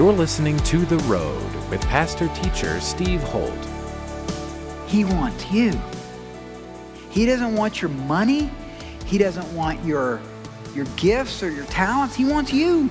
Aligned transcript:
You're 0.00 0.14
listening 0.14 0.56
to 0.60 0.78
The 0.86 0.96
Road 1.00 1.54
with 1.68 1.82
pastor 1.82 2.28
teacher 2.28 2.80
Steve 2.80 3.22
Holt. 3.22 3.52
He 4.86 5.04
wants 5.04 5.52
you. 5.52 5.78
He 7.10 7.26
doesn't 7.26 7.54
want 7.54 7.82
your 7.82 7.90
money. 7.90 8.50
He 9.04 9.18
doesn't 9.18 9.54
want 9.54 9.84
your, 9.84 10.22
your 10.74 10.86
gifts 10.96 11.42
or 11.42 11.50
your 11.50 11.66
talents. 11.66 12.16
He 12.16 12.24
wants 12.24 12.50
you. 12.50 12.88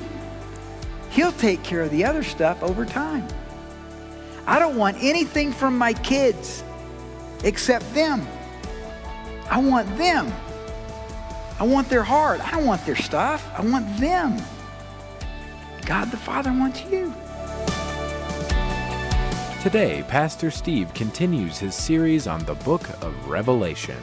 He'll 1.10 1.32
take 1.32 1.64
care 1.64 1.82
of 1.82 1.90
the 1.90 2.06
other 2.06 2.22
stuff 2.22 2.62
over 2.62 2.86
time. 2.86 3.28
I 4.46 4.60
don't 4.60 4.78
want 4.78 4.98
anything 5.02 5.52
from 5.52 5.80
my 5.80 5.94
kids 5.94 6.64
except 7.44 7.92
them. 7.96 8.28
I 9.50 9.58
want 9.60 9.98
them. 9.98 10.32
I 11.60 11.64
want 11.64 11.90
their 11.90 12.04
heart. 12.04 12.40
I 12.40 12.52
don't 12.52 12.68
want 12.68 12.86
their 12.86 12.96
stuff. 12.96 13.50
I 13.58 13.64
want 13.64 13.98
them. 13.98 14.40
God 15.90 16.12
the 16.12 16.18
Father 16.18 16.52
wants 16.52 16.84
you. 16.86 17.12
Today, 19.64 20.04
Pastor 20.08 20.52
Steve 20.52 20.94
continues 20.94 21.58
his 21.58 21.74
series 21.74 22.28
on 22.28 22.46
the 22.46 22.54
book 22.54 22.88
of 23.02 23.28
Revelation. 23.28 23.98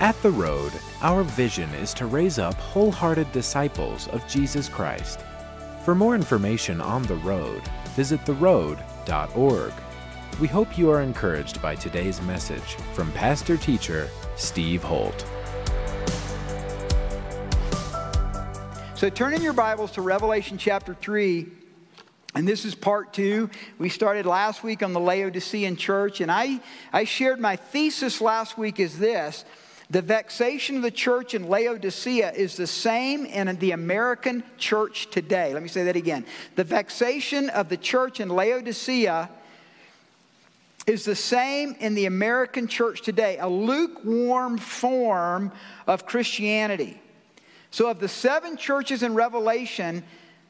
At 0.00 0.20
The 0.22 0.30
Road, 0.30 0.72
our 1.02 1.24
vision 1.24 1.68
is 1.74 1.92
to 1.94 2.06
raise 2.06 2.38
up 2.38 2.54
wholehearted 2.54 3.30
disciples 3.30 4.08
of 4.08 4.26
Jesus 4.26 4.70
Christ. 4.70 5.20
For 5.84 5.94
more 5.94 6.14
information 6.14 6.80
on 6.80 7.02
The 7.02 7.16
Road, 7.16 7.60
visit 7.94 8.24
theroad.org. 8.24 9.72
We 10.40 10.48
hope 10.48 10.78
you 10.78 10.90
are 10.90 11.02
encouraged 11.02 11.60
by 11.60 11.74
today's 11.74 12.22
message 12.22 12.76
from 12.94 13.12
pastor 13.12 13.58
teacher 13.58 14.08
Steve 14.36 14.82
Holt. 14.82 15.26
So 18.98 19.08
turn 19.08 19.32
in 19.32 19.42
your 19.42 19.52
Bibles 19.52 19.92
to 19.92 20.02
Revelation 20.02 20.58
chapter 20.58 20.92
3. 20.92 21.46
And 22.34 22.48
this 22.48 22.64
is 22.64 22.74
part 22.74 23.12
two. 23.12 23.48
We 23.78 23.90
started 23.90 24.26
last 24.26 24.64
week 24.64 24.82
on 24.82 24.92
the 24.92 24.98
Laodicean 24.98 25.76
church, 25.76 26.20
and 26.20 26.32
I, 26.32 26.58
I 26.92 27.04
shared 27.04 27.38
my 27.38 27.54
thesis 27.54 28.20
last 28.20 28.58
week 28.58 28.80
is 28.80 28.98
this 28.98 29.44
the 29.88 30.02
vexation 30.02 30.74
of 30.74 30.82
the 30.82 30.90
church 30.90 31.32
in 31.32 31.48
Laodicea 31.48 32.32
is 32.32 32.56
the 32.56 32.66
same 32.66 33.24
in 33.24 33.56
the 33.60 33.70
American 33.70 34.42
church 34.56 35.08
today. 35.12 35.54
Let 35.54 35.62
me 35.62 35.68
say 35.68 35.84
that 35.84 35.94
again. 35.94 36.26
The 36.56 36.64
vexation 36.64 37.50
of 37.50 37.68
the 37.68 37.76
church 37.76 38.18
in 38.18 38.28
Laodicea 38.28 39.30
is 40.88 41.04
the 41.04 41.14
same 41.14 41.76
in 41.78 41.94
the 41.94 42.06
American 42.06 42.66
church 42.66 43.02
today, 43.02 43.38
a 43.38 43.48
lukewarm 43.48 44.58
form 44.58 45.52
of 45.86 46.04
Christianity. 46.04 47.00
So, 47.70 47.88
of 47.88 48.00
the 48.00 48.08
seven 48.08 48.56
churches 48.56 49.02
in 49.02 49.14
Revelation, 49.14 50.02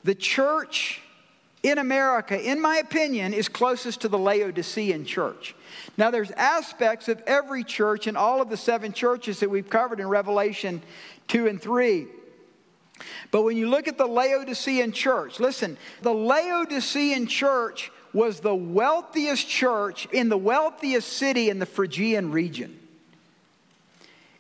the 0.05 0.15
church 0.15 1.03
in 1.63 1.79
America, 1.79 2.41
in 2.41 2.61
my 2.61 2.77
opinion, 2.77 3.35
is 3.35 3.49
closest 3.49 4.03
to 4.03 4.09
the 4.09 4.19
Laodicean 4.19 5.05
church. 5.05 5.55
Now, 5.97 6.11
there's 6.11 6.31
aspects 6.33 7.09
of 7.09 7.21
every 7.27 7.65
church 7.65 8.07
in 8.07 8.17
all 8.17 8.41
of 8.41 8.49
the 8.49 8.57
seven 8.57 8.93
churches 8.93 9.41
that 9.41 9.51
we've 9.51 9.69
covered 9.69 9.99
in 9.99 10.09
Revelation 10.09 10.81
2 11.27 11.49
and 11.49 11.61
3. 11.61 12.07
But 13.31 13.43
when 13.43 13.57
you 13.57 13.69
look 13.69 13.89
at 13.89 13.99
the 13.99 14.07
Laodicean 14.07 14.93
church, 14.93 15.41
listen, 15.41 15.77
the 16.03 16.15
Laodicean 16.15 17.27
church 17.27 17.91
was 18.13 18.41
the 18.41 18.55
wealthiest 18.55 19.49
church 19.49 20.07
in 20.13 20.29
the 20.29 20.39
wealthiest 20.39 21.09
city 21.09 21.51
in 21.51 21.59
the 21.59 21.67
Phrygian 21.67 22.31
region. 22.33 22.79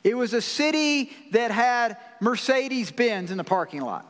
It 0.04 0.16
was 0.16 0.32
a 0.32 0.40
city 0.40 1.12
that 1.32 1.50
had 1.50 1.96
Mercedes 2.20 2.90
Benz 2.90 3.30
in 3.30 3.38
the 3.38 3.44
parking 3.44 3.80
lot. 3.80 4.06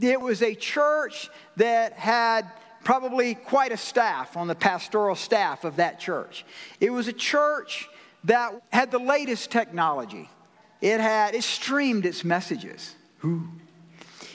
It 0.00 0.20
was 0.20 0.42
a 0.42 0.54
church 0.54 1.28
that 1.56 1.92
had 1.92 2.50
probably 2.84 3.34
quite 3.34 3.72
a 3.72 3.76
staff 3.76 4.36
on 4.36 4.48
the 4.48 4.54
pastoral 4.54 5.14
staff 5.14 5.64
of 5.64 5.76
that 5.76 6.00
church. 6.00 6.44
It 6.80 6.90
was 6.90 7.08
a 7.08 7.12
church 7.12 7.88
that 8.24 8.62
had 8.72 8.90
the 8.90 8.98
latest 8.98 9.50
technology. 9.50 10.28
It 10.80 11.00
had 11.00 11.34
it 11.34 11.44
streamed 11.44 12.06
its 12.06 12.24
messages. 12.24 12.94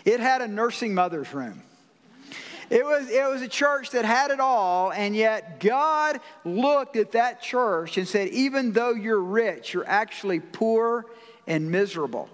It 0.05 0.19
had 0.19 0.41
a 0.41 0.47
nursing 0.47 0.93
mother's 0.93 1.33
room. 1.33 1.63
It 2.69 2.83
was, 2.83 3.09
it 3.09 3.29
was 3.29 3.41
a 3.41 3.47
church 3.47 3.91
that 3.91 4.05
had 4.05 4.31
it 4.31 4.39
all, 4.39 4.91
and 4.91 5.15
yet 5.15 5.59
God 5.59 6.19
looked 6.43 6.95
at 6.95 7.11
that 7.11 7.41
church 7.41 7.97
and 7.97 8.07
said, 8.07 8.29
even 8.29 8.71
though 8.71 8.91
you're 8.91 9.21
rich, 9.21 9.73
you're 9.73 9.87
actually 9.87 10.39
poor 10.39 11.05
and 11.45 11.69
miserable. 11.69 12.27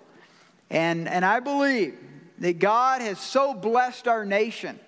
And, 0.71 1.07
and 1.09 1.23
I 1.25 1.41
believe 1.41 1.97
that 2.39 2.57
God 2.57 3.01
has 3.01 3.19
so 3.19 3.53
blessed 3.53 4.07
our 4.07 4.25
nation 4.25 4.79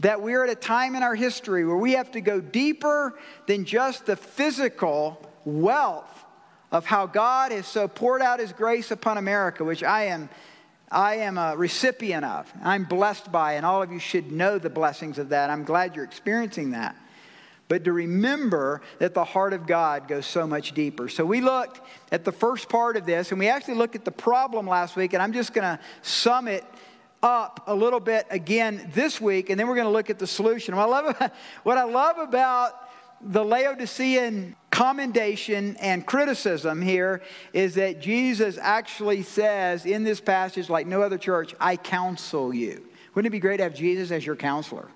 that 0.00 0.20
we're 0.20 0.44
at 0.44 0.50
a 0.50 0.54
time 0.54 0.94
in 0.94 1.02
our 1.02 1.14
history 1.14 1.64
where 1.64 1.76
we 1.76 1.92
have 1.92 2.10
to 2.10 2.20
go 2.20 2.40
deeper 2.40 3.18
than 3.46 3.64
just 3.64 4.04
the 4.04 4.16
physical 4.16 5.18
wealth 5.44 6.24
of 6.70 6.84
how 6.84 7.06
God 7.06 7.52
has 7.52 7.66
so 7.66 7.88
poured 7.88 8.20
out 8.20 8.40
his 8.40 8.52
grace 8.52 8.90
upon 8.90 9.16
America, 9.16 9.64
which 9.64 9.82
I 9.82 10.06
am 10.06 10.28
I 10.88 11.16
am 11.16 11.36
a 11.36 11.56
recipient 11.56 12.24
of. 12.24 12.52
I'm 12.62 12.84
blessed 12.84 13.32
by, 13.32 13.54
and 13.54 13.66
all 13.66 13.82
of 13.82 13.90
you 13.90 13.98
should 13.98 14.30
know 14.30 14.58
the 14.58 14.70
blessings 14.70 15.18
of 15.18 15.30
that. 15.30 15.50
I'm 15.50 15.64
glad 15.64 15.96
you're 15.96 16.04
experiencing 16.04 16.70
that. 16.70 16.94
But 17.68 17.84
to 17.84 17.92
remember 17.92 18.80
that 18.98 19.14
the 19.14 19.24
heart 19.24 19.52
of 19.52 19.66
God 19.66 20.06
goes 20.06 20.24
so 20.26 20.46
much 20.46 20.72
deeper. 20.72 21.08
So 21.08 21.24
we 21.24 21.40
looked 21.40 21.80
at 22.12 22.24
the 22.24 22.32
first 22.32 22.68
part 22.68 22.96
of 22.96 23.06
this, 23.06 23.32
and 23.32 23.40
we 23.40 23.48
actually 23.48 23.74
looked 23.74 23.96
at 23.96 24.04
the 24.04 24.12
problem 24.12 24.68
last 24.68 24.94
week, 24.94 25.14
and 25.14 25.22
I'm 25.22 25.32
just 25.32 25.52
going 25.52 25.64
to 25.64 25.80
sum 26.02 26.46
it 26.46 26.64
up 27.22 27.64
a 27.66 27.74
little 27.74 27.98
bit 27.98 28.26
again 28.30 28.90
this 28.94 29.20
week, 29.20 29.50
and 29.50 29.58
then 29.58 29.66
we're 29.66 29.74
going 29.74 29.86
to 29.86 29.92
look 29.92 30.10
at 30.10 30.18
the 30.18 30.26
solution. 30.26 30.76
What 30.76 30.84
I 30.84 30.86
love 30.86 31.32
what 31.64 31.78
I 31.78 31.84
love 31.84 32.18
about 32.18 32.72
the 33.20 33.44
Laodicean 33.44 34.54
commendation 34.70 35.76
and 35.76 36.06
criticism 36.06 36.82
here 36.82 37.22
is 37.52 37.74
that 37.76 38.00
Jesus 38.00 38.58
actually 38.60 39.22
says 39.22 39.86
in 39.86 40.04
this 40.04 40.20
passage, 40.20 40.68
like 40.68 40.86
no 40.86 41.02
other 41.02 41.18
church, 41.18 41.54
I 41.58 41.76
counsel 41.76 42.52
you. 42.52 42.86
Wouldn't 43.14 43.28
it 43.28 43.32
be 43.32 43.40
great 43.40 43.56
to 43.56 43.62
have 43.62 43.74
Jesus 43.74 44.10
as 44.10 44.24
your 44.24 44.36
counselor? 44.36 44.88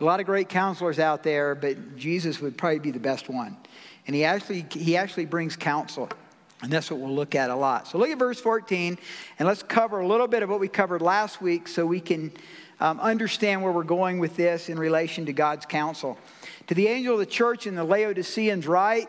A 0.00 0.04
lot 0.04 0.20
of 0.20 0.26
great 0.26 0.48
counselors 0.48 0.98
out 0.98 1.24
there, 1.24 1.54
but 1.54 1.96
Jesus 1.96 2.40
would 2.40 2.56
probably 2.56 2.78
be 2.78 2.92
the 2.92 3.00
best 3.00 3.28
one. 3.28 3.56
And 4.06 4.14
he 4.14 4.24
actually, 4.24 4.64
he 4.70 4.96
actually 4.96 5.26
brings 5.26 5.56
counsel. 5.56 6.08
And 6.62 6.72
that's 6.72 6.90
what 6.90 7.00
we'll 7.00 7.14
look 7.14 7.34
at 7.34 7.50
a 7.50 7.54
lot. 7.54 7.88
So 7.88 7.98
look 7.98 8.08
at 8.08 8.18
verse 8.18 8.40
14, 8.40 8.98
and 9.38 9.48
let's 9.48 9.62
cover 9.62 10.00
a 10.00 10.06
little 10.06 10.26
bit 10.26 10.42
of 10.42 10.50
what 10.50 10.60
we 10.60 10.68
covered 10.68 11.02
last 11.02 11.40
week 11.40 11.68
so 11.68 11.86
we 11.86 12.00
can 12.00 12.32
um, 12.80 13.00
understand 13.00 13.62
where 13.62 13.72
we're 13.72 13.84
going 13.84 14.18
with 14.18 14.36
this 14.36 14.68
in 14.68 14.78
relation 14.78 15.26
to 15.26 15.32
God's 15.32 15.66
counsel. 15.66 16.18
To 16.68 16.74
the 16.74 16.88
angel 16.88 17.14
of 17.14 17.20
the 17.20 17.26
church 17.26 17.66
in 17.66 17.74
the 17.74 17.84
Laodiceans, 17.84 18.66
write, 18.66 19.08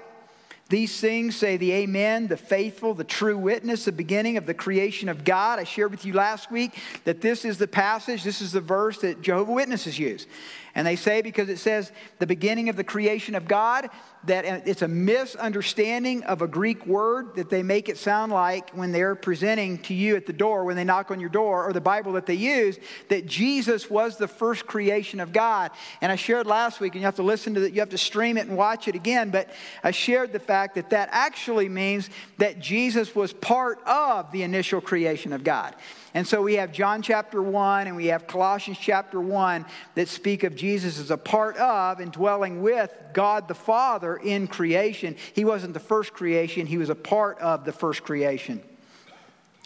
these 0.70 1.00
things 1.00 1.36
say 1.36 1.58
the 1.58 1.72
Amen, 1.72 2.28
the 2.28 2.38
faithful, 2.38 2.94
the 2.94 3.04
true 3.04 3.38
witness, 3.38 3.86
the 3.86 3.92
beginning 3.92 4.38
of 4.38 4.46
the 4.46 4.54
creation 4.54 5.10
of 5.10 5.24
God. 5.24 5.58
I 5.58 5.64
shared 5.64 5.90
with 5.90 6.06
you 6.06 6.14
last 6.14 6.52
week 6.52 6.78
that 7.06 7.22
this 7.22 7.44
is 7.44 7.58
the 7.58 7.68
passage, 7.68 8.24
this 8.24 8.40
is 8.40 8.52
the 8.52 8.62
verse 8.62 9.00
that 9.00 9.24
Jehovah 9.24 9.52
Witnesses 9.52 9.98
use. 9.98 10.28
And 10.76 10.86
they 10.86 10.96
say 10.96 11.22
because 11.22 11.50
it 11.50 11.58
says 11.58 11.92
the 12.20 12.28
beginning 12.28 12.70
of 12.70 12.76
the 12.76 12.84
creation 12.84 13.36
of 13.36 13.48
God, 13.48 13.90
that 14.26 14.46
it's 14.68 14.82
a 14.82 14.88
misunderstanding 14.88 16.24
of 16.24 16.42
a 16.42 16.48
Greek 16.48 16.86
word 16.86 17.36
that 17.36 17.50
they 17.50 17.64
make 17.64 17.88
it 17.88 17.98
sound 17.98 18.32
like 18.32 18.70
when 18.72 18.92
they're 18.92 19.16
presenting 19.16 19.78
to 19.80 19.94
you 19.94 20.16
at 20.16 20.26
the 20.26 20.34
door, 20.34 20.66
when 20.66 20.76
they 20.76 20.84
knock 20.84 21.10
on 21.10 21.20
your 21.20 21.30
door, 21.30 21.66
or 21.66 21.72
the 21.72 21.80
Bible 21.80 22.14
that 22.14 22.26
they 22.26 22.34
use, 22.34 22.78
that 23.08 23.26
Jesus 23.26 23.90
was 23.90 24.18
the 24.18 24.28
first 24.28 24.68
creation 24.68 25.20
of 25.20 25.32
God. 25.32 25.72
And 26.02 26.12
I 26.12 26.18
shared 26.18 26.48
last 26.48 26.80
week, 26.82 26.94
and 26.94 27.02
you 27.02 27.06
have 27.06 27.16
to 27.16 27.24
listen 27.24 27.54
to 27.56 27.64
it, 27.64 27.74
you 27.74 27.80
have 27.80 27.90
to 27.90 27.98
stream 27.98 28.38
it 28.38 28.48
and 28.48 28.58
watch 28.58 28.88
it 28.88 28.96
again, 28.96 29.30
but 29.30 29.50
I 29.84 29.92
shared 29.92 30.34
the 30.34 30.40
fact 30.40 30.76
that 30.76 30.90
that 30.90 31.10
actually 31.12 31.70
means 31.70 32.10
that 32.38 32.60
Jesus 32.60 33.16
was 33.16 33.32
part 33.32 33.82
of 33.86 34.32
the 34.32 34.44
initial 34.44 34.82
creation 34.82 35.32
of 35.32 35.44
God. 35.44 35.76
And 36.14 36.28
so 36.28 36.42
we 36.42 36.56
have 36.56 36.72
John 36.72 37.02
chapter 37.02 37.42
1 37.42 37.88
and 37.88 37.96
we 37.96 38.08
have 38.08 38.26
Colossians 38.26 38.80
chapter 38.80 39.22
1 39.22 39.66
that 39.94 40.08
speak 40.08 40.44
of 40.44 40.56
Jesus 40.60 41.00
is 41.00 41.10
a 41.10 41.18
part 41.18 41.56
of 41.58 42.02
and 42.02 42.12
dwelling 42.12 42.62
with 42.62 42.94
God 43.14 43.48
the 43.48 43.56
Father 43.56 44.18
in 44.18 44.48
creation. 44.48 45.16
He 45.34 45.46
wasn't 45.46 45.74
the 45.74 45.80
first 45.80 46.14
creation, 46.14 46.68
he 46.68 46.78
was 46.78 46.90
a 46.90 46.96
part 46.96 47.40
of 47.40 47.64
the 47.64 47.72
first 47.72 48.04
creation. 48.04 48.62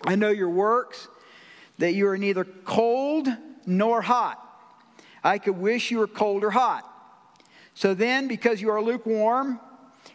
I 0.05 0.15
know 0.15 0.29
your 0.29 0.49
works, 0.49 1.07
that 1.79 1.93
you 1.93 2.07
are 2.07 2.17
neither 2.17 2.43
cold 2.43 3.27
nor 3.65 4.03
hot. 4.03 4.39
I 5.23 5.39
could 5.39 5.57
wish 5.57 5.89
you 5.89 5.97
were 5.97 6.07
cold 6.07 6.43
or 6.43 6.51
hot. 6.51 6.87
So 7.73 7.95
then, 7.95 8.27
because 8.27 8.61
you 8.61 8.69
are 8.69 8.81
lukewarm 8.81 9.59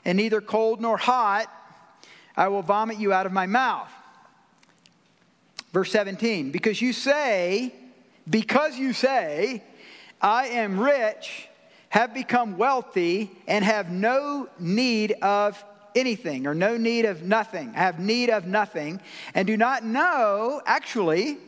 and 0.04 0.16
neither 0.16 0.40
cold 0.40 0.80
nor 0.80 0.96
hot, 0.96 1.52
I 2.36 2.48
will 2.48 2.62
vomit 2.62 2.98
you 2.98 3.12
out 3.12 3.26
of 3.26 3.32
my 3.32 3.46
mouth. 3.46 3.90
Verse 5.72 5.90
17, 5.90 6.52
because 6.52 6.80
you 6.80 6.92
say, 6.92 7.74
because 8.30 8.78
you 8.78 8.92
say, 8.92 9.64
I 10.20 10.48
am 10.48 10.80
rich, 10.80 11.48
have 11.90 12.12
become 12.12 12.56
wealthy, 12.56 13.30
and 13.46 13.64
have 13.64 13.90
no 13.90 14.48
need 14.58 15.12
of 15.22 15.62
anything 15.94 16.46
or 16.46 16.54
no 16.54 16.76
need 16.76 17.04
of 17.04 17.22
nothing. 17.22 17.72
I 17.74 17.78
have 17.78 17.98
need 17.98 18.30
of 18.30 18.46
nothing, 18.46 19.00
and 19.34 19.46
do 19.46 19.56
not 19.56 19.84
know, 19.84 20.60
actually, 20.66 21.38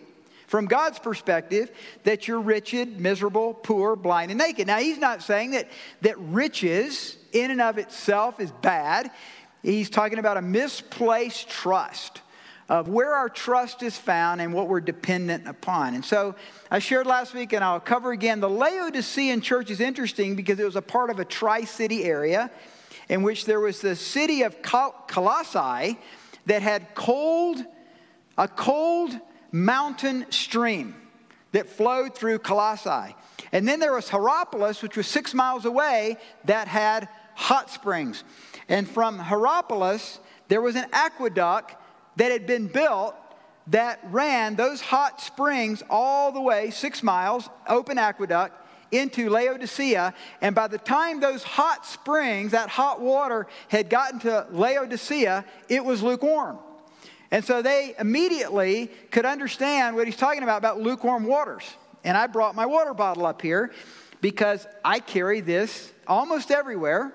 from 0.47 0.67
God's 0.67 0.99
perspective, 0.99 1.71
that 2.05 2.27
you're 2.27 2.41
wretched, 2.41 3.01
miserable, 3.01 3.55
poor, 3.55 3.95
blind, 3.95 4.33
and 4.33 4.39
naked. 4.39 4.67
Now, 4.67 4.79
he's 4.79 4.99
not 4.99 5.23
saying 5.23 5.53
that, 5.53 5.69
that 6.01 6.19
riches 6.19 7.17
in 7.33 7.51
and 7.53 7.61
of 7.61 7.79
itself 7.79 8.41
is 8.41 8.51
bad. 8.51 9.11
He's 9.63 9.91
talking 9.91 10.19
about 10.19 10.37
a 10.37 10.43
misplaced 10.43 11.49
trust 11.49 12.21
of 12.71 12.89
where 12.89 13.13
our 13.13 13.29
trust 13.29 13.83
is 13.83 13.99
found 13.99 14.41
and 14.41 14.55
what 14.55 14.69
we're 14.69 14.81
dependent 14.81 15.49
upon. 15.49 15.97
And 15.97 16.05
so 16.05 16.37
I 16.71 16.79
shared 16.79 17.05
last 17.05 17.35
week, 17.35 17.53
and 17.53 17.65
I'll 17.65 17.81
cover 17.81 18.13
again. 18.13 18.39
The 18.39 18.49
Laodicean 18.49 19.41
church 19.41 19.73
is 19.73 19.81
interesting 19.81 20.37
because 20.37 20.61
it 20.61 20.65
was 20.65 20.77
a 20.77 20.83
part 20.83 21.11
of 21.11 21.19
a 21.19 21.25
tri 21.25 21.65
city 21.65 22.05
area 22.05 22.49
in 23.09 23.25
which 23.25 23.45
there 23.45 23.59
was 23.59 23.81
the 23.81 23.97
city 23.97 24.43
of 24.43 24.63
Colossae 24.63 25.99
that 26.47 26.63
had 26.63 26.95
cold, 26.95 27.59
a 28.39 28.47
cold 28.47 29.19
mountain 29.51 30.31
stream 30.31 30.95
that 31.51 31.69
flowed 31.69 32.15
through 32.15 32.39
Colossae. 32.39 33.17
And 33.51 33.67
then 33.67 33.81
there 33.81 33.95
was 33.95 34.09
Hierapolis, 34.09 34.81
which 34.81 34.97
was 34.97 35.09
six 35.09 35.35
miles 35.35 35.65
away, 35.65 36.19
that 36.45 36.69
had 36.69 37.09
hot 37.35 37.69
springs. 37.69 38.23
And 38.69 38.89
from 38.89 39.19
Hierapolis, 39.19 40.21
there 40.47 40.61
was 40.61 40.77
an 40.77 40.87
aqueduct 40.93 41.75
that 42.17 42.31
had 42.31 42.47
been 42.47 42.67
built 42.67 43.15
that 43.69 44.01
ran 44.11 44.57
those 44.57 44.81
hot 44.81 45.21
springs 45.21 45.83
all 45.89 46.33
the 46.33 46.41
way, 46.41 46.71
six 46.71 47.03
miles, 47.03 47.49
open 47.69 47.99
aqueduct, 47.99 48.57
into 48.93 49.31
Laodicea. 49.31 50.15
And 50.41 50.55
by 50.55 50.67
the 50.67 50.79
time 50.79 51.21
those 51.21 51.43
hot 51.43 51.87
springs, 51.87 52.53
that 52.53 52.69
hot 52.69 53.01
water 53.01 53.47
had 53.69 53.89
gotten 53.89 54.19
to 54.21 54.47
Laodicea, 54.51 55.45
it 55.69 55.85
was 55.85 56.03
lukewarm. 56.03 56.59
And 57.31 57.45
so 57.45 57.63
they 57.63 57.95
immediately 57.99 58.91
could 59.13 59.25
understand 59.25 59.95
what 59.95 60.07
he's 60.07 60.17
talking 60.17 60.43
about, 60.43 60.59
about 60.59 60.81
lukewarm 60.81 61.25
waters. 61.25 61.63
And 62.03 62.17
I 62.17 62.27
brought 62.27 62.57
my 62.57 62.67
water 62.67 62.93
bottle 62.93 63.25
up 63.27 63.41
here 63.41 63.73
because 64.21 64.67
I 64.85 64.99
carry 64.99 65.41
this 65.41 65.93
almost 66.09 66.51
everywhere. 66.51 67.13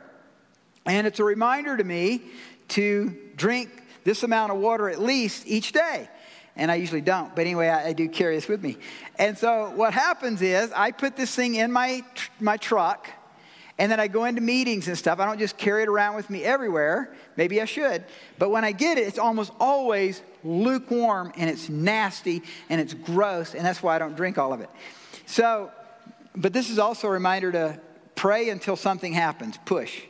And 0.86 1.06
it's 1.06 1.20
a 1.20 1.24
reminder 1.24 1.76
to 1.76 1.84
me 1.84 2.22
to 2.70 3.18
drink 3.36 3.70
this 4.06 4.24
amount 4.24 4.54
of 4.54 4.60
water 4.60 4.90
at 4.90 5.02
least 5.02 5.46
each 5.46 5.74
day. 5.74 6.08
And 6.56 6.72
I 6.72 6.76
usually 6.76 7.02
don't, 7.02 7.36
but 7.36 7.42
anyway, 7.42 7.68
I, 7.68 7.90
I 7.90 7.94
do 7.94 8.08
carry 8.08 8.36
this 8.36 8.48
with 8.48 8.64
me. 8.64 8.78
And 9.20 9.38
so 9.38 9.72
what 9.76 9.94
happens 9.94 10.42
is 10.42 10.72
I 10.72 10.92
put 10.92 11.18
this 11.18 11.36
thing 11.36 11.56
in 11.56 11.70
my, 11.70 12.02
my 12.40 12.56
truck, 12.56 13.10
and 13.78 13.92
then 13.92 14.00
I 14.00 14.08
go 14.08 14.24
into 14.24 14.40
meetings 14.40 14.88
and 14.88 14.98
stuff. 14.98 15.20
I 15.20 15.26
don't 15.26 15.38
just 15.38 15.58
carry 15.58 15.84
it 15.84 15.90
around 15.90 16.16
with 16.16 16.30
me 16.30 16.46
everywhere. 16.46 17.14
Maybe 17.36 17.62
I 17.62 17.66
should. 17.66 18.06
But 18.40 18.52
when 18.52 18.64
I 18.64 18.72
get 18.72 18.98
it, 18.98 19.06
it's 19.06 19.20
almost 19.20 19.52
always 19.60 20.22
lukewarm 20.46 21.34
and 21.36 21.50
it's 21.50 21.68
nasty 21.68 22.42
and 22.70 22.80
it's 22.80 22.94
gross, 22.94 23.54
and 23.54 23.66
that's 23.66 23.84
why 23.84 23.96
I 23.96 24.00
don't 24.00 24.16
drink 24.16 24.38
all 24.38 24.54
of 24.54 24.62
it. 24.62 24.70
So, 25.26 25.72
but 26.38 26.54
this 26.54 26.70
is 26.70 26.80
also 26.80 27.08
a 27.08 27.12
reminder 27.12 27.52
to 27.52 27.80
pray 28.16 28.50
until 28.50 28.78
something 28.78 29.12
happens, 29.12 29.60
push. 29.66 30.04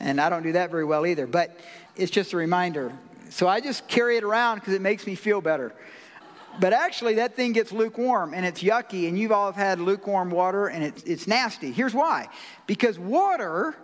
And 0.00 0.18
I 0.18 0.30
don't 0.30 0.42
do 0.42 0.52
that 0.52 0.70
very 0.70 0.84
well 0.84 1.04
either, 1.04 1.26
but 1.26 1.58
it's 1.96 2.10
just 2.10 2.32
a 2.32 2.38
reminder. 2.38 2.92
So 3.34 3.48
I 3.48 3.60
just 3.60 3.88
carry 3.88 4.16
it 4.16 4.22
around 4.22 4.60
because 4.60 4.74
it 4.74 4.80
makes 4.80 5.08
me 5.08 5.16
feel 5.16 5.40
better. 5.40 5.74
But 6.60 6.72
actually, 6.72 7.14
that 7.14 7.34
thing 7.34 7.50
gets 7.50 7.72
lukewarm 7.72 8.32
and 8.32 8.46
it's 8.46 8.62
yucky, 8.62 9.08
and 9.08 9.18
you've 9.18 9.32
all 9.32 9.50
had 9.50 9.80
lukewarm 9.80 10.30
water 10.30 10.68
and 10.68 10.84
it's, 10.84 11.02
it's 11.02 11.26
nasty. 11.26 11.72
Here's 11.72 11.92
why 11.94 12.28
because 12.68 12.96
water 12.96 13.74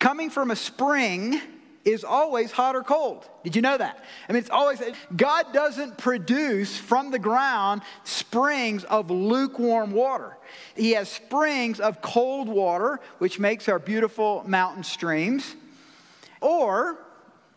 coming 0.00 0.28
from 0.28 0.50
a 0.50 0.56
spring 0.56 1.40
is 1.84 2.02
always 2.02 2.50
hot 2.50 2.74
or 2.74 2.82
cold. 2.82 3.28
Did 3.44 3.54
you 3.54 3.62
know 3.62 3.78
that? 3.78 4.04
I 4.28 4.32
mean, 4.32 4.40
it's 4.40 4.50
always, 4.50 4.82
God 5.14 5.52
doesn't 5.52 5.96
produce 5.96 6.76
from 6.76 7.12
the 7.12 7.18
ground 7.20 7.82
springs 8.02 8.82
of 8.82 9.08
lukewarm 9.08 9.92
water. 9.92 10.36
He 10.74 10.92
has 10.92 11.08
springs 11.08 11.78
of 11.78 12.02
cold 12.02 12.48
water, 12.48 12.98
which 13.18 13.38
makes 13.38 13.68
our 13.68 13.78
beautiful 13.78 14.42
mountain 14.48 14.82
streams. 14.82 15.54
Or 16.40 16.98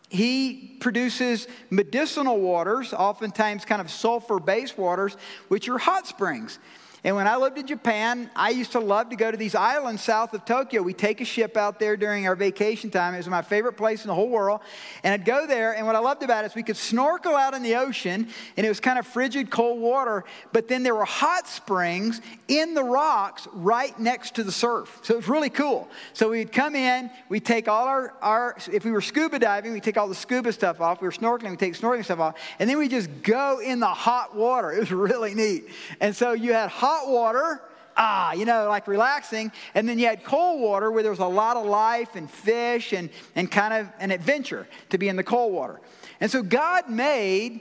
he 0.08 0.76
produces 0.80 1.46
medicinal 1.70 2.40
waters, 2.40 2.92
oftentimes 2.92 3.64
kind 3.64 3.80
of 3.80 3.90
sulfur 3.90 4.38
based 4.38 4.78
waters, 4.78 5.16
which 5.48 5.68
are 5.68 5.78
hot 5.78 6.06
springs. 6.06 6.58
And 7.04 7.14
when 7.14 7.28
I 7.28 7.36
lived 7.36 7.58
in 7.58 7.66
Japan, 7.66 8.28
I 8.34 8.50
used 8.50 8.72
to 8.72 8.80
love 8.80 9.10
to 9.10 9.16
go 9.16 9.30
to 9.30 9.36
these 9.36 9.54
islands 9.54 10.02
south 10.02 10.34
of 10.34 10.44
Tokyo. 10.44 10.82
We 10.82 10.94
take 10.94 11.20
a 11.20 11.24
ship 11.24 11.56
out 11.56 11.78
there 11.78 11.96
during 11.96 12.26
our 12.26 12.34
vacation 12.34 12.90
time. 12.90 13.14
It 13.14 13.18
was 13.18 13.28
my 13.28 13.42
favorite 13.42 13.74
place 13.74 14.02
in 14.02 14.08
the 14.08 14.14
whole 14.14 14.28
world. 14.28 14.60
And 15.04 15.14
I'd 15.14 15.24
go 15.24 15.46
there, 15.46 15.76
and 15.76 15.86
what 15.86 15.94
I 15.94 16.00
loved 16.00 16.24
about 16.24 16.44
it 16.44 16.48
is 16.48 16.54
we 16.56 16.64
could 16.64 16.76
snorkel 16.76 17.36
out 17.36 17.54
in 17.54 17.62
the 17.62 17.76
ocean, 17.76 18.28
and 18.56 18.66
it 18.66 18.68
was 18.68 18.80
kind 18.80 18.98
of 18.98 19.06
frigid, 19.06 19.48
cold 19.48 19.80
water. 19.80 20.24
But 20.52 20.66
then 20.66 20.82
there 20.82 20.94
were 20.94 21.04
hot 21.04 21.46
springs 21.46 22.20
in 22.48 22.74
the 22.74 22.82
rocks 22.82 23.46
right 23.52 23.96
next 23.98 24.34
to 24.34 24.44
the 24.44 24.52
surf. 24.52 24.98
So 25.02 25.14
it 25.14 25.18
was 25.18 25.28
really 25.28 25.50
cool. 25.50 25.88
So 26.14 26.30
we'd 26.30 26.50
come 26.50 26.74
in, 26.74 27.10
we'd 27.28 27.44
take 27.44 27.68
all 27.68 27.84
our, 27.84 28.14
our 28.20 28.56
if 28.72 28.84
we 28.84 28.90
were 28.90 29.00
scuba 29.00 29.38
diving, 29.38 29.72
we'd 29.72 29.84
take 29.84 29.96
all 29.96 30.08
the 30.08 30.14
scuba 30.14 30.52
stuff 30.52 30.80
off. 30.80 31.00
We 31.00 31.06
were 31.06 31.12
snorkeling, 31.12 31.50
we'd 31.50 31.58
take 31.60 31.74
snorkeling 31.74 32.04
stuff 32.04 32.18
off. 32.18 32.34
And 32.58 32.68
then 32.68 32.76
we 32.78 32.88
just 32.88 33.22
go 33.22 33.60
in 33.60 33.78
the 33.78 33.86
hot 33.86 34.34
water. 34.34 34.72
It 34.72 34.80
was 34.80 34.90
really 34.90 35.34
neat. 35.34 35.68
And 36.00 36.14
so 36.16 36.32
you 36.32 36.52
had 36.52 36.70
hot 36.70 36.97
hot 36.98 37.08
water, 37.08 37.60
ah, 37.96 38.32
you 38.32 38.44
know, 38.44 38.68
like 38.68 38.86
relaxing. 38.86 39.52
And 39.74 39.88
then 39.88 39.98
you 39.98 40.06
had 40.06 40.24
cold 40.24 40.60
water 40.60 40.90
where 40.90 41.02
there 41.02 41.12
was 41.12 41.20
a 41.20 41.26
lot 41.26 41.56
of 41.56 41.66
life 41.66 42.14
and 42.16 42.30
fish 42.30 42.92
and, 42.92 43.10
and 43.34 43.50
kind 43.50 43.74
of 43.74 43.88
an 43.98 44.10
adventure 44.10 44.66
to 44.90 44.98
be 44.98 45.08
in 45.08 45.16
the 45.16 45.24
cold 45.24 45.52
water. 45.52 45.80
And 46.20 46.30
so 46.30 46.42
God 46.42 46.88
made 46.88 47.60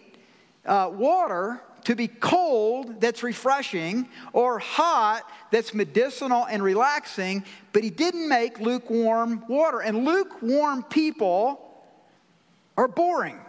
uh, 0.66 0.92
water 0.94 1.62
to 1.86 1.96
be 1.96 2.08
cold 2.08 3.00
that's 3.00 3.24
refreshing 3.24 4.10
or 4.34 4.60
hot 4.60 5.24
that's 5.52 5.74
medicinal 5.74 6.46
and 6.46 6.62
relaxing, 6.62 7.46
but 7.72 7.84
He 7.84 7.90
didn't 7.90 8.28
make 8.28 8.60
lukewarm 8.60 9.44
water. 9.48 9.80
And 9.80 10.04
lukewarm 10.04 10.84
people 10.84 11.64
are 12.76 12.88
boring. 12.88 13.40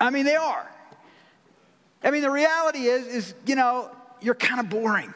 I 0.00 0.10
mean, 0.10 0.24
they 0.24 0.36
are. 0.36 0.73
I 2.04 2.10
mean, 2.10 2.22
the 2.22 2.30
reality 2.30 2.86
is, 2.86 3.06
is 3.06 3.34
you 3.46 3.56
know, 3.56 3.90
you're 4.20 4.34
kind 4.34 4.60
of 4.60 4.68
boring 4.68 5.12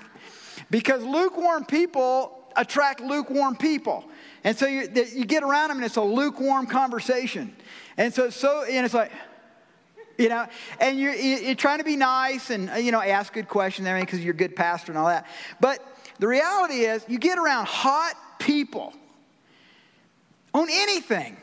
because 0.71 1.05
lukewarm 1.05 1.65
people 1.65 2.35
attract 2.57 3.01
lukewarm 3.01 3.57
people. 3.57 4.05
And 4.45 4.57
so 4.57 4.67
you, 4.67 4.89
you 5.15 5.25
get 5.25 5.43
around 5.43 5.69
them 5.69 5.79
and 5.79 5.87
it's 5.87 5.97
a 5.97 6.03
lukewarm 6.03 6.67
conversation. 6.67 7.55
And 7.97 8.13
so, 8.13 8.31
so 8.31 8.65
and 8.65 8.85
it's 8.85 8.95
like, 8.95 9.13
you 10.17 10.29
know, 10.29 10.47
and 10.81 10.99
you're, 10.99 11.15
you're 11.15 11.55
trying 11.55 11.79
to 11.79 11.85
be 11.85 11.97
nice 11.97 12.51
and, 12.51 12.71
uh, 12.71 12.75
you 12.75 12.91
know, 12.91 13.01
ask 13.01 13.33
good 13.33 13.49
questions 13.49 13.87
everything 13.87 14.07
because 14.07 14.25
you're 14.25 14.35
a 14.35 14.37
good 14.37 14.57
pastor 14.57 14.91
and 14.91 14.99
all 14.99 15.07
that. 15.07 15.27
But 15.61 15.81
the 16.19 16.27
reality 16.27 16.81
is, 16.81 17.05
you 17.09 17.19
get 17.19 17.39
around 17.39 17.67
hot 17.67 18.15
people 18.41 18.93
on 20.53 20.69
anything, 20.71 21.37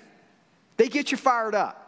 they 0.75 0.89
get 0.89 1.11
you 1.11 1.17
fired 1.17 1.55
up. 1.55 1.84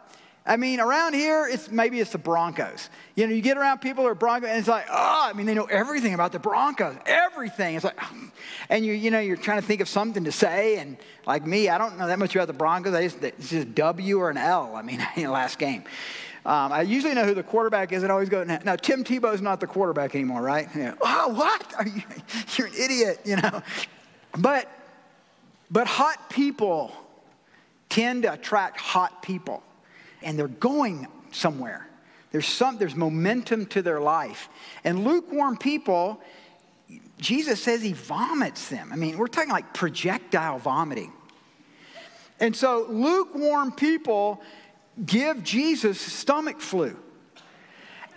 I 0.48 0.56
mean, 0.56 0.80
around 0.80 1.12
here, 1.12 1.46
it's 1.46 1.70
maybe 1.70 2.00
it's 2.00 2.12
the 2.12 2.18
Broncos. 2.18 2.88
You 3.14 3.26
know, 3.26 3.34
you 3.34 3.42
get 3.42 3.58
around 3.58 3.80
people 3.80 4.04
who 4.04 4.08
are 4.08 4.14
Broncos, 4.14 4.48
and 4.48 4.58
it's 4.58 4.66
like, 4.66 4.86
oh, 4.90 5.28
I 5.28 5.34
mean, 5.34 5.44
they 5.44 5.52
know 5.52 5.66
everything 5.66 6.14
about 6.14 6.32
the 6.32 6.38
Broncos, 6.38 6.96
everything. 7.04 7.74
It's 7.74 7.84
like, 7.84 7.98
and 8.70 8.84
you, 8.84 8.94
you 8.94 9.10
know, 9.10 9.20
you're 9.20 9.36
trying 9.36 9.60
to 9.60 9.66
think 9.66 9.82
of 9.82 9.90
something 9.90 10.24
to 10.24 10.32
say, 10.32 10.78
and 10.78 10.96
like 11.26 11.46
me, 11.46 11.68
I 11.68 11.76
don't 11.76 11.98
know 11.98 12.06
that 12.06 12.18
much 12.18 12.34
about 12.34 12.46
the 12.46 12.54
Broncos. 12.54 12.94
I 12.94 13.02
just, 13.02 13.22
it's 13.22 13.50
just 13.50 13.74
W 13.74 14.18
or 14.18 14.30
an 14.30 14.38
L. 14.38 14.74
I 14.74 14.80
mean, 14.80 15.06
in 15.16 15.24
the 15.24 15.30
last 15.30 15.58
game. 15.58 15.84
Um, 16.46 16.72
I 16.72 16.80
usually 16.80 17.12
know 17.12 17.24
who 17.24 17.34
the 17.34 17.42
quarterback 17.42 17.92
is 17.92 18.02
and 18.02 18.10
always 18.10 18.30
go, 18.30 18.42
now, 18.42 18.74
Tim 18.74 19.04
Tebow's 19.04 19.42
not 19.42 19.60
the 19.60 19.66
quarterback 19.66 20.14
anymore, 20.14 20.40
right? 20.40 20.66
Yeah. 20.74 20.94
Oh, 21.02 21.28
what? 21.28 21.74
Are 21.78 21.86
you, 21.86 22.02
you're 22.56 22.68
an 22.68 22.72
idiot, 22.74 23.20
you 23.26 23.36
know. 23.36 23.62
But, 24.38 24.66
but 25.70 25.86
hot 25.86 26.30
people 26.30 26.90
tend 27.90 28.22
to 28.22 28.32
attract 28.32 28.80
hot 28.80 29.22
people 29.22 29.62
and 30.22 30.38
they're 30.38 30.48
going 30.48 31.06
somewhere. 31.30 31.88
There's 32.30 32.46
some 32.46 32.78
there's 32.78 32.94
momentum 32.94 33.66
to 33.66 33.82
their 33.82 34.00
life. 34.00 34.48
And 34.84 35.04
lukewarm 35.04 35.56
people, 35.56 36.20
Jesus 37.18 37.62
says 37.62 37.82
he 37.82 37.92
vomits 37.92 38.68
them. 38.68 38.90
I 38.92 38.96
mean, 38.96 39.16
we're 39.16 39.28
talking 39.28 39.50
like 39.50 39.72
projectile 39.72 40.58
vomiting. 40.58 41.12
And 42.40 42.54
so 42.54 42.86
lukewarm 42.88 43.72
people 43.72 44.42
give 45.04 45.42
Jesus 45.42 46.00
stomach 46.00 46.60
flu. 46.60 46.96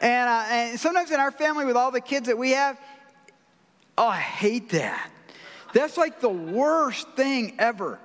And, 0.01 0.29
uh, 0.29 0.45
and 0.49 0.79
sometimes 0.79 1.11
in 1.11 1.19
our 1.19 1.31
family, 1.31 1.65
with 1.65 1.77
all 1.77 1.91
the 1.91 2.01
kids 2.01 2.27
that 2.27 2.37
we 2.37 2.51
have, 2.51 2.79
oh, 3.97 4.07
I 4.07 4.17
hate 4.17 4.69
that. 4.69 5.11
That's 5.73 5.95
like 5.95 6.19
the 6.19 6.29
worst 6.29 7.07
thing 7.11 7.55
ever 7.59 7.99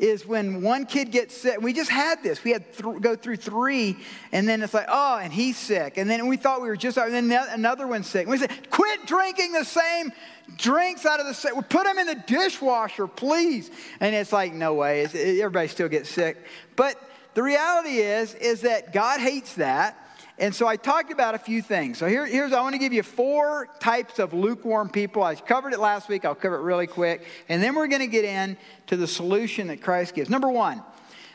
is 0.00 0.26
when 0.26 0.62
one 0.62 0.86
kid 0.86 1.10
gets 1.10 1.36
sick. 1.36 1.60
We 1.60 1.74
just 1.74 1.90
had 1.90 2.22
this. 2.22 2.42
We 2.42 2.52
had 2.52 2.72
th- 2.72 3.00
go 3.00 3.14
through 3.14 3.36
three, 3.36 3.98
and 4.32 4.48
then 4.48 4.62
it's 4.62 4.72
like, 4.72 4.86
oh, 4.88 5.18
and 5.18 5.32
he's 5.32 5.58
sick. 5.58 5.98
And 5.98 6.08
then 6.08 6.26
we 6.26 6.38
thought 6.38 6.62
we 6.62 6.68
were 6.68 6.76
just, 6.76 6.96
and 6.96 7.12
then 7.12 7.30
another 7.50 7.86
one's 7.86 8.06
sick. 8.06 8.22
And 8.22 8.30
we 8.30 8.38
said, 8.38 8.70
quit 8.70 9.06
drinking 9.06 9.52
the 9.52 9.64
same 9.64 10.12
drinks 10.56 11.06
out 11.06 11.20
of 11.20 11.26
the 11.26 11.34
same, 11.34 11.54
put 11.64 11.84
them 11.84 11.98
in 11.98 12.06
the 12.06 12.14
dishwasher, 12.14 13.06
please. 13.06 13.70
And 14.00 14.14
it's 14.14 14.32
like, 14.32 14.54
no 14.54 14.74
way. 14.74 15.02
It's, 15.02 15.14
everybody 15.14 15.68
still 15.68 15.88
gets 15.88 16.08
sick. 16.08 16.38
But 16.76 16.96
the 17.34 17.42
reality 17.42 17.98
is, 17.98 18.34
is 18.34 18.62
that 18.62 18.92
God 18.92 19.20
hates 19.20 19.54
that. 19.54 19.96
And 20.40 20.54
so 20.54 20.66
I 20.66 20.76
talked 20.76 21.12
about 21.12 21.34
a 21.34 21.38
few 21.38 21.60
things. 21.60 21.98
So 21.98 22.06
here, 22.06 22.24
here's, 22.24 22.54
I 22.54 22.62
want 22.62 22.74
to 22.74 22.78
give 22.78 22.94
you 22.94 23.02
four 23.02 23.68
types 23.78 24.18
of 24.18 24.32
lukewarm 24.32 24.88
people. 24.88 25.22
I 25.22 25.34
covered 25.34 25.74
it 25.74 25.80
last 25.80 26.08
week. 26.08 26.24
I'll 26.24 26.34
cover 26.34 26.56
it 26.56 26.62
really 26.62 26.86
quick. 26.86 27.26
And 27.50 27.62
then 27.62 27.74
we're 27.74 27.88
going 27.88 28.00
to 28.00 28.06
get 28.06 28.24
in 28.24 28.56
to 28.86 28.96
the 28.96 29.06
solution 29.06 29.66
that 29.66 29.82
Christ 29.82 30.14
gives. 30.14 30.30
Number 30.30 30.48
one, 30.48 30.82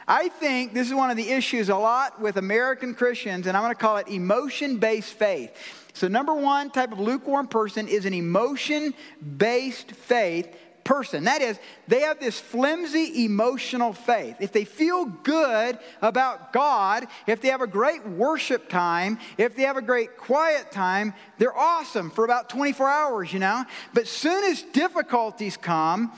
I 0.07 0.29
think 0.29 0.73
this 0.73 0.87
is 0.87 0.95
one 0.95 1.11
of 1.11 1.17
the 1.17 1.29
issues 1.29 1.69
a 1.69 1.75
lot 1.75 2.19
with 2.19 2.37
American 2.37 2.95
Christians, 2.95 3.45
and 3.45 3.55
I'm 3.55 3.61
going 3.61 3.75
to 3.75 3.79
call 3.79 3.97
it 3.97 4.07
emotion 4.07 4.77
based 4.77 5.13
faith. 5.13 5.51
So, 5.93 6.07
number 6.07 6.33
one 6.33 6.71
type 6.71 6.91
of 6.91 6.99
lukewarm 6.99 7.47
person 7.47 7.87
is 7.87 8.05
an 8.05 8.13
emotion 8.13 8.93
based 9.37 9.91
faith 9.91 10.47
person. 10.85 11.25
That 11.25 11.41
is, 11.41 11.59
they 11.89 12.01
have 12.01 12.19
this 12.21 12.39
flimsy 12.39 13.25
emotional 13.25 13.91
faith. 13.91 14.37
If 14.39 14.53
they 14.53 14.63
feel 14.63 15.05
good 15.05 15.77
about 16.01 16.53
God, 16.53 17.07
if 17.27 17.41
they 17.41 17.49
have 17.49 17.61
a 17.61 17.67
great 17.67 18.07
worship 18.07 18.69
time, 18.69 19.19
if 19.37 19.57
they 19.57 19.63
have 19.63 19.75
a 19.75 19.81
great 19.81 20.15
quiet 20.15 20.71
time, 20.71 21.13
they're 21.37 21.57
awesome 21.57 22.09
for 22.09 22.23
about 22.23 22.47
24 22.47 22.87
hours, 22.87 23.33
you 23.33 23.39
know? 23.39 23.65
But 23.93 24.07
soon 24.07 24.45
as 24.45 24.61
difficulties 24.61 25.57
come, 25.57 26.13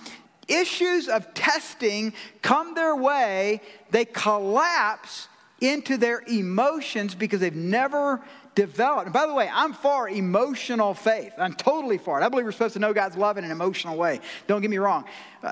issues 0.47 1.07
of 1.07 1.33
testing 1.33 2.13
come 2.43 2.75
their 2.75 2.95
way, 2.95 3.61
they 3.89 4.05
collapse 4.05 5.29
into 5.59 5.97
their 5.97 6.21
emotions 6.27 7.15
because 7.15 7.39
they've 7.39 7.55
never 7.55 8.21
developed. 8.57 9.05
And 9.05 9.13
by 9.13 9.27
the 9.27 9.35
way, 9.35 9.47
I'm 9.53 9.71
for 9.71 10.09
emotional 10.09 10.95
faith. 10.95 11.31
I'm 11.37 11.53
totally 11.53 11.99
for 11.99 12.19
it. 12.19 12.25
I 12.25 12.29
believe 12.29 12.43
we're 12.43 12.51
supposed 12.51 12.73
to 12.73 12.79
know 12.79 12.91
God's 12.91 13.15
love 13.15 13.37
in 13.37 13.45
an 13.45 13.51
emotional 13.51 13.95
way. 13.95 14.19
Don't 14.47 14.61
get 14.61 14.71
me 14.71 14.79
wrong. 14.79 15.05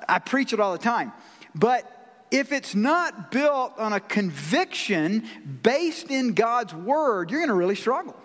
I 0.10 0.18
preach 0.18 0.54
it 0.54 0.60
all 0.60 0.72
the 0.72 0.80
time. 0.80 1.14
But 1.54 1.90
if 2.32 2.52
it's 2.52 2.74
not 2.74 3.30
built 3.32 3.78
on 3.78 3.94
a 3.94 4.00
conviction 4.00 5.30
based 5.62 6.10
in 6.10 6.34
God's 6.34 6.74
word, 6.74 7.30
you're 7.30 7.42
going 7.42 7.50
to 7.50 7.54
really 7.56 7.76
struggle 7.76 8.16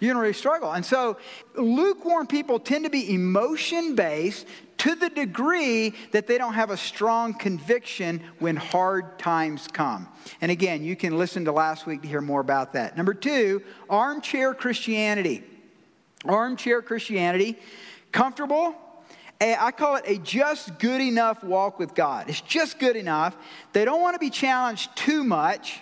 you're 0.00 0.14
going 0.14 0.16
to 0.16 0.22
really 0.22 0.32
struggle. 0.32 0.72
And 0.72 0.84
so, 0.84 1.18
lukewarm 1.54 2.26
people 2.26 2.58
tend 2.58 2.84
to 2.84 2.90
be 2.90 3.12
emotion 3.12 3.94
based 3.94 4.46
to 4.80 4.94
the 4.94 5.10
degree 5.10 5.92
that 6.12 6.26
they 6.26 6.38
don't 6.38 6.54
have 6.54 6.70
a 6.70 6.76
strong 6.76 7.34
conviction 7.34 8.22
when 8.38 8.56
hard 8.56 9.18
times 9.18 9.68
come. 9.68 10.08
And 10.40 10.50
again, 10.50 10.82
you 10.82 10.96
can 10.96 11.18
listen 11.18 11.44
to 11.44 11.52
last 11.52 11.84
week 11.84 12.00
to 12.00 12.08
hear 12.08 12.22
more 12.22 12.40
about 12.40 12.72
that. 12.72 12.96
Number 12.96 13.12
two, 13.12 13.62
armchair 13.90 14.54
Christianity. 14.54 15.44
Armchair 16.24 16.80
Christianity, 16.80 17.58
comfortable. 18.10 18.74
I 19.38 19.70
call 19.70 19.96
it 19.96 20.04
a 20.06 20.16
just 20.16 20.78
good 20.78 21.02
enough 21.02 21.44
walk 21.44 21.78
with 21.78 21.94
God. 21.94 22.30
It's 22.30 22.40
just 22.40 22.78
good 22.78 22.96
enough. 22.96 23.36
They 23.74 23.84
don't 23.84 24.00
want 24.00 24.14
to 24.14 24.18
be 24.18 24.30
challenged 24.30 24.96
too 24.96 25.24
much. 25.24 25.80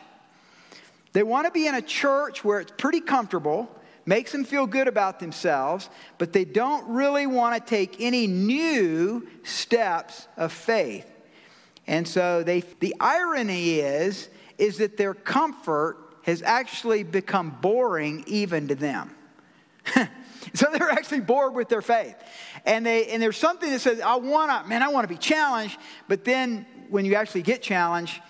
They 1.13 1.23
want 1.23 1.47
to 1.47 1.53
be 1.53 1.69
in 1.69 1.77
a 1.77 1.83
church 1.83 2.45
where 2.45 2.59
it's 2.59 2.73
pretty 2.77 3.01
comfortable 3.01 3.71
makes 4.09 4.33
them 4.33 4.43
feel 4.43 4.67
good 4.67 4.89
about 4.89 5.21
themselves, 5.21 5.91
but 6.17 6.33
they 6.33 6.45
don't 6.47 6.89
really 6.89 7.27
want 7.27 7.55
to 7.55 7.71
take 7.71 8.01
any 8.01 8.27
new 8.27 9.29
steps 9.43 10.27
of 10.39 10.51
faith. 10.51 11.07
And 11.87 12.09
so 12.09 12.43
they, 12.43 12.61
the 12.81 12.95
irony 12.99 13.81
is, 13.81 14.31
is 14.57 14.79
that 14.79 14.97
their 14.97 15.13
comfort 15.13 15.99
has 16.23 16.43
actually 16.43 17.03
become 17.03 17.51
boring 17.61 18.25
even 18.27 18.69
to 18.69 18.75
them. 18.75 19.15
so 20.55 20.69
they're 20.73 20.91
actually 20.91 21.21
bored 21.21 21.55
with 21.55 21.69
their 21.69 21.83
faith. 21.83 22.17
And, 22.65 22.87
they, 22.87 23.09
and 23.09 23.23
there's 23.23 23.37
something 23.37 23.71
that 23.71 23.81
says, 23.81 24.01
I 24.01 24.17
want 24.17 24.51
to, 24.51 24.69
man, 24.69 24.83
I 24.83 24.89
want 24.89 25.05
to 25.05 25.13
be 25.15 25.19
challenged. 25.19 25.79
But 26.09 26.25
then 26.25 26.65
when 26.89 27.05
you 27.05 27.15
actually 27.15 27.43
get 27.43 27.61
challenged, 27.61 28.21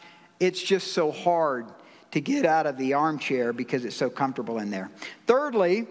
it's 0.41 0.61
just 0.61 0.93
so 0.93 1.13
hard 1.13 1.67
to 2.11 2.21
get 2.21 2.47
out 2.47 2.67
of 2.67 2.77
the 2.79 2.95
armchair 2.95 3.53
because 3.53 3.85
it's 3.85 3.97
so 3.97 4.09
comfortable 4.09 4.59
in 4.59 4.71
there. 4.71 4.91
Thirdly, 5.27 5.87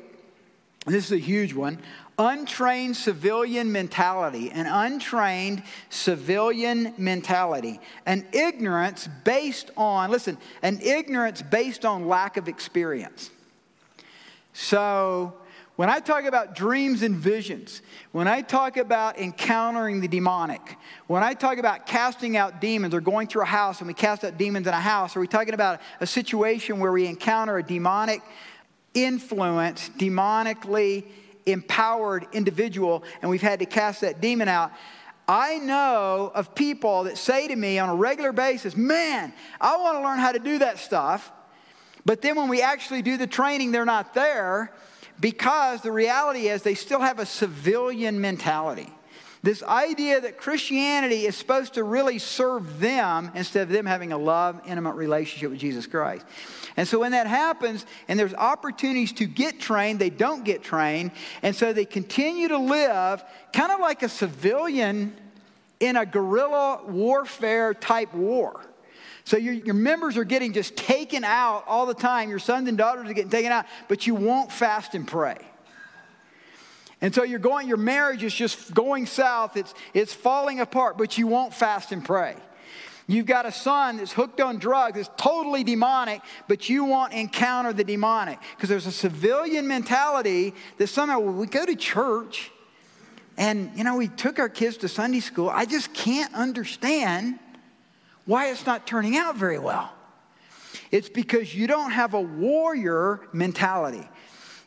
this 0.86 1.05
is 1.05 1.12
a 1.12 1.17
huge 1.17 1.53
one 1.53 1.79
untrained 2.19 2.97
civilian 2.97 3.71
mentality, 3.71 4.50
an 4.50 4.65
untrained 4.65 5.62
civilian 5.89 6.93
mentality, 6.97 7.79
an 8.07 8.25
ignorance 8.31 9.07
based 9.24 9.69
on, 9.77 10.09
listen, 10.09 10.38
an 10.63 10.79
ignorance 10.81 11.43
based 11.43 11.86
on 11.86 12.07
lack 12.07 12.38
of 12.38 12.47
experience. 12.47 13.29
So, 14.53 15.36
when 15.77 15.91
I 15.91 16.00
talk 16.00 16.25
about 16.25 16.55
dreams 16.55 17.03
and 17.03 17.15
visions, 17.15 17.84
when 18.12 18.27
I 18.27 18.41
talk 18.41 18.77
about 18.77 19.19
encountering 19.19 20.01
the 20.01 20.07
demonic, 20.07 20.75
when 21.05 21.22
I 21.22 21.36
talk 21.36 21.60
about 21.60 21.86
casting 21.86 22.36
out 22.36 22.60
demons 22.60 22.96
or 22.96 23.00
going 23.00 23.27
through 23.27 23.43
a 23.43 23.46
house 23.46 23.79
and 23.79 23.88
we 23.88 23.93
cast 23.93 24.24
out 24.24 24.39
demons 24.39 24.65
in 24.65 24.74
a 24.74 24.79
house, 24.79 25.15
are 25.15 25.19
we 25.19 25.27
talking 25.27 25.53
about 25.53 25.79
a 26.00 26.07
situation 26.07 26.79
where 26.79 26.91
we 26.91 27.05
encounter 27.05 27.60
a 27.60 27.63
demonic 27.63 28.24
influence, 28.96 29.91
demonically 30.00 31.05
empowered 31.46 32.25
individual, 32.34 33.03
and 33.22 33.29
we've 33.29 33.43
had 33.43 33.60
to 33.60 33.67
cast 33.67 34.01
that 34.01 34.19
demon 34.19 34.48
out? 34.48 34.72
I 35.27 35.60
know 35.60 36.31
of 36.34 36.55
people 36.55 37.03
that 37.03 37.19
say 37.19 37.50
to 37.50 37.55
me 37.55 37.77
on 37.77 37.89
a 37.89 37.96
regular 37.96 38.31
basis, 38.31 38.75
Man, 38.75 39.31
I 39.62 39.77
want 39.77 40.00
to 40.00 40.03
learn 40.03 40.17
how 40.17 40.31
to 40.31 40.39
do 40.39 40.57
that 40.57 40.79
stuff. 40.79 41.31
But 42.03 42.24
then 42.24 42.36
when 42.36 42.50
we 42.50 42.63
actually 42.63 43.03
do 43.03 43.15
the 43.15 43.27
training, 43.27 43.72
they're 43.72 43.86
not 43.86 44.15
there 44.15 44.72
because 45.19 45.81
the 45.81 45.91
reality 45.91 46.47
is 46.47 46.62
they 46.62 46.75
still 46.75 47.01
have 47.01 47.19
a 47.19 47.25
civilian 47.25 48.21
mentality. 48.21 48.91
This 49.43 49.62
idea 49.63 50.19
that 50.19 50.38
Christianity 50.38 51.25
is 51.25 51.36
supposed 51.36 51.75
to 51.75 51.83
really 51.83 52.19
serve 52.19 52.79
them 52.79 53.31
instead 53.36 53.63
of 53.63 53.69
them 53.69 53.86
having 53.86 54.12
a 54.12 54.17
love, 54.17 54.59
intimate 54.65 54.95
relationship 54.95 55.51
with 55.51 55.59
Jesus 55.59 55.86
Christ. 55.86 56.25
And 56.75 56.88
so 56.88 57.00
when 57.00 57.12
that 57.12 57.27
happens 57.27 57.86
and 58.07 58.19
there's 58.19 58.33
opportunities 58.33 59.13
to 59.13 59.25
get 59.25 59.59
trained, 59.59 60.00
they 60.00 60.09
don't 60.09 60.43
get 60.43 60.63
trained. 60.63 61.12
And 61.43 61.55
so 61.55 61.71
they 61.71 61.86
continue 61.86 62.47
to 62.47 62.57
live 62.57 63.24
kind 63.53 63.71
of 63.71 63.79
like 63.79 64.03
a 64.03 64.09
civilian 64.09 65.15
in 65.79 65.95
a 65.95 66.05
guerrilla 66.05 66.81
warfare 66.88 67.74
type 67.74 68.13
war. 68.13 68.59
So 69.27 69.36
your, 69.36 69.55
your 69.55 69.74
members 69.74 70.15
are 70.15 70.24
getting 70.24 70.53
just 70.53 70.77
taken 70.77 71.25
out 71.25 71.65
all 71.67 71.86
the 71.86 71.93
time. 71.93 72.29
Your 72.29 72.39
sons 72.39 72.69
and 72.69 72.77
daughters 72.77 73.10
are 73.10 73.13
getting 73.13 73.29
taken 73.29 73.51
out, 73.51 73.65
but 73.89 74.07
you 74.07 74.15
won't 74.15 74.53
fast 74.53 74.96
and 74.96 75.05
pray. 75.05 75.36
And 77.01 77.13
so 77.13 77.24
you're 77.24 77.38
going, 77.38 77.67
your 77.67 77.75
marriage 77.75 78.24
is 78.24 78.34
just 78.34 78.74
going 78.74 79.05
south. 79.05 79.57
It's, 79.57 79.74
it's 79.93 80.13
falling 80.13 80.62
apart, 80.62 80.98
but 80.98 81.17
you 81.17 81.27
won't 81.27 81.53
fast 81.53 81.91
and 81.91 82.05
pray. 82.05 82.38
You've 83.05 83.25
got 83.25 83.46
a 83.46 83.51
son 83.51 83.98
that's 83.98 84.13
hooked 84.13 84.39
on 84.39 84.60
drugs, 84.60 84.98
it's 84.98 85.10
totally 85.17 85.65
demonic, 85.65 86.22
but 86.48 86.69
you 86.69 86.86
won't 86.86 87.12
encounter 87.12 87.74
the 87.74 87.84
demonic. 87.84 88.39
Because 88.55 88.69
there's 88.69 88.88
a 88.88 88.93
civilian 88.93 89.67
mentality 89.67 90.53
that 90.77 90.88
somehow, 90.88 91.19
well, 91.19 91.34
we 91.34 91.48
go 91.48 91.65
to 91.65 91.75
church 91.75 92.50
and, 93.36 93.72
you 93.75 93.84
know, 93.84 93.98
we 93.98 94.07
took 94.07 94.39
our 94.39 94.48
kids 94.48 94.77
to 94.77 94.88
Sunday 94.88 95.19
school. 95.19 95.50
I 95.50 95.65
just 95.65 95.93
can't 95.93 96.34
understand 96.34 97.39
why 98.27 98.50
it's 98.50 98.65
not 98.65 98.86
turning 98.86 99.17
out 99.17 99.36
very 99.36 99.57
well. 99.57 99.91
It's 100.91 101.10
because 101.10 101.55
you 101.55 101.65
don't 101.65 101.91
have 101.91 102.13
a 102.13 102.22
warrior 102.22 103.22
mentality. 103.34 104.07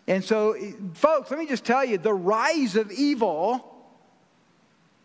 And 0.09 0.25
so, 0.25 0.57
folks, 0.95 1.31
let 1.31 1.39
me 1.39 1.47
just 1.47 1.65
tell 1.65 1.85
you 1.85 1.97
the 1.97 2.13
rise 2.13 2.75
of 2.75 2.91
evil 2.91 3.65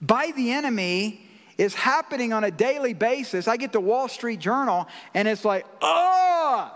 by 0.02 0.32
the 0.36 0.52
enemy 0.52 1.22
is 1.58 1.74
happening 1.76 2.34
on 2.34 2.44
a 2.44 2.52
daily 2.52 2.94
basis. 2.94 3.48
I 3.48 3.58
get 3.58 3.72
the 3.72 3.80
Wall 3.80 4.08
Street 4.08 4.40
Journal 4.40 4.88
and 5.14 5.28
it's 5.28 5.46
like, 5.46 5.66
oh, 5.82 6.72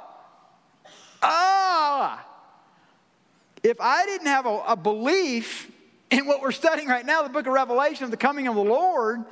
ah. 1.21 2.25
If 3.63 3.81
I 3.81 4.05
didn't 4.05 4.27
have 4.27 4.45
a, 4.45 4.63
a 4.67 4.75
belief 4.75 5.71
in 6.11 6.25
what 6.25 6.41
we're 6.41 6.51
studying 6.51 6.87
right 6.87 7.05
now, 7.05 7.23
the 7.23 7.29
book 7.29 7.45
of 7.45 7.53
Revelation 7.53 8.05
of 8.05 8.11
the 8.11 8.17
coming 8.17 8.47
of 8.47 8.55
the 8.55 8.63
Lord, 8.63 9.25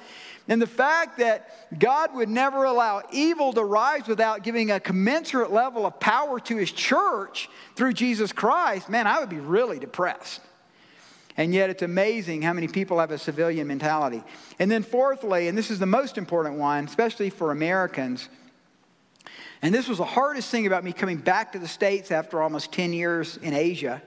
and 0.47 0.61
the 0.61 0.67
fact 0.67 1.17
that 1.17 1.49
God 1.77 2.15
would 2.15 2.29
never 2.29 2.63
allow 2.63 3.03
evil 3.11 3.51
to 3.53 3.63
rise 3.63 4.07
without 4.07 4.43
giving 4.43 4.71
a 4.71 4.79
commensurate 4.79 5.51
level 5.51 5.85
of 5.85 5.99
power 5.99 6.39
to 6.41 6.55
his 6.55 6.71
church 6.71 7.49
through 7.75 7.93
Jesus 7.93 8.31
Christ, 8.31 8.89
man, 8.89 9.07
I 9.07 9.19
would 9.19 9.29
be 9.29 9.39
really 9.39 9.77
depressed. 9.77 10.41
And 11.35 11.53
yet 11.53 11.69
it's 11.69 11.83
amazing 11.83 12.41
how 12.41 12.53
many 12.53 12.67
people 12.67 12.99
have 12.99 13.11
a 13.11 13.17
civilian 13.17 13.67
mentality. 13.67 14.23
And 14.57 14.71
then, 14.71 14.81
fourthly, 14.81 15.47
and 15.47 15.57
this 15.57 15.69
is 15.69 15.77
the 15.77 15.85
most 15.85 16.17
important 16.17 16.55
one, 16.55 16.85
especially 16.85 17.29
for 17.29 17.51
Americans, 17.51 18.27
and 19.61 19.73
this 19.73 19.87
was 19.87 19.97
the 19.97 20.05
hardest 20.05 20.49
thing 20.49 20.67
about 20.67 20.83
me 20.83 20.93
coming 20.93 21.17
back 21.17 21.53
to 21.53 21.59
the 21.59 21.67
States 21.67 22.11
after 22.11 22.41
almost 22.41 22.71
10 22.71 22.93
years 22.93 23.37
in 23.37 23.53
Asia, 23.53 24.01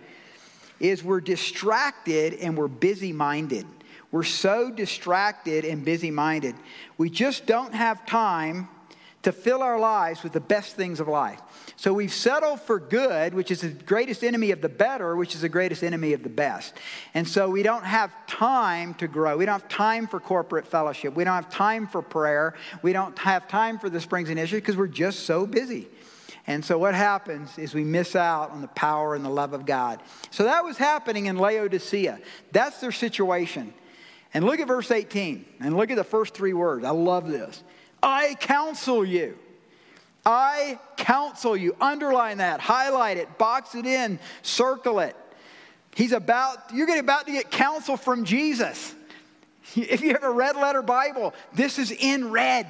is 0.79 1.05
we're 1.05 1.21
distracted 1.21 2.35
and 2.35 2.57
we're 2.57 2.69
busy 2.69 3.13
minded. 3.13 3.67
We're 4.13 4.25
so 4.25 4.71
distracted 4.71 5.65
and 5.65 5.85
busy 5.85 6.11
minded. 6.11 6.57
We 6.99 7.11
just 7.11 7.47
don't 7.47 7.75
have 7.75 8.05
time 8.07 8.69
to 9.23 9.33
fill 9.33 9.63
our 9.63 9.79
lives 9.79 10.23
with 10.23 10.33
the 10.33 10.41
best 10.41 10.77
things 10.77 10.99
of 10.99 11.07
life. 11.07 11.41
So 11.77 11.93
we've 11.93 12.13
settled 12.13 12.61
for 12.61 12.79
good, 12.79 13.35
which 13.35 13.51
is 13.51 13.61
the 13.61 13.69
greatest 13.69 14.25
enemy 14.25 14.51
of 14.51 14.63
the 14.63 14.69
better, 14.69 15.15
which 15.15 15.35
is 15.35 15.43
the 15.43 15.49
greatest 15.49 15.85
enemy 15.85 16.15
of 16.15 16.23
the 16.23 16.31
best. 16.31 16.75
And 17.13 17.29
so 17.29 17.51
we 17.51 17.63
don't 17.63 17.85
have 17.85 18.13
time 18.27 18.95
to 18.95 19.07
grow. 19.07 19.37
We 19.37 19.45
don't 19.45 19.61
have 19.61 19.69
time 19.69 20.07
for 20.07 20.21
corporate 20.21 20.67
fellowship. 20.67 21.15
We 21.15 21.25
don't 21.25 21.35
have 21.35 21.51
time 21.51 21.87
for 21.87 22.01
prayer. 22.01 22.55
We 22.83 22.93
don't 22.93 23.19
have 23.19 23.47
time 23.47 23.79
for 23.79 23.91
the 23.91 24.01
Springs 24.01 24.31
Initiative 24.31 24.63
because 24.63 24.77
we're 24.77 24.87
just 24.87 25.21
so 25.21 25.47
busy. 25.47 25.89
And 26.47 26.65
so 26.65 26.79
what 26.79 26.95
happens 26.95 27.59
is 27.59 27.75
we 27.75 27.85
miss 27.85 28.17
out 28.17 28.51
on 28.51 28.63
the 28.63 28.69
power 28.69 29.15
and 29.15 29.25
the 29.25 29.31
love 29.31 29.53
of 29.53 29.67
God. 29.67 30.03
So 30.31 30.45
that 30.45 30.65
was 30.65 30.79
happening 30.79 31.27
in 31.27 31.37
Laodicea. 31.37 32.21
That's 32.53 32.81
their 32.81 32.93
situation. 32.93 33.75
And 34.33 34.45
look 34.45 34.61
at 34.61 34.69
verse 34.69 34.91
18 34.91 35.45
and 35.61 35.77
look 35.77 35.91
at 35.91 35.97
the 35.97 36.05
first 36.05 36.35
three 36.35 36.53
words. 36.53 36.85
I 36.85 36.91
love 36.91 37.29
this. 37.29 37.63
I 38.03 38.35
counsel 38.35 39.05
you. 39.05 39.37
I 40.25 40.79
counsel 40.97 41.57
you. 41.57 41.75
Underline 41.81 42.39
that, 42.39 42.61
highlight 42.61 43.17
it, 43.17 43.39
box 43.39 43.75
it 43.75 43.87
in, 43.87 44.19
circle 44.43 45.01
it. 45.01 45.17
He's 45.95 46.13
about, 46.13 46.59
you're 46.73 46.99
about 46.99 47.27
to 47.27 47.33
get 47.33 47.51
counsel 47.51 47.97
from 47.97 48.25
Jesus. 48.25 48.95
If 49.77 50.01
you 50.01 50.15
have 50.15 50.25
a 50.25 50.31
red 50.31 50.57
letter 50.57 50.83
Bible, 50.83 51.33
this 51.53 51.79
is 51.79 51.93
in 51.93 52.33
red. 52.33 52.67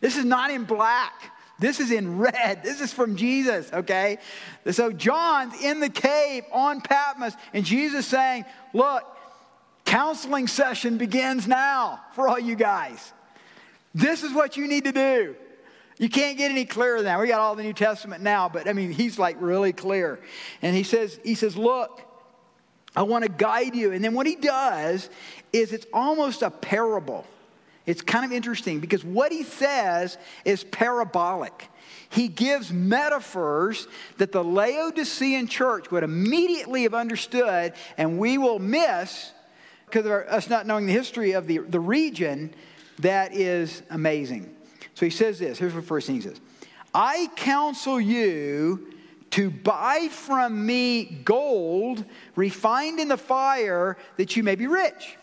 This 0.00 0.16
is 0.16 0.24
not 0.24 0.52
in 0.52 0.62
black. 0.62 1.32
This 1.58 1.80
is 1.80 1.90
in 1.90 2.18
red. 2.18 2.62
This 2.62 2.80
is 2.80 2.92
from 2.92 3.16
Jesus, 3.16 3.72
okay? 3.72 4.18
So 4.70 4.92
John's 4.92 5.60
in 5.64 5.80
the 5.80 5.88
cave 5.88 6.44
on 6.52 6.80
Patmos, 6.80 7.34
and 7.52 7.64
Jesus 7.64 8.06
saying, 8.06 8.44
Look, 8.72 9.15
counseling 9.86 10.46
session 10.46 10.98
begins 10.98 11.48
now 11.48 12.00
for 12.12 12.28
all 12.28 12.38
you 12.38 12.54
guys. 12.54 13.12
This 13.94 14.22
is 14.22 14.34
what 14.34 14.58
you 14.58 14.68
need 14.68 14.84
to 14.84 14.92
do. 14.92 15.34
You 15.98 16.10
can't 16.10 16.36
get 16.36 16.50
any 16.50 16.66
clearer 16.66 16.98
than 16.98 17.06
that. 17.06 17.18
We 17.18 17.28
got 17.28 17.40
all 17.40 17.56
the 17.56 17.62
New 17.62 17.72
Testament 17.72 18.22
now, 18.22 18.50
but 18.50 18.68
I 18.68 18.74
mean, 18.74 18.92
he's 18.92 19.18
like 19.18 19.36
really 19.40 19.72
clear. 19.72 20.20
And 20.60 20.76
he 20.76 20.82
says, 20.82 21.18
he 21.24 21.34
says, 21.34 21.56
look, 21.56 22.02
I 22.94 23.02
want 23.02 23.24
to 23.24 23.30
guide 23.30 23.74
you. 23.74 23.92
And 23.92 24.04
then 24.04 24.12
what 24.12 24.26
he 24.26 24.36
does 24.36 25.08
is 25.52 25.72
it's 25.72 25.86
almost 25.94 26.42
a 26.42 26.50
parable. 26.50 27.24
It's 27.86 28.02
kind 28.02 28.24
of 28.24 28.32
interesting 28.32 28.80
because 28.80 29.04
what 29.04 29.32
he 29.32 29.44
says 29.44 30.18
is 30.44 30.64
parabolic. 30.64 31.70
He 32.10 32.28
gives 32.28 32.72
metaphors 32.72 33.88
that 34.18 34.32
the 34.32 34.42
Laodicean 34.42 35.46
church 35.46 35.90
would 35.90 36.02
immediately 36.02 36.82
have 36.82 36.94
understood, 36.94 37.72
and 37.96 38.18
we 38.18 38.38
will 38.38 38.58
miss 38.58 39.32
because 39.86 40.04
of 40.04 40.12
our, 40.12 40.28
us 40.28 40.48
not 40.50 40.66
knowing 40.66 40.86
the 40.86 40.92
history 40.92 41.32
of 41.32 41.46
the, 41.46 41.58
the 41.58 41.80
region. 41.80 42.54
That 43.00 43.34
is 43.34 43.82
amazing. 43.90 44.54
So 44.94 45.06
he 45.06 45.10
says 45.10 45.38
this. 45.38 45.58
Here's 45.58 45.74
the 45.74 45.82
first 45.82 46.06
thing 46.06 46.16
he 46.16 46.22
says 46.22 46.40
I 46.94 47.28
counsel 47.36 48.00
you 48.00 48.92
to 49.30 49.50
buy 49.50 50.08
from 50.10 50.64
me 50.64 51.04
gold 51.24 52.04
refined 52.36 53.00
in 53.00 53.08
the 53.08 53.16
fire 53.16 53.98
that 54.16 54.36
you 54.36 54.42
may 54.42 54.54
be 54.54 54.66
rich 54.66 55.16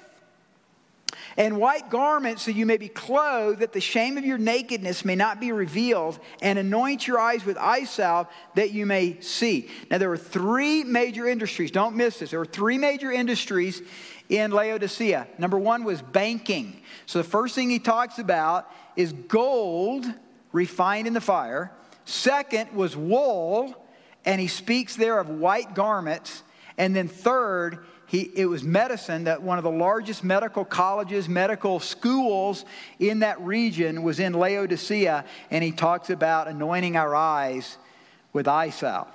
and 1.37 1.57
white 1.57 1.89
garments 1.89 2.43
so 2.43 2.51
you 2.51 2.65
may 2.65 2.77
be 2.77 2.87
clothed, 2.87 3.59
that 3.59 3.73
the 3.73 3.81
shame 3.81 4.17
of 4.17 4.25
your 4.25 4.37
nakedness 4.37 5.03
may 5.03 5.15
not 5.15 5.39
be 5.39 5.51
revealed, 5.51 6.19
and 6.41 6.59
anoint 6.59 7.07
your 7.07 7.19
eyes 7.19 7.45
with 7.45 7.57
eye 7.57 7.83
salve 7.85 8.27
that 8.55 8.71
you 8.71 8.85
may 8.85 9.19
see. 9.21 9.69
Now, 9.89 9.97
there 9.97 10.09
were 10.09 10.17
three 10.17 10.83
major 10.83 11.27
industries. 11.27 11.71
Don't 11.71 11.95
miss 11.95 12.19
this. 12.19 12.31
There 12.31 12.39
were 12.39 12.45
three 12.45 12.77
major 12.77 13.11
industries 13.11 13.81
in 14.29 14.51
Laodicea. 14.51 15.27
Number 15.37 15.57
one 15.57 15.83
was 15.83 16.01
banking. 16.01 16.81
So, 17.05 17.19
the 17.19 17.27
first 17.27 17.55
thing 17.55 17.69
he 17.69 17.79
talks 17.79 18.19
about 18.19 18.69
is 18.95 19.13
gold 19.13 20.05
refined 20.51 21.07
in 21.07 21.13
the 21.13 21.21
fire. 21.21 21.71
Second 22.05 22.73
was 22.73 22.95
wool, 22.95 23.75
and 24.25 24.39
he 24.39 24.47
speaks 24.47 24.95
there 24.95 25.19
of 25.19 25.29
white 25.29 25.73
garments. 25.73 26.43
And 26.77 26.95
then 26.95 27.07
third, 27.07 27.85
he, 28.13 28.29
it 28.35 28.45
was 28.45 28.63
medicine 28.63 29.23
that 29.23 29.41
one 29.41 29.57
of 29.57 29.63
the 29.63 29.71
largest 29.71 30.23
medical 30.23 30.63
colleges, 30.63 31.27
medical 31.27 31.79
schools 31.79 32.63
in 32.99 33.21
that 33.21 33.41
region 33.41 34.03
was 34.03 34.19
in 34.19 34.33
Laodicea, 34.33 35.25
and 35.49 35.63
he 35.63 35.71
talks 35.71 36.11
about 36.11 36.47
anointing 36.47 36.95
our 36.95 37.15
eyes 37.15 37.79
with 38.31 38.47
eye 38.47 38.69
salve. 38.69 39.07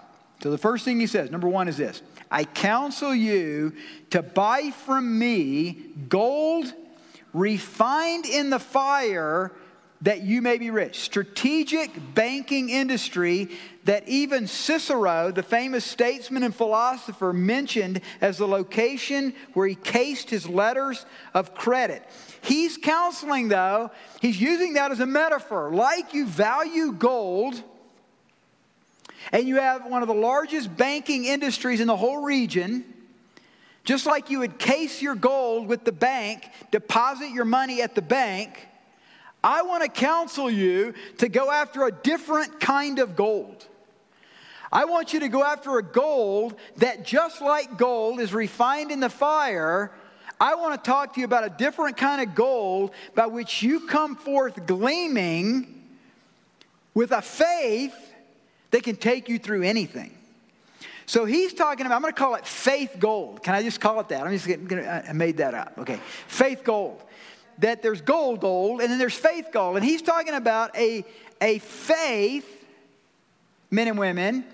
So 0.42 0.50
the 0.50 0.58
first 0.58 0.84
thing 0.84 0.98
he 0.98 1.06
says, 1.06 1.30
number 1.30 1.46
one, 1.46 1.68
is 1.68 1.76
this 1.76 2.02
I 2.28 2.42
counsel 2.42 3.14
you 3.14 3.72
to 4.10 4.20
buy 4.20 4.72
from 4.72 5.16
me 5.16 5.78
gold 6.08 6.66
refined 7.32 8.26
in 8.26 8.50
the 8.50 8.58
fire 8.58 9.52
that 10.02 10.22
you 10.22 10.40
may 10.40 10.58
be 10.58 10.70
rich. 10.70 11.00
Strategic 11.00 12.14
banking 12.14 12.70
industry 12.70 13.48
that 13.84 14.08
even 14.08 14.46
Cicero, 14.46 15.32
the 15.32 15.42
famous 15.42 15.84
statesman 15.84 16.42
and 16.42 16.54
philosopher, 16.54 17.32
mentioned 17.32 18.00
as 18.20 18.38
the 18.38 18.46
location 18.46 19.34
where 19.54 19.66
he 19.66 19.74
cased 19.74 20.30
his 20.30 20.48
letters 20.48 21.04
of 21.34 21.54
credit. 21.54 22.02
He's 22.42 22.76
counseling, 22.76 23.48
though, 23.48 23.90
he's 24.20 24.40
using 24.40 24.74
that 24.74 24.92
as 24.92 25.00
a 25.00 25.06
metaphor. 25.06 25.72
Like 25.72 26.14
you 26.14 26.26
value 26.26 26.92
gold, 26.92 27.60
and 29.32 29.48
you 29.48 29.56
have 29.56 29.86
one 29.86 30.02
of 30.02 30.08
the 30.08 30.14
largest 30.14 30.74
banking 30.76 31.24
industries 31.24 31.80
in 31.80 31.86
the 31.86 31.96
whole 31.96 32.22
region. 32.22 32.84
Just 33.84 34.06
like 34.06 34.30
you 34.30 34.40
would 34.40 34.58
case 34.58 35.02
your 35.02 35.14
gold 35.14 35.66
with 35.66 35.84
the 35.84 35.92
bank, 35.92 36.48
deposit 36.70 37.30
your 37.30 37.44
money 37.44 37.82
at 37.82 37.94
the 37.94 38.02
bank, 38.02 38.68
I 39.42 39.62
want 39.62 39.84
to 39.84 39.88
counsel 39.88 40.50
you 40.50 40.94
to 41.18 41.28
go 41.28 41.50
after 41.50 41.86
a 41.86 41.92
different 41.92 42.60
kind 42.60 42.98
of 42.98 43.14
gold. 43.16 43.66
I 44.70 44.84
want 44.84 45.14
you 45.14 45.20
to 45.20 45.28
go 45.28 45.42
after 45.42 45.78
a 45.78 45.82
gold 45.82 46.56
that, 46.76 47.04
just 47.04 47.40
like 47.40 47.78
gold, 47.78 48.20
is 48.20 48.34
refined 48.34 48.90
in 48.90 49.00
the 49.00 49.08
fire. 49.08 49.92
I 50.40 50.54
want 50.56 50.82
to 50.82 50.90
talk 50.90 51.14
to 51.14 51.20
you 51.20 51.24
about 51.24 51.44
a 51.44 51.50
different 51.50 51.96
kind 51.96 52.20
of 52.20 52.34
gold 52.34 52.92
by 53.14 53.26
which 53.26 53.62
you 53.62 53.86
come 53.86 54.16
forth 54.16 54.66
gleaming 54.66 55.84
with 56.94 57.12
a 57.12 57.22
faith 57.22 57.94
that 58.70 58.82
can 58.82 58.96
take 58.96 59.28
you 59.28 59.38
through 59.38 59.62
anything. 59.62 60.14
So 61.06 61.24
he's 61.24 61.54
talking 61.54 61.86
about, 61.86 61.96
I'm 61.96 62.02
going 62.02 62.12
to 62.12 62.18
call 62.18 62.34
it 62.34 62.46
faith 62.46 62.96
gold. 62.98 63.42
Can 63.42 63.54
I 63.54 63.62
just 63.62 63.80
call 63.80 63.98
it 64.00 64.08
that? 64.10 64.26
I'm 64.26 64.32
just 64.32 64.46
going 64.46 64.68
to, 64.68 65.08
I 65.08 65.12
made 65.14 65.38
that 65.38 65.54
up. 65.54 65.78
Okay. 65.78 65.98
Faith 66.26 66.64
gold 66.64 67.02
that 67.58 67.82
there's 67.82 68.00
gold, 68.00 68.40
gold, 68.40 68.80
and 68.80 68.90
then 68.90 68.98
there's 68.98 69.14
faith 69.14 69.48
gold. 69.52 69.76
And 69.76 69.84
he's 69.84 70.02
talking 70.02 70.34
about 70.34 70.76
a, 70.76 71.04
a 71.40 71.58
faith, 71.58 72.66
men 73.70 73.88
and 73.88 73.98
women, 73.98 74.44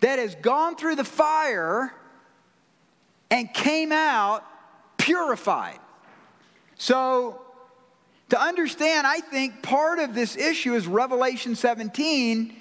that 0.00 0.18
has 0.18 0.34
gone 0.36 0.76
through 0.76 0.96
the 0.96 1.04
fire 1.04 1.92
and 3.30 3.52
came 3.52 3.92
out 3.92 4.44
purified. 4.96 5.78
So, 6.76 7.42
to 8.30 8.40
understand, 8.40 9.06
I 9.06 9.20
think 9.20 9.62
part 9.62 9.98
of 9.98 10.14
this 10.14 10.36
issue 10.36 10.74
is 10.74 10.86
Revelation 10.86 11.54
17 11.54 12.54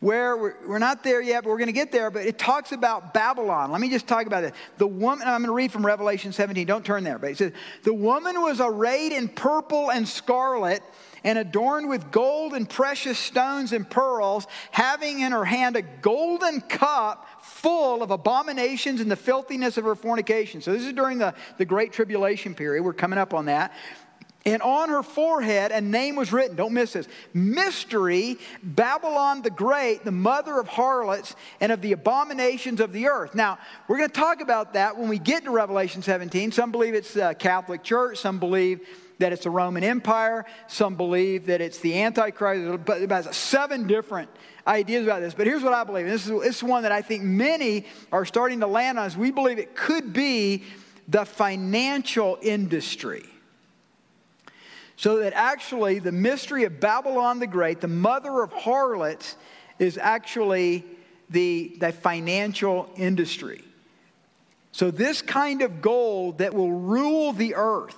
where 0.00 0.36
we're, 0.36 0.54
we're, 0.66 0.78
not 0.78 1.02
there 1.02 1.20
yet, 1.20 1.42
but 1.42 1.50
we're 1.50 1.58
going 1.58 1.66
to 1.66 1.72
get 1.72 1.90
there. 1.90 2.10
But 2.10 2.24
it 2.24 2.38
talks 2.38 2.70
about 2.70 3.12
Babylon. 3.12 3.72
Let 3.72 3.80
me 3.80 3.90
just 3.90 4.06
talk 4.06 4.26
about 4.26 4.44
it. 4.44 4.54
The 4.76 4.86
woman, 4.86 5.26
I'm 5.26 5.40
going 5.40 5.48
to 5.48 5.52
read 5.52 5.72
from 5.72 5.84
Revelation 5.84 6.32
17. 6.32 6.66
Don't 6.66 6.84
turn 6.84 7.02
there. 7.02 7.18
But 7.18 7.32
it 7.32 7.38
says, 7.38 7.52
The 7.82 7.94
woman 7.94 8.40
was 8.40 8.60
arrayed 8.60 9.12
in 9.12 9.28
purple 9.28 9.90
and 9.90 10.06
scarlet 10.06 10.82
and 11.24 11.36
adorned 11.36 11.88
with 11.88 12.12
gold 12.12 12.52
and 12.52 12.68
precious 12.68 13.18
stones 13.18 13.72
and 13.72 13.88
pearls, 13.88 14.46
having 14.70 15.20
in 15.20 15.32
her 15.32 15.44
hand 15.44 15.74
a 15.74 15.82
golden 15.82 16.60
cup 16.60 17.26
full 17.42 18.02
of 18.02 18.12
abominations 18.12 19.00
and 19.00 19.10
the 19.10 19.16
filthiness 19.16 19.78
of 19.78 19.84
her 19.84 19.96
fornication. 19.96 20.60
So 20.60 20.72
this 20.72 20.84
is 20.84 20.92
during 20.92 21.18
the, 21.18 21.34
the 21.56 21.64
Great 21.64 21.92
Tribulation 21.92 22.54
period. 22.54 22.84
We're 22.84 22.92
coming 22.92 23.18
up 23.18 23.34
on 23.34 23.46
that. 23.46 23.72
And 24.46 24.62
on 24.62 24.88
her 24.88 25.02
forehead, 25.02 25.72
a 25.72 25.80
name 25.80 26.16
was 26.16 26.32
written. 26.32 26.56
Don't 26.56 26.72
miss 26.72 26.92
this. 26.92 27.08
Mystery, 27.34 28.38
Babylon 28.62 29.42
the 29.42 29.50
Great, 29.50 30.04
the 30.04 30.12
mother 30.12 30.58
of 30.58 30.68
harlots 30.68 31.34
and 31.60 31.72
of 31.72 31.82
the 31.82 31.92
abominations 31.92 32.80
of 32.80 32.92
the 32.92 33.08
earth. 33.08 33.34
Now, 33.34 33.58
we're 33.88 33.98
going 33.98 34.08
to 34.08 34.14
talk 34.14 34.40
about 34.40 34.74
that 34.74 34.96
when 34.96 35.08
we 35.08 35.18
get 35.18 35.44
to 35.44 35.50
Revelation 35.50 36.02
17. 36.02 36.52
Some 36.52 36.70
believe 36.70 36.94
it's 36.94 37.14
the 37.14 37.34
Catholic 37.38 37.82
Church, 37.82 38.18
some 38.18 38.38
believe 38.38 38.80
that 39.18 39.32
it's 39.32 39.44
the 39.44 39.50
Roman 39.50 39.82
Empire, 39.82 40.44
some 40.68 40.94
believe 40.94 41.46
that 41.46 41.60
it's 41.60 41.78
the 41.80 42.00
Antichrist, 42.00 42.84
but 42.84 43.02
about 43.02 43.34
seven 43.34 43.86
different 43.88 44.30
ideas 44.66 45.04
about 45.04 45.20
this. 45.20 45.34
But 45.34 45.46
here's 45.46 45.64
what 45.64 45.72
I 45.72 45.82
believe. 45.82 46.06
This 46.06 46.26
is, 46.26 46.40
this 46.40 46.56
is 46.58 46.62
one 46.62 46.84
that 46.84 46.92
I 46.92 47.02
think 47.02 47.24
many 47.24 47.86
are 48.12 48.24
starting 48.24 48.60
to 48.60 48.66
land 48.66 48.98
on. 48.98 49.06
Is 49.06 49.16
we 49.16 49.32
believe 49.32 49.58
it 49.58 49.74
could 49.74 50.12
be 50.12 50.62
the 51.08 51.24
financial 51.24 52.38
industry. 52.40 53.24
So 54.98 55.18
that 55.18 55.32
actually 55.32 56.00
the 56.00 56.10
mystery 56.10 56.64
of 56.64 56.80
Babylon 56.80 57.38
the 57.38 57.46
Great, 57.46 57.80
the 57.80 57.86
mother 57.86 58.42
of 58.42 58.52
harlots, 58.52 59.36
is 59.78 59.96
actually 59.96 60.84
the, 61.30 61.76
the 61.78 61.92
financial 61.92 62.90
industry. 62.96 63.62
So 64.72 64.90
this 64.90 65.22
kind 65.22 65.62
of 65.62 65.80
gold 65.80 66.38
that 66.38 66.52
will 66.52 66.72
rule 66.72 67.32
the 67.32 67.54
earth, 67.54 67.94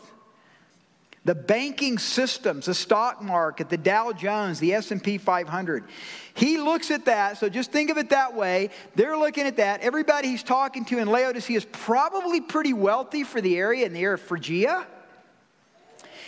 the 1.25 1.35
banking 1.35 1.97
systems, 1.97 2.67
the 2.67 2.75
stock 2.75 3.23
market, 3.23 3.71
the 3.71 3.79
Dow 3.79 4.13
Jones, 4.13 4.61
the 4.61 4.75
S&P 4.75 5.17
500. 5.17 5.85
He 6.35 6.59
looks 6.59 6.91
at 6.91 7.07
that, 7.07 7.39
so 7.39 7.49
just 7.49 7.73
think 7.73 7.89
of 7.89 7.97
it 7.97 8.11
that 8.11 8.35
way. 8.35 8.69
They're 8.95 9.17
looking 9.17 9.47
at 9.47 9.57
that. 9.57 9.81
Everybody 9.81 10.29
he's 10.29 10.43
talking 10.43 10.85
to 10.85 10.99
in 10.99 11.09
Laodicea 11.09 11.57
is 11.57 11.65
probably 11.65 12.43
pretty 12.43 12.75
wealthy 12.75 13.25
for 13.25 13.41
the 13.41 13.57
area 13.57 13.87
in 13.87 13.95
the 13.95 14.01
area 14.01 14.15
of 14.15 14.21
Phrygia. 14.21 14.87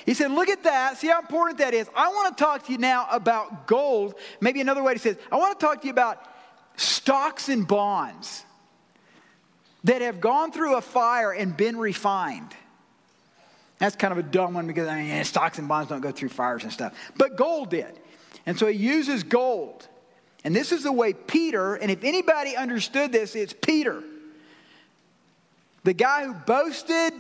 He 0.04 0.14
said, 0.14 0.30
Look 0.30 0.48
at 0.48 0.64
that. 0.64 0.98
See 0.98 1.08
how 1.08 1.20
important 1.20 1.58
that 1.58 1.74
is. 1.74 1.88
I 1.94 2.08
want 2.08 2.36
to 2.36 2.42
talk 2.42 2.66
to 2.66 2.72
you 2.72 2.78
now 2.78 3.06
about 3.10 3.66
gold. 3.66 4.14
Maybe 4.40 4.60
another 4.60 4.82
way 4.82 4.94
to 4.94 4.98
say 4.98 5.10
it, 5.10 5.20
I 5.30 5.36
want 5.36 5.58
to 5.58 5.64
talk 5.64 5.80
to 5.82 5.86
you 5.86 5.92
about 5.92 6.18
stocks 6.76 7.48
and 7.48 7.66
bonds 7.66 8.44
that 9.84 10.02
have 10.02 10.20
gone 10.20 10.52
through 10.52 10.76
a 10.76 10.80
fire 10.80 11.32
and 11.32 11.56
been 11.56 11.76
refined. 11.76 12.54
That's 13.78 13.96
kind 13.96 14.12
of 14.12 14.18
a 14.18 14.22
dumb 14.22 14.54
one 14.54 14.66
because 14.66 14.86
I 14.86 15.02
mean, 15.02 15.24
stocks 15.24 15.58
and 15.58 15.66
bonds 15.66 15.88
don't 15.88 16.00
go 16.00 16.12
through 16.12 16.28
fires 16.28 16.62
and 16.62 16.72
stuff. 16.72 16.96
But 17.16 17.36
gold 17.36 17.70
did. 17.70 17.98
And 18.46 18.58
so 18.58 18.66
he 18.66 18.76
uses 18.76 19.22
gold. 19.22 19.88
And 20.44 20.54
this 20.54 20.72
is 20.72 20.82
the 20.82 20.92
way 20.92 21.12
Peter, 21.12 21.74
and 21.74 21.90
if 21.90 22.02
anybody 22.02 22.56
understood 22.56 23.12
this, 23.12 23.36
it's 23.36 23.52
Peter. 23.52 24.02
The 25.84 25.92
guy 25.92 26.24
who 26.24 26.34
boasted 26.34 27.12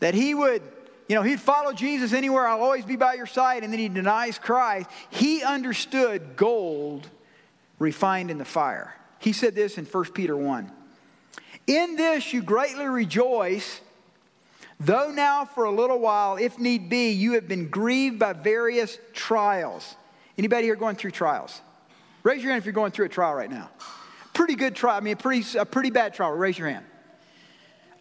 that 0.00 0.14
he 0.14 0.34
would, 0.34 0.62
you 1.10 1.16
know, 1.16 1.22
he'd 1.22 1.40
follow 1.40 1.72
Jesus 1.72 2.12
anywhere, 2.12 2.46
I'll 2.46 2.62
always 2.62 2.84
be 2.84 2.94
by 2.94 3.14
your 3.14 3.26
side, 3.26 3.64
and 3.64 3.72
then 3.72 3.80
he 3.80 3.88
denies 3.88 4.38
Christ. 4.38 4.88
He 5.10 5.42
understood 5.42 6.36
gold 6.36 7.08
refined 7.80 8.30
in 8.30 8.38
the 8.38 8.44
fire. 8.44 8.94
He 9.18 9.32
said 9.32 9.56
this 9.56 9.76
in 9.76 9.86
1 9.86 10.04
Peter 10.12 10.36
1. 10.36 10.70
In 11.66 11.96
this 11.96 12.32
you 12.32 12.42
greatly 12.42 12.84
rejoice, 12.84 13.80
though 14.78 15.10
now 15.10 15.44
for 15.44 15.64
a 15.64 15.72
little 15.72 15.98
while, 15.98 16.36
if 16.36 16.60
need 16.60 16.88
be, 16.88 17.10
you 17.10 17.32
have 17.32 17.48
been 17.48 17.70
grieved 17.70 18.20
by 18.20 18.32
various 18.32 18.96
trials. 19.12 19.96
Anybody 20.38 20.66
here 20.66 20.76
going 20.76 20.94
through 20.94 21.10
trials? 21.10 21.60
Raise 22.22 22.40
your 22.40 22.52
hand 22.52 22.62
if 22.62 22.66
you're 22.66 22.72
going 22.72 22.92
through 22.92 23.06
a 23.06 23.08
trial 23.08 23.34
right 23.34 23.50
now. 23.50 23.68
Pretty 24.32 24.54
good 24.54 24.76
trial. 24.76 24.98
I 24.98 25.00
mean, 25.00 25.14
a 25.14 25.16
pretty, 25.16 25.58
a 25.58 25.64
pretty 25.64 25.90
bad 25.90 26.14
trial. 26.14 26.30
Raise 26.30 26.56
your 26.56 26.68
hand. 26.68 26.84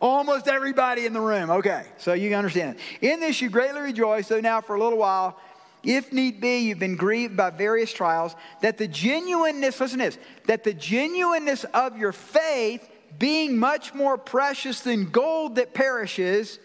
Almost 0.01 0.47
everybody 0.47 1.05
in 1.05 1.13
the 1.13 1.19
room. 1.19 1.49
Okay, 1.49 1.85
so 1.97 2.13
you 2.13 2.33
understand. 2.33 2.77
In 3.01 3.19
this 3.19 3.41
you 3.41 3.49
greatly 3.49 3.81
rejoice, 3.81 4.29
though 4.29 4.39
now 4.39 4.62
for 4.62 4.75
a 4.75 4.79
little 4.81 4.97
while, 4.97 5.38
if 5.83 6.12
need 6.13 6.39
be, 6.41 6.59
you've 6.59 6.79
been 6.79 6.95
grieved 6.95 7.35
by 7.35 7.49
various 7.49 7.91
trials, 7.91 8.35
that 8.62 8.77
the 8.77 8.88
genuineness, 8.88 9.79
listen 9.79 9.99
to 9.99 10.05
this, 10.05 10.17
that 10.45 10.63
the 10.63 10.73
genuineness 10.73 11.63
of 11.65 11.97
your 11.97 12.12
faith, 12.12 12.89
being 13.17 13.57
much 13.57 13.93
more 13.93 14.17
precious 14.17 14.81
than 14.81 15.09
gold 15.09 15.55
that 15.55 15.73
perishes, 15.73 16.59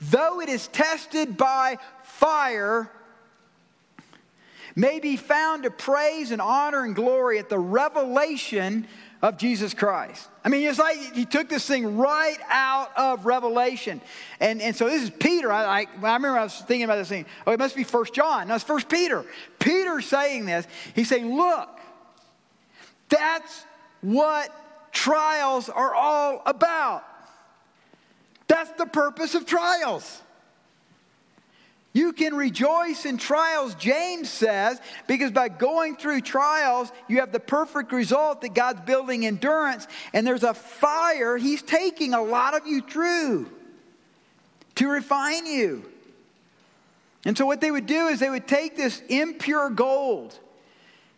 though 0.00 0.40
it 0.40 0.48
is 0.48 0.68
tested 0.68 1.36
by 1.36 1.78
fire, 2.02 2.90
may 4.76 5.00
be 5.00 5.16
found 5.16 5.64
to 5.64 5.70
praise 5.70 6.30
and 6.30 6.40
honor 6.40 6.84
and 6.84 6.94
glory 6.94 7.38
at 7.38 7.48
the 7.48 7.58
revelation 7.58 8.86
of 9.22 9.36
Jesus 9.36 9.74
Christ. 9.74 10.28
I 10.44 10.48
mean, 10.48 10.66
it's 10.66 10.78
like 10.78 10.96
he 11.14 11.26
took 11.26 11.48
this 11.48 11.66
thing 11.66 11.98
right 11.98 12.38
out 12.48 12.90
of 12.96 13.26
Revelation. 13.26 14.00
And, 14.40 14.62
and 14.62 14.74
so 14.74 14.88
this 14.88 15.02
is 15.02 15.10
Peter. 15.10 15.52
I, 15.52 15.64
I, 15.64 15.80
I 15.80 15.84
remember 16.14 16.38
I 16.38 16.44
was 16.44 16.56
thinking 16.56 16.84
about 16.84 16.96
this 16.96 17.08
thing. 17.08 17.26
Oh, 17.46 17.52
it 17.52 17.58
must 17.58 17.76
be 17.76 17.84
First 17.84 18.14
John. 18.14 18.48
No, 18.48 18.54
it's 18.54 18.64
First 18.64 18.88
Peter. 18.88 19.24
Peter 19.58 20.00
saying 20.00 20.46
this. 20.46 20.66
He's 20.94 21.08
saying, 21.08 21.36
look, 21.36 21.68
that's 23.08 23.64
what 24.00 24.50
trials 24.92 25.68
are 25.68 25.94
all 25.94 26.42
about. 26.46 27.04
That's 28.48 28.70
the 28.72 28.86
purpose 28.86 29.34
of 29.34 29.44
trials. 29.46 30.22
You 31.92 32.12
can 32.12 32.34
rejoice 32.34 33.04
in 33.04 33.18
trials, 33.18 33.74
James 33.74 34.28
says, 34.30 34.80
because 35.08 35.32
by 35.32 35.48
going 35.48 35.96
through 35.96 36.20
trials, 36.20 36.92
you 37.08 37.18
have 37.18 37.32
the 37.32 37.40
perfect 37.40 37.90
result 37.90 38.42
that 38.42 38.54
God's 38.54 38.82
building 38.82 39.26
endurance, 39.26 39.88
and 40.12 40.24
there's 40.24 40.44
a 40.44 40.54
fire 40.54 41.36
He's 41.36 41.62
taking 41.62 42.14
a 42.14 42.22
lot 42.22 42.54
of 42.54 42.66
you 42.66 42.80
through 42.80 43.50
to 44.76 44.88
refine 44.88 45.46
you. 45.46 45.84
And 47.24 47.36
so, 47.36 47.44
what 47.44 47.60
they 47.60 47.72
would 47.72 47.86
do 47.86 48.06
is 48.06 48.20
they 48.20 48.30
would 48.30 48.46
take 48.46 48.76
this 48.76 49.02
impure 49.08 49.68
gold, 49.68 50.38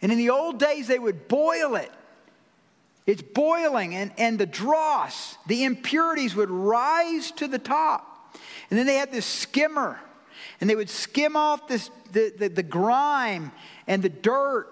and 0.01 0.11
in 0.11 0.17
the 0.17 0.31
old 0.31 0.59
days, 0.59 0.89
they 0.89 0.99
would 0.99 1.29
boil 1.29 1.77
it. 1.77 1.93
It's 3.07 3.23
boiling, 3.23 3.95
and, 3.95 4.11
and 4.17 4.39
the 4.39 4.47
dross, 4.47 5.37
the 5.47 5.65
impurities 5.65 6.35
would 6.35 6.51
rise 6.51 7.31
to 7.33 7.47
the 7.47 7.59
top. 7.59 8.09
And 8.71 8.79
then 8.79 8.87
they 8.87 8.95
had 8.95 9.13
this 9.13 9.27
skimmer 9.27 10.01
and 10.61 10.69
they 10.69 10.77
would 10.77 10.91
skim 10.91 11.37
off 11.37 11.69
this, 11.69 11.91
the, 12.13 12.33
the, 12.39 12.49
the 12.49 12.63
grime 12.63 13.53
and 13.87 14.03
the 14.03 14.09
dirt 14.09 14.69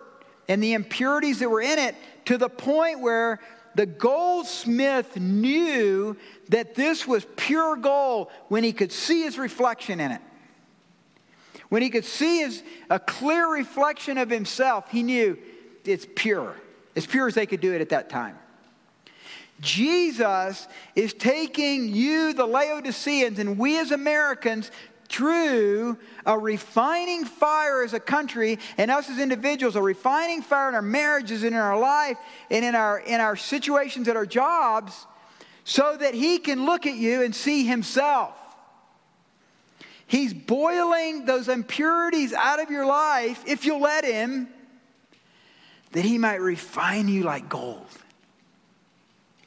and 0.49 0.63
the 0.63 0.73
impurities 0.73 1.39
that 1.39 1.49
were 1.49 1.61
in 1.61 1.79
it 1.79 1.95
to 2.27 2.39
the 2.39 2.49
point 2.49 3.01
where 3.01 3.41
the 3.75 3.87
goldsmith 3.87 5.17
knew 5.17 6.17
that 6.49 6.75
this 6.75 7.07
was 7.07 7.27
pure 7.37 7.77
gold 7.77 8.29
when 8.49 8.65
he 8.65 8.73
could 8.73 8.93
see 8.93 9.23
his 9.23 9.39
reflection 9.39 10.01
in 10.01 10.11
it. 10.13 10.21
When 11.69 11.83
he 11.83 11.91
could 11.91 12.05
see 12.05 12.39
his, 12.39 12.63
a 12.91 12.99
clear 12.99 13.47
reflection 13.47 14.19
of 14.19 14.29
himself, 14.29 14.91
he 14.91 15.05
knew 15.05 15.39
it's 15.85 16.07
pure, 16.17 16.57
as 16.97 17.07
pure 17.07 17.29
as 17.29 17.35
they 17.35 17.47
could 17.47 17.61
do 17.61 17.73
it 17.73 17.81
at 17.81 17.91
that 17.91 18.11
time. 18.11 18.37
Jesus 19.61 20.67
is 20.97 21.13
taking 21.13 21.95
you, 21.95 22.33
the 22.33 22.47
Laodiceans, 22.47 23.39
and 23.39 23.59
we 23.59 23.79
as 23.79 23.91
Americans 23.91 24.71
through 25.11 25.99
a 26.25 26.39
refining 26.39 27.25
fire 27.25 27.83
as 27.83 27.93
a 27.93 28.01
country 28.01 28.59
and 28.79 28.91
us 28.91 29.11
as 29.11 29.19
individuals, 29.19 29.75
a 29.75 29.83
refining 29.83 30.41
fire 30.41 30.69
in 30.69 30.75
our 30.77 30.83
marriages 30.83 31.43
and 31.43 31.55
in 31.55 31.61
our 31.61 31.79
life 31.79 32.17
and 32.51 32.65
in 32.65 32.77
our, 32.77 33.01
in 33.01 33.21
our 33.21 33.35
situations 33.35 34.07
at 34.07 34.17
our 34.17 34.25
jobs, 34.25 35.07
so 35.65 35.97
that 35.97 36.15
He 36.15 36.39
can 36.39 36.65
look 36.65 36.87
at 36.87 36.95
you 36.95 37.23
and 37.23 37.35
see 37.35 37.65
Himself. 37.65 38.35
He's 40.07 40.33
boiling 40.33 41.25
those 41.25 41.49
impurities 41.49 42.33
out 42.33 42.61
of 42.61 42.71
your 42.71 42.87
life, 42.87 43.43
if 43.47 43.65
you'll 43.65 43.81
let 43.81 44.05
Him, 44.05 44.49
that 45.93 46.05
He 46.05 46.19
might 46.19 46.41
refine 46.41 47.09
you 47.09 47.25
like 47.25 47.49
gold. 47.49 47.87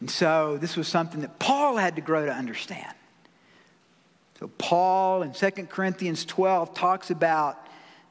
And 0.02 0.12
so, 0.12 0.58
this 0.58 0.76
was 0.76 0.90
something 0.90 1.22
that 1.22 1.40
Paul 1.40 1.78
had 1.78 1.96
to 1.96 2.02
grow 2.02 2.26
to 2.26 2.34
understand. 2.34 2.94
So, 4.44 4.52
Paul 4.58 5.22
in 5.22 5.32
2 5.32 5.52
Corinthians 5.68 6.26
12 6.26 6.74
talks 6.74 7.12
about 7.12 7.66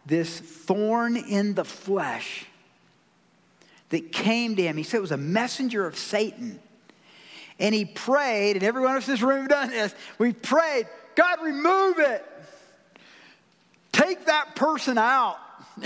this 0.07 0.40
thorn 0.40 1.14
in 1.14 1.53
the 1.53 1.62
flesh 1.62 2.47
that 3.90 4.12
came 4.12 4.57
to 4.57 4.62
him. 4.62 4.79
He 4.79 4.83
said 4.83 4.97
it 4.97 5.03
was 5.03 5.12
a 5.12 5.18
messenger 5.18 5.87
of 5.87 5.99
Satan. 5.99 6.59
And 7.59 7.75
he 7.75 7.85
prayed, 7.85 8.57
and 8.57 8.62
everyone 8.62 8.95
else 8.95 9.09
in 9.09 9.12
this 9.12 9.21
room 9.21 9.47
done 9.47 9.68
this. 9.68 9.95
We 10.16 10.33
prayed, 10.33 10.87
God, 11.16 11.42
remove 11.42 11.99
it. 11.99 12.25
Take 13.92 14.25
that 14.25 14.57
person 14.57 14.97
out. 14.97 15.37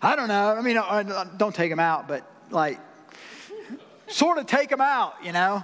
I 0.00 0.16
don't 0.16 0.28
know. 0.28 0.56
I 0.56 0.62
mean, 0.62 0.78
uh, 0.78 1.24
don't 1.36 1.54
take 1.54 1.70
him 1.70 1.78
out, 1.78 2.08
but 2.08 2.26
like, 2.48 2.80
sort 4.06 4.38
of 4.38 4.46
take 4.46 4.72
him 4.72 4.80
out, 4.80 5.16
you 5.22 5.32
know? 5.32 5.62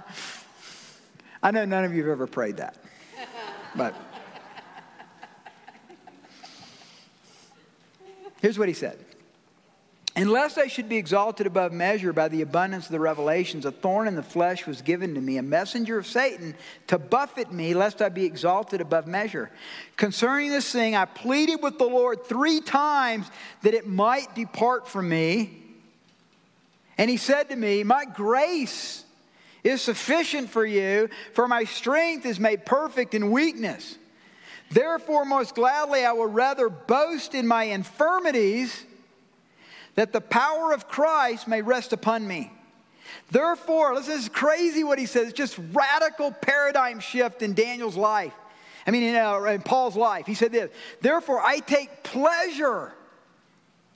I 1.41 1.49
know 1.49 1.65
none 1.65 1.85
of 1.85 1.95
you 1.95 2.03
have 2.03 2.11
ever 2.11 2.27
prayed 2.27 2.57
that. 2.57 2.77
But 3.75 3.95
here's 8.41 8.57
what 8.57 8.67
he 8.67 8.73
said. 8.73 8.97
Unless 10.17 10.57
I 10.57 10.65
should 10.65 10.89
be 10.89 10.97
exalted 10.97 11.45
above 11.45 11.71
measure 11.71 12.11
by 12.11 12.27
the 12.27 12.41
abundance 12.41 12.87
of 12.87 12.91
the 12.91 12.99
revelations, 12.99 13.65
a 13.65 13.71
thorn 13.71 14.07
in 14.07 14.15
the 14.15 14.23
flesh 14.23 14.65
was 14.65 14.81
given 14.81 15.13
to 15.13 15.21
me, 15.21 15.37
a 15.37 15.43
messenger 15.43 15.99
of 15.99 16.07
Satan 16.07 16.55
to 16.87 16.97
buffet 16.97 17.53
me, 17.53 17.75
lest 17.75 18.01
I 18.01 18.09
be 18.09 18.25
exalted 18.25 18.81
above 18.81 19.05
measure. 19.05 19.51
Concerning 19.95 20.49
this 20.49 20.71
thing, 20.71 20.95
I 20.95 21.05
pleaded 21.05 21.61
with 21.61 21.77
the 21.77 21.85
Lord 21.85 22.25
three 22.25 22.61
times 22.61 23.29
that 23.61 23.75
it 23.75 23.85
might 23.85 24.33
depart 24.33 24.87
from 24.87 25.07
me. 25.07 25.61
And 26.97 27.11
he 27.11 27.17
said 27.17 27.49
to 27.49 27.55
me, 27.55 27.83
My 27.83 28.03
grace 28.03 29.05
is 29.67 29.81
sufficient 29.81 30.49
for 30.49 30.65
you, 30.65 31.09
for 31.33 31.47
my 31.47 31.63
strength 31.63 32.25
is 32.25 32.39
made 32.39 32.65
perfect 32.65 33.13
in 33.13 33.31
weakness. 33.31 33.97
Therefore, 34.69 35.25
most 35.25 35.55
gladly, 35.55 36.05
I 36.05 36.11
will 36.11 36.27
rather 36.27 36.69
boast 36.69 37.33
in 37.33 37.47
my 37.47 37.63
infirmities, 37.63 38.85
that 39.95 40.13
the 40.13 40.21
power 40.21 40.73
of 40.73 40.87
Christ 40.87 41.47
may 41.47 41.61
rest 41.61 41.93
upon 41.93 42.27
me. 42.27 42.51
Therefore, 43.31 43.95
this 43.95 44.07
is 44.07 44.29
crazy 44.29 44.83
what 44.83 44.99
he 44.99 45.05
says. 45.05 45.29
It's 45.29 45.37
just 45.37 45.59
radical 45.73 46.31
paradigm 46.31 46.99
shift 46.99 47.41
in 47.41 47.53
Daniel's 47.53 47.95
life. 47.95 48.33
I 48.85 48.91
mean, 48.91 49.03
in, 49.03 49.15
uh, 49.15 49.41
in 49.43 49.61
Paul's 49.61 49.95
life. 49.97 50.25
He 50.25 50.33
said 50.33 50.51
this 50.51 50.71
Therefore, 51.01 51.41
I 51.41 51.59
take 51.59 52.03
pleasure 52.03 52.93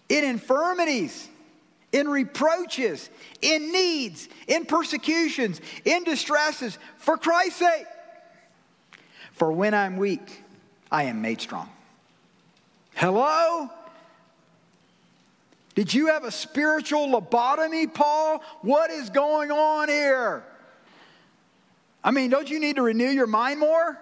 in 0.10 0.24
infirmities 0.24 1.30
in 1.91 2.08
reproaches, 2.08 3.10
in 3.41 3.71
needs, 3.71 4.30
in 4.47 4.65
persecutions, 4.65 5.60
in 5.86 6.04
distresses, 6.04 6.77
for 6.97 7.17
Christ's 7.17 7.60
sake. 7.60 7.86
For 9.34 9.51
when 9.51 9.73
I'm 9.73 9.97
weak, 9.97 10.43
I 10.91 11.04
am 11.04 11.21
made 11.21 11.41
strong. 11.41 11.69
Hello? 12.95 13.69
Did 15.73 15.93
you 15.93 16.08
have 16.08 16.23
a 16.23 16.32
spiritual 16.32 17.08
lobotomy, 17.08 17.91
Paul? 17.93 18.43
What 18.62 18.91
is 18.91 19.10
going 19.10 19.51
on 19.51 19.89
here? 19.89 20.43
I 22.04 22.12
mean, 22.12 22.30
don't 22.30 22.49
you 22.49 22.60
need 22.60 22.75
to 22.75 22.82
renew 22.82 23.10
your 23.10 23.27
mind 23.27 23.60
more? 23.60 23.97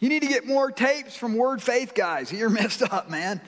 You 0.00 0.08
need 0.08 0.22
to 0.22 0.28
get 0.28 0.46
more 0.46 0.70
tapes 0.70 1.16
from 1.16 1.34
Word 1.34 1.62
Faith 1.62 1.94
guys. 1.94 2.32
You're 2.32 2.50
messed 2.50 2.82
up, 2.82 3.10
man. 3.10 3.40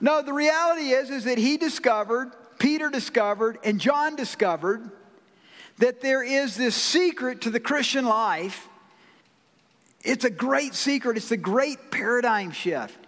No, 0.00 0.22
the 0.22 0.32
reality 0.32 0.90
is, 0.90 1.10
is 1.10 1.24
that 1.24 1.38
he 1.38 1.56
discovered, 1.56 2.32
Peter 2.58 2.90
discovered, 2.90 3.58
and 3.64 3.80
John 3.80 4.16
discovered 4.16 4.90
that 5.78 6.00
there 6.00 6.22
is 6.22 6.56
this 6.56 6.74
secret 6.74 7.42
to 7.42 7.50
the 7.50 7.60
Christian 7.60 8.04
life. 8.04 8.68
It's 10.02 10.24
a 10.24 10.30
great 10.30 10.74
secret, 10.74 11.16
it's 11.16 11.30
a 11.30 11.36
great 11.36 11.90
paradigm 11.90 12.50
shift 12.50 12.98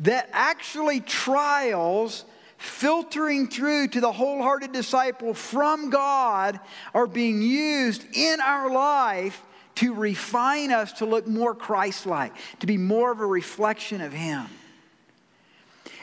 that 0.00 0.28
actually 0.32 1.00
trials 1.00 2.24
filtering 2.56 3.48
through 3.48 3.88
to 3.88 4.00
the 4.00 4.12
wholehearted 4.12 4.72
disciple 4.72 5.34
from 5.34 5.90
God 5.90 6.58
are 6.94 7.06
being 7.06 7.40
used 7.42 8.04
in 8.14 8.40
our 8.40 8.70
life 8.70 9.42
to 9.76 9.94
refine 9.94 10.72
us 10.72 10.92
to 10.94 11.06
look 11.06 11.26
more 11.26 11.54
Christ 11.54 12.04
like, 12.04 12.32
to 12.60 12.66
be 12.66 12.76
more 12.76 13.12
of 13.12 13.20
a 13.20 13.26
reflection 13.26 14.00
of 14.00 14.12
Him. 14.12 14.46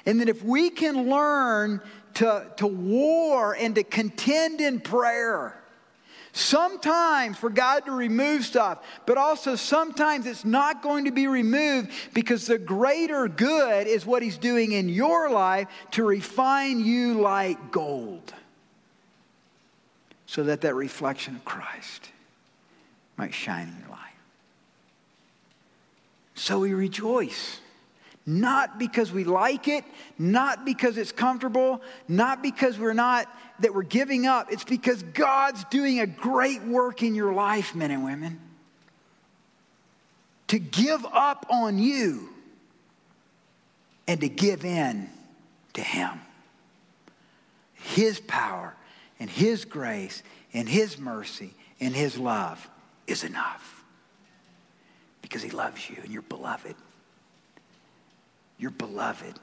And 0.06 0.22
that 0.22 0.30
if 0.30 0.44
we 0.44 0.70
can 0.70 1.10
learn 1.10 1.82
to, 2.15 2.46
to 2.58 2.68
war 2.68 3.56
and 3.56 3.76
to 3.76 3.84
contend 3.84 4.62
in 4.62 4.80
prayer, 4.80 5.56
Sometimes 6.38 7.38
for 7.38 7.50
God 7.50 7.86
to 7.86 7.94
remove 7.94 8.44
stuff, 8.44 8.80
but 9.06 9.18
also 9.18 9.56
sometimes 9.56 10.26
it's 10.26 10.44
not 10.44 10.84
going 10.84 11.06
to 11.06 11.12
be 11.12 11.28
removed 11.28 11.91
because 12.13 12.46
the 12.46 12.58
greater 12.58 13.30
good 13.30 13.88
is 13.88 14.06
what 14.06 14.22
He's 14.22 14.38
doing 14.38 14.74
in 14.74 14.89
your 14.89 15.30
life 15.30 15.70
to 15.91 16.04
refine 16.04 16.84
you 16.84 17.13
like 17.13 17.72
gold. 17.72 18.34
So 20.26 20.44
that 20.44 20.60
that 20.60 20.76
reflection 20.76 21.38
of 21.38 21.46
Christ 21.46 22.10
might 23.15 23.34
shine 23.34 23.70
in 23.70 23.80
your 23.80 23.91
life. 23.91 24.00
So 26.34 26.60
we 26.60 26.74
rejoice. 26.74 27.62
Not 28.26 28.80
because 28.80 29.12
we 29.12 29.24
like 29.24 29.68
it, 29.68 29.84
not 30.18 30.66
because 30.66 30.98
it's 30.98 31.12
comfortable, 31.12 31.82
not 32.08 32.42
because 32.42 32.80
we're 32.80 32.94
not, 32.94 33.28
that 33.60 33.76
we're 33.76 33.84
giving 33.84 34.26
up. 34.26 34.52
It's 34.52 34.64
because 34.64 35.04
God's 35.04 35.64
doing 35.66 36.00
a 36.00 36.08
great 36.08 36.64
work 36.64 37.04
in 37.04 37.14
your 37.14 37.34
life, 37.34 37.76
men 37.76 37.92
and 37.92 38.04
women. 38.04 38.40
To 40.48 40.60
give 40.60 41.06
up 41.06 41.46
on 41.50 41.78
you 41.78 42.30
and 44.08 44.22
to 44.22 44.30
give 44.30 44.66
in 44.66 45.10
to 45.74 45.82
Him. 45.82 46.20
His 47.74 48.20
power 48.20 48.76
and 49.20 49.30
His 49.30 49.66
grace 49.66 50.24
and 50.52 50.68
His 50.68 50.98
mercy 50.98 51.54
and 51.80 51.96
His 51.96 52.18
love 52.18 52.68
is 53.06 53.24
enough 53.24 53.84
because 55.22 55.44
He 55.44 55.52
loves 55.52 55.88
you 55.90 55.98
and 56.04 56.12
you're 56.12 56.24
beloved. 56.24 56.76
You're 58.58 58.72
beloved. 58.72 59.39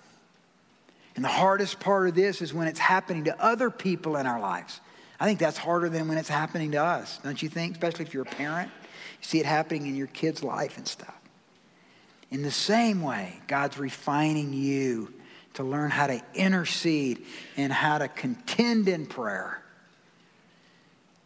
And 1.14 1.24
the 1.24 1.28
hardest 1.28 1.78
part 1.80 2.08
of 2.08 2.14
this 2.14 2.40
is 2.40 2.54
when 2.54 2.68
it's 2.68 2.78
happening 2.78 3.24
to 3.24 3.42
other 3.42 3.70
people 3.70 4.16
in 4.16 4.26
our 4.26 4.40
lives. 4.40 4.80
I 5.20 5.26
think 5.26 5.38
that's 5.38 5.58
harder 5.58 5.88
than 5.88 6.08
when 6.08 6.18
it's 6.18 6.28
happening 6.28 6.72
to 6.72 6.82
us, 6.82 7.18
don't 7.22 7.40
you 7.40 7.48
think? 7.48 7.74
Especially 7.74 8.04
if 8.04 8.14
you're 8.14 8.24
a 8.24 8.26
parent. 8.26 8.70
You 9.20 9.24
see 9.24 9.38
it 9.38 9.46
happening 9.46 9.86
in 9.86 9.94
your 9.94 10.08
kid's 10.08 10.42
life 10.42 10.78
and 10.78 10.88
stuff. 10.88 11.14
In 12.30 12.42
the 12.42 12.50
same 12.50 13.02
way, 13.02 13.40
God's 13.46 13.78
refining 13.78 14.54
you 14.54 15.12
to 15.54 15.64
learn 15.64 15.90
how 15.90 16.06
to 16.06 16.20
intercede 16.34 17.24
and 17.56 17.70
how 17.72 17.98
to 17.98 18.08
contend 18.08 18.88
in 18.88 19.06
prayer. 19.06 19.62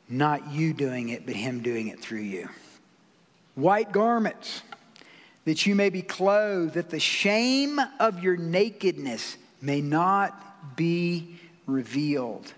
Not 0.08 0.50
you 0.50 0.72
doing 0.72 1.10
it, 1.10 1.24
but 1.24 1.36
Him 1.36 1.62
doing 1.62 1.88
it 1.88 2.00
through 2.00 2.20
you. 2.20 2.48
White 3.54 3.92
garments 3.92 4.62
that 5.46 5.64
you 5.64 5.74
may 5.74 5.90
be 5.90 6.02
clothed, 6.02 6.74
that 6.74 6.90
the 6.90 7.00
shame 7.00 7.80
of 8.00 8.22
your 8.22 8.36
nakedness 8.36 9.38
may 9.62 9.80
not 9.80 10.76
be 10.76 11.38
revealed. 11.66 12.52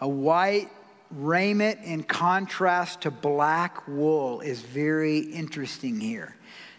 A 0.00 0.08
white 0.08 0.68
raiment 1.10 1.80
in 1.82 2.02
contrast 2.02 3.00
to 3.00 3.10
black 3.10 3.88
wool 3.88 4.42
is 4.42 4.60
very 4.60 5.18
interesting 5.18 5.98
here. 5.98 6.36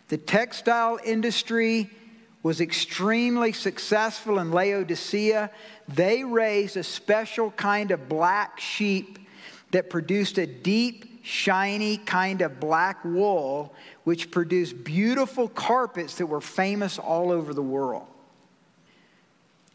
The 0.07 0.17
textile 0.17 0.99
industry 1.03 1.89
was 2.43 2.61
extremely 2.61 3.51
successful 3.51 4.39
in 4.39 4.51
Laodicea. 4.51 5.49
They 5.87 6.23
raised 6.23 6.77
a 6.77 6.83
special 6.83 7.51
kind 7.51 7.91
of 7.91 8.07
black 8.07 8.59
sheep 8.59 9.17
that 9.71 9.89
produced 9.89 10.37
a 10.37 10.45
deep 10.45 11.10
shiny 11.21 11.97
kind 11.97 12.41
of 12.41 12.59
black 12.59 13.03
wool, 13.05 13.73
which 14.03 14.31
produced 14.31 14.83
beautiful 14.83 15.47
carpets 15.47 16.15
that 16.15 16.25
were 16.25 16.41
famous 16.41 16.97
all 16.97 17.31
over 17.31 17.53
the 17.53 17.61
world. 17.61 18.07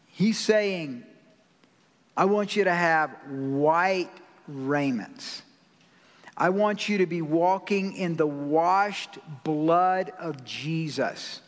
He's 0.07 0.37
saying, 0.37 1.03
I 2.15 2.25
want 2.25 2.55
you 2.55 2.63
to 2.63 2.73
have 2.73 3.11
white 3.29 4.09
raiments. 4.47 5.43
I 6.35 6.49
want 6.49 6.89
you 6.89 6.99
to 6.99 7.05
be 7.05 7.21
walking 7.21 7.93
in 7.95 8.15
the 8.15 8.27
washed 8.27 9.17
blood 9.43 10.11
of 10.19 10.43
Jesus. 10.43 11.41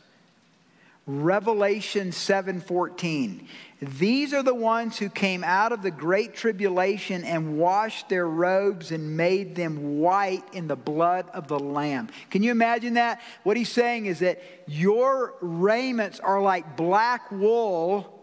Revelation 1.10 2.12
7:14. 2.12 3.48
These 3.82 4.32
are 4.32 4.44
the 4.44 4.54
ones 4.54 5.00
who 5.00 5.10
came 5.10 5.44
out 5.44 5.72
of 5.72 5.82
the 5.82 5.90
great 5.90 6.36
tribulation 6.36 7.24
and 7.24 7.58
washed 7.58 8.10
their 8.10 8.28
robes 8.28 8.92
and 8.92 9.18
made 9.18 9.56
them 9.56 9.98
white 10.00 10.44
in 10.54 10.68
the 10.68 10.76
blood 10.76 11.28
of 11.34 11.48
the 11.48 11.58
Lamb. 11.58 12.10
Can 12.30 12.44
you 12.44 12.52
imagine 12.52 12.94
that? 12.94 13.22
What 13.42 13.58
he's 13.58 13.70
saying 13.70 14.06
is 14.06 14.20
that 14.20 14.40
your 14.68 15.34
raiments 15.42 16.20
are 16.20 16.40
like 16.42 16.78
black 16.78 17.32
wool 17.32 18.16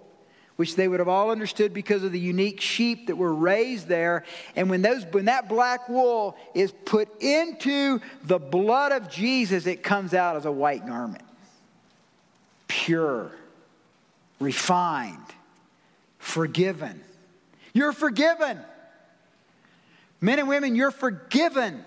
which 0.55 0.75
they 0.75 0.89
would 0.89 1.01
have 1.01 1.09
all 1.09 1.31
understood 1.31 1.75
because 1.75 2.03
of 2.03 2.13
the 2.13 2.21
unique 2.21 2.63
sheep 2.63 3.09
that 3.09 3.17
were 3.17 3.35
raised 3.35 3.89
there. 3.89 4.25
And 4.55 4.71
when, 4.71 4.81
those, 4.81 5.05
when 5.11 5.27
that 5.27 5.51
black 5.51 5.87
wool 5.87 6.35
is 6.55 6.73
put 6.87 7.21
into 7.21 8.01
the 8.25 8.39
blood 8.39 8.93
of 8.93 9.11
Jesus, 9.11 9.67
it 9.67 9.83
comes 9.83 10.15
out 10.15 10.35
as 10.37 10.47
a 10.47 10.53
white 10.53 10.87
garment. 10.87 11.26
Pure, 12.87 13.33
refined, 14.39 15.27
forgiven. 16.19 17.03
You're 17.73 17.93
forgiven. 17.93 18.61
Men 20.21 20.39
and 20.39 20.47
women, 20.47 20.77
you're 20.77 20.93
forgiven. 20.93 21.85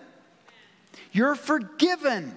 You're 1.13 1.35
forgiven. 1.35 2.35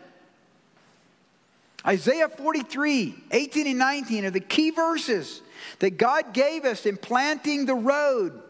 Isaiah 1.85 2.29
43, 2.29 3.16
18 3.33 3.66
and 3.66 3.79
19 3.81 4.27
are 4.27 4.31
the 4.31 4.38
key 4.38 4.70
verses 4.70 5.42
that 5.81 5.98
God 5.98 6.33
gave 6.33 6.64
us 6.64 6.87
in 6.87 6.96
planting 6.96 7.66
the 7.66 7.75
road. 7.75 8.40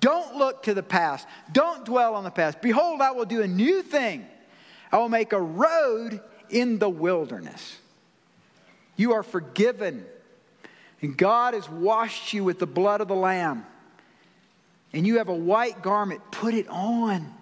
Don't 0.00 0.36
look 0.36 0.62
to 0.62 0.72
the 0.72 0.82
past. 0.82 1.28
Don't 1.52 1.84
dwell 1.84 2.14
on 2.14 2.24
the 2.24 2.30
past. 2.30 2.62
Behold, 2.62 3.02
I 3.02 3.10
will 3.10 3.26
do 3.26 3.42
a 3.42 3.46
new 3.46 3.82
thing. 3.82 4.26
I 4.90 4.96
will 4.96 5.10
make 5.10 5.34
a 5.34 5.42
road 5.42 6.22
in 6.48 6.78
the 6.78 6.88
wilderness. 6.88 7.76
You 8.96 9.14
are 9.14 9.22
forgiven. 9.22 10.04
And 11.00 11.16
God 11.16 11.54
has 11.54 11.68
washed 11.68 12.32
you 12.32 12.44
with 12.44 12.58
the 12.58 12.66
blood 12.66 13.00
of 13.00 13.08
the 13.08 13.14
Lamb. 13.14 13.66
And 14.92 15.06
you 15.06 15.18
have 15.18 15.28
a 15.28 15.34
white 15.34 15.82
garment, 15.82 16.20
put 16.30 16.54
it 16.54 16.68
on. 16.68 17.32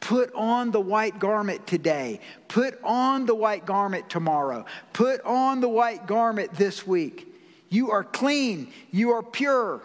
Put 0.00 0.32
on 0.34 0.70
the 0.70 0.80
white 0.80 1.18
garment 1.18 1.66
today. 1.66 2.20
Put 2.46 2.78
on 2.84 3.26
the 3.26 3.34
white 3.34 3.66
garment 3.66 4.08
tomorrow. 4.08 4.64
Put 4.92 5.20
on 5.22 5.60
the 5.60 5.68
white 5.68 6.06
garment 6.06 6.54
this 6.54 6.86
week. 6.86 7.26
You 7.68 7.90
are 7.90 8.04
clean. 8.04 8.72
You 8.92 9.10
are 9.10 9.22
pure. 9.22 9.82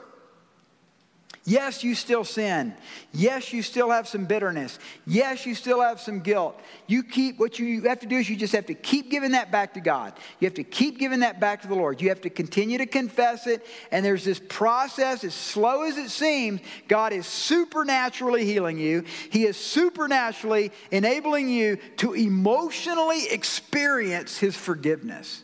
Yes, 1.45 1.83
you 1.83 1.93
still 1.93 2.23
sin. 2.23 2.73
Yes, 3.11 3.51
you 3.51 3.63
still 3.63 3.89
have 3.89 4.07
some 4.07 4.23
bitterness. 4.23 4.79
Yes, 5.05 5.45
you 5.45 5.55
still 5.55 5.81
have 5.81 5.99
some 5.99 6.21
guilt. 6.21 6.57
You 6.87 7.03
keep, 7.03 7.37
what 7.37 7.59
you 7.59 7.81
have 7.81 7.99
to 7.99 8.05
do 8.05 8.15
is 8.15 8.29
you 8.29 8.37
just 8.37 8.53
have 8.53 8.67
to 8.67 8.73
keep 8.73 9.11
giving 9.11 9.31
that 9.31 9.51
back 9.51 9.73
to 9.73 9.81
God. 9.81 10.13
You 10.39 10.45
have 10.45 10.53
to 10.53 10.63
keep 10.63 10.99
giving 10.99 11.19
that 11.19 11.41
back 11.41 11.61
to 11.63 11.67
the 11.67 11.75
Lord. 11.75 12.01
You 12.01 12.07
have 12.09 12.21
to 12.21 12.29
continue 12.29 12.77
to 12.77 12.85
confess 12.85 13.45
it. 13.45 13.65
And 13.91 14.05
there's 14.05 14.23
this 14.23 14.39
process, 14.39 15.25
as 15.25 15.33
slow 15.33 15.81
as 15.81 15.97
it 15.97 16.11
seems, 16.11 16.61
God 16.87 17.11
is 17.11 17.27
supernaturally 17.27 18.45
healing 18.45 18.79
you. 18.79 19.03
He 19.29 19.43
is 19.43 19.57
supernaturally 19.57 20.71
enabling 20.91 21.49
you 21.49 21.77
to 21.97 22.13
emotionally 22.13 23.27
experience 23.27 24.37
His 24.37 24.55
forgiveness. 24.55 25.43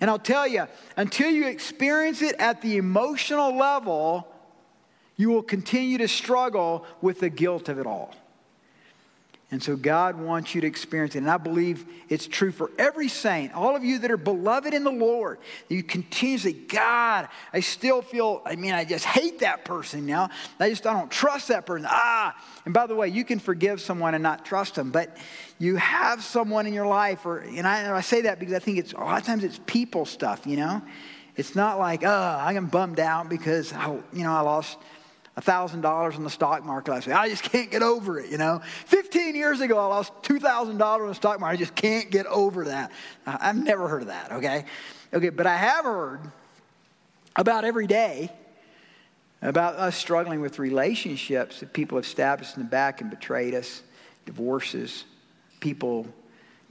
And 0.00 0.08
I'll 0.08 0.20
tell 0.20 0.46
you, 0.46 0.68
until 0.96 1.30
you 1.30 1.48
experience 1.48 2.22
it 2.22 2.36
at 2.38 2.62
the 2.62 2.76
emotional 2.76 3.56
level, 3.56 4.28
you 5.16 5.30
will 5.30 5.42
continue 5.42 5.98
to 5.98 6.08
struggle 6.08 6.84
with 7.00 7.20
the 7.20 7.30
guilt 7.30 7.68
of 7.68 7.78
it 7.78 7.86
all. 7.86 8.14
And 9.52 9.62
so 9.62 9.76
God 9.76 10.18
wants 10.18 10.56
you 10.56 10.60
to 10.62 10.66
experience 10.66 11.14
it. 11.14 11.18
And 11.18 11.30
I 11.30 11.36
believe 11.36 11.86
it's 12.08 12.26
true 12.26 12.50
for 12.50 12.72
every 12.78 13.06
saint, 13.06 13.54
all 13.54 13.76
of 13.76 13.84
you 13.84 14.00
that 14.00 14.10
are 14.10 14.16
beloved 14.16 14.74
in 14.74 14.82
the 14.82 14.90
Lord. 14.90 15.38
You 15.68 15.84
continue 15.84 16.36
to 16.36 16.42
say, 16.42 16.52
God, 16.52 17.28
I 17.52 17.60
still 17.60 18.02
feel, 18.02 18.42
I 18.44 18.56
mean, 18.56 18.72
I 18.72 18.84
just 18.84 19.04
hate 19.04 19.38
that 19.40 19.64
person 19.64 20.04
now. 20.04 20.30
I 20.58 20.68
just, 20.68 20.84
I 20.84 20.92
don't 20.92 21.12
trust 21.12 21.46
that 21.48 21.64
person. 21.64 21.86
Ah. 21.88 22.36
And 22.64 22.74
by 22.74 22.88
the 22.88 22.96
way, 22.96 23.06
you 23.06 23.24
can 23.24 23.38
forgive 23.38 23.80
someone 23.80 24.14
and 24.14 24.22
not 24.22 24.44
trust 24.44 24.74
them, 24.74 24.90
but 24.90 25.16
you 25.60 25.76
have 25.76 26.24
someone 26.24 26.66
in 26.66 26.74
your 26.74 26.88
life, 26.88 27.24
or, 27.24 27.38
and 27.38 27.68
I, 27.68 27.96
I 27.96 28.00
say 28.00 28.22
that 28.22 28.40
because 28.40 28.54
I 28.54 28.58
think 28.58 28.78
it's, 28.78 28.94
a 28.94 28.98
lot 28.98 29.20
of 29.20 29.26
times 29.26 29.44
it's 29.44 29.60
people 29.64 30.06
stuff, 30.06 30.44
you 30.44 30.56
know? 30.56 30.82
It's 31.36 31.54
not 31.54 31.78
like, 31.78 32.02
oh, 32.02 32.38
I'm 32.40 32.66
bummed 32.66 32.98
out 32.98 33.28
because, 33.28 33.72
I, 33.72 33.92
you 34.12 34.24
know, 34.24 34.32
I 34.32 34.40
lost 34.40 34.78
$1,000 35.36 36.16
in 36.16 36.24
the 36.24 36.30
stock 36.30 36.64
market 36.64 36.90
last 36.90 37.06
week. 37.06 37.16
I 37.16 37.28
just 37.28 37.42
can't 37.42 37.70
get 37.70 37.82
over 37.82 38.18
it, 38.18 38.30
you 38.30 38.38
know. 38.38 38.62
15 38.86 39.34
years 39.34 39.60
ago, 39.60 39.78
I 39.78 39.86
lost 39.86 40.12
$2,000 40.22 41.00
in 41.02 41.06
the 41.08 41.14
stock 41.14 41.40
market. 41.40 41.54
I 41.54 41.56
just 41.58 41.74
can't 41.74 42.10
get 42.10 42.24
over 42.26 42.64
that. 42.66 42.90
I've 43.26 43.62
never 43.62 43.86
heard 43.86 44.02
of 44.02 44.08
that, 44.08 44.32
okay? 44.32 44.64
Okay, 45.12 45.28
but 45.28 45.46
I 45.46 45.56
have 45.56 45.84
heard 45.84 46.20
about 47.36 47.64
every 47.64 47.86
day 47.86 48.32
about 49.42 49.74
us 49.74 49.94
struggling 49.94 50.40
with 50.40 50.58
relationships 50.58 51.60
that 51.60 51.74
people 51.74 51.98
have 51.98 52.06
stabbed 52.06 52.42
us 52.42 52.56
in 52.56 52.62
the 52.62 52.68
back 52.68 53.02
and 53.02 53.10
betrayed 53.10 53.54
us, 53.54 53.82
divorces, 54.24 55.04
people 55.60 56.06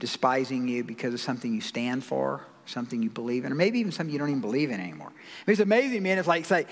despising 0.00 0.66
you 0.66 0.82
because 0.82 1.14
of 1.14 1.20
something 1.20 1.54
you 1.54 1.60
stand 1.60 2.04
for 2.04 2.44
something 2.66 3.02
you 3.02 3.10
believe 3.10 3.44
in, 3.44 3.52
or 3.52 3.54
maybe 3.54 3.78
even 3.78 3.92
something 3.92 4.12
you 4.12 4.18
don't 4.18 4.28
even 4.28 4.40
believe 4.40 4.70
in 4.70 4.80
anymore. 4.80 5.12
I 5.46 5.50
it's 5.50 5.60
amazing, 5.60 6.02
man. 6.02 6.18
It's 6.18 6.28
like, 6.28 6.68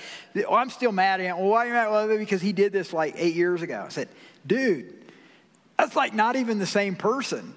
oh, 0.47 0.55
I'm 0.55 0.71
still 0.71 0.93
mad 0.93 1.21
at 1.21 1.27
him. 1.27 1.39
Well, 1.39 1.49
why 1.49 1.65
are 1.65 1.69
you 1.69 1.73
mad? 1.73 1.91
Well, 1.91 2.19
because 2.19 2.43
he 2.43 2.53
did 2.53 2.73
this 2.73 2.93
like 2.93 3.15
eight 3.17 3.35
years 3.35 3.63
ago. 3.63 3.85
I 3.87 3.89
said, 3.89 4.09
dude, 4.47 4.93
that's 5.79 5.97
like 5.97 6.15
not 6.15 6.37
even 6.37 6.59
the 6.59 6.67
same 6.67 6.97
person. 6.97 7.55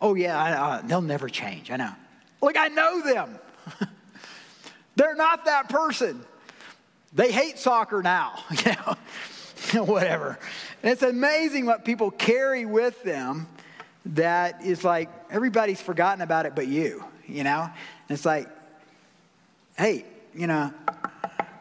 Oh, 0.00 0.14
yeah, 0.14 0.40
I, 0.40 0.52
uh, 0.52 0.82
they'll 0.82 1.02
never 1.02 1.28
change. 1.28 1.70
I 1.70 1.76
know. 1.76 1.92
Like, 2.40 2.56
I 2.56 2.68
know 2.68 3.02
them. 3.02 3.38
They're 4.96 5.14
not 5.14 5.44
that 5.44 5.68
person. 5.68 6.24
They 7.12 7.32
hate 7.32 7.58
soccer 7.58 8.02
now, 8.02 8.44
you 8.64 8.72
know, 9.74 9.84
whatever. 9.84 10.38
And 10.82 10.92
it's 10.92 11.02
amazing 11.02 11.66
what 11.66 11.84
people 11.84 12.10
carry 12.10 12.64
with 12.64 13.02
them 13.02 13.46
that 14.06 14.64
is 14.64 14.82
like 14.82 15.10
everybody's 15.30 15.80
forgotten 15.80 16.22
about 16.22 16.46
it 16.46 16.54
but 16.54 16.66
you 16.66 17.04
you 17.30 17.44
know? 17.44 17.62
And 17.62 17.72
it's 18.08 18.24
like, 18.24 18.48
hey, 19.76 20.04
you 20.34 20.46
know, 20.46 20.72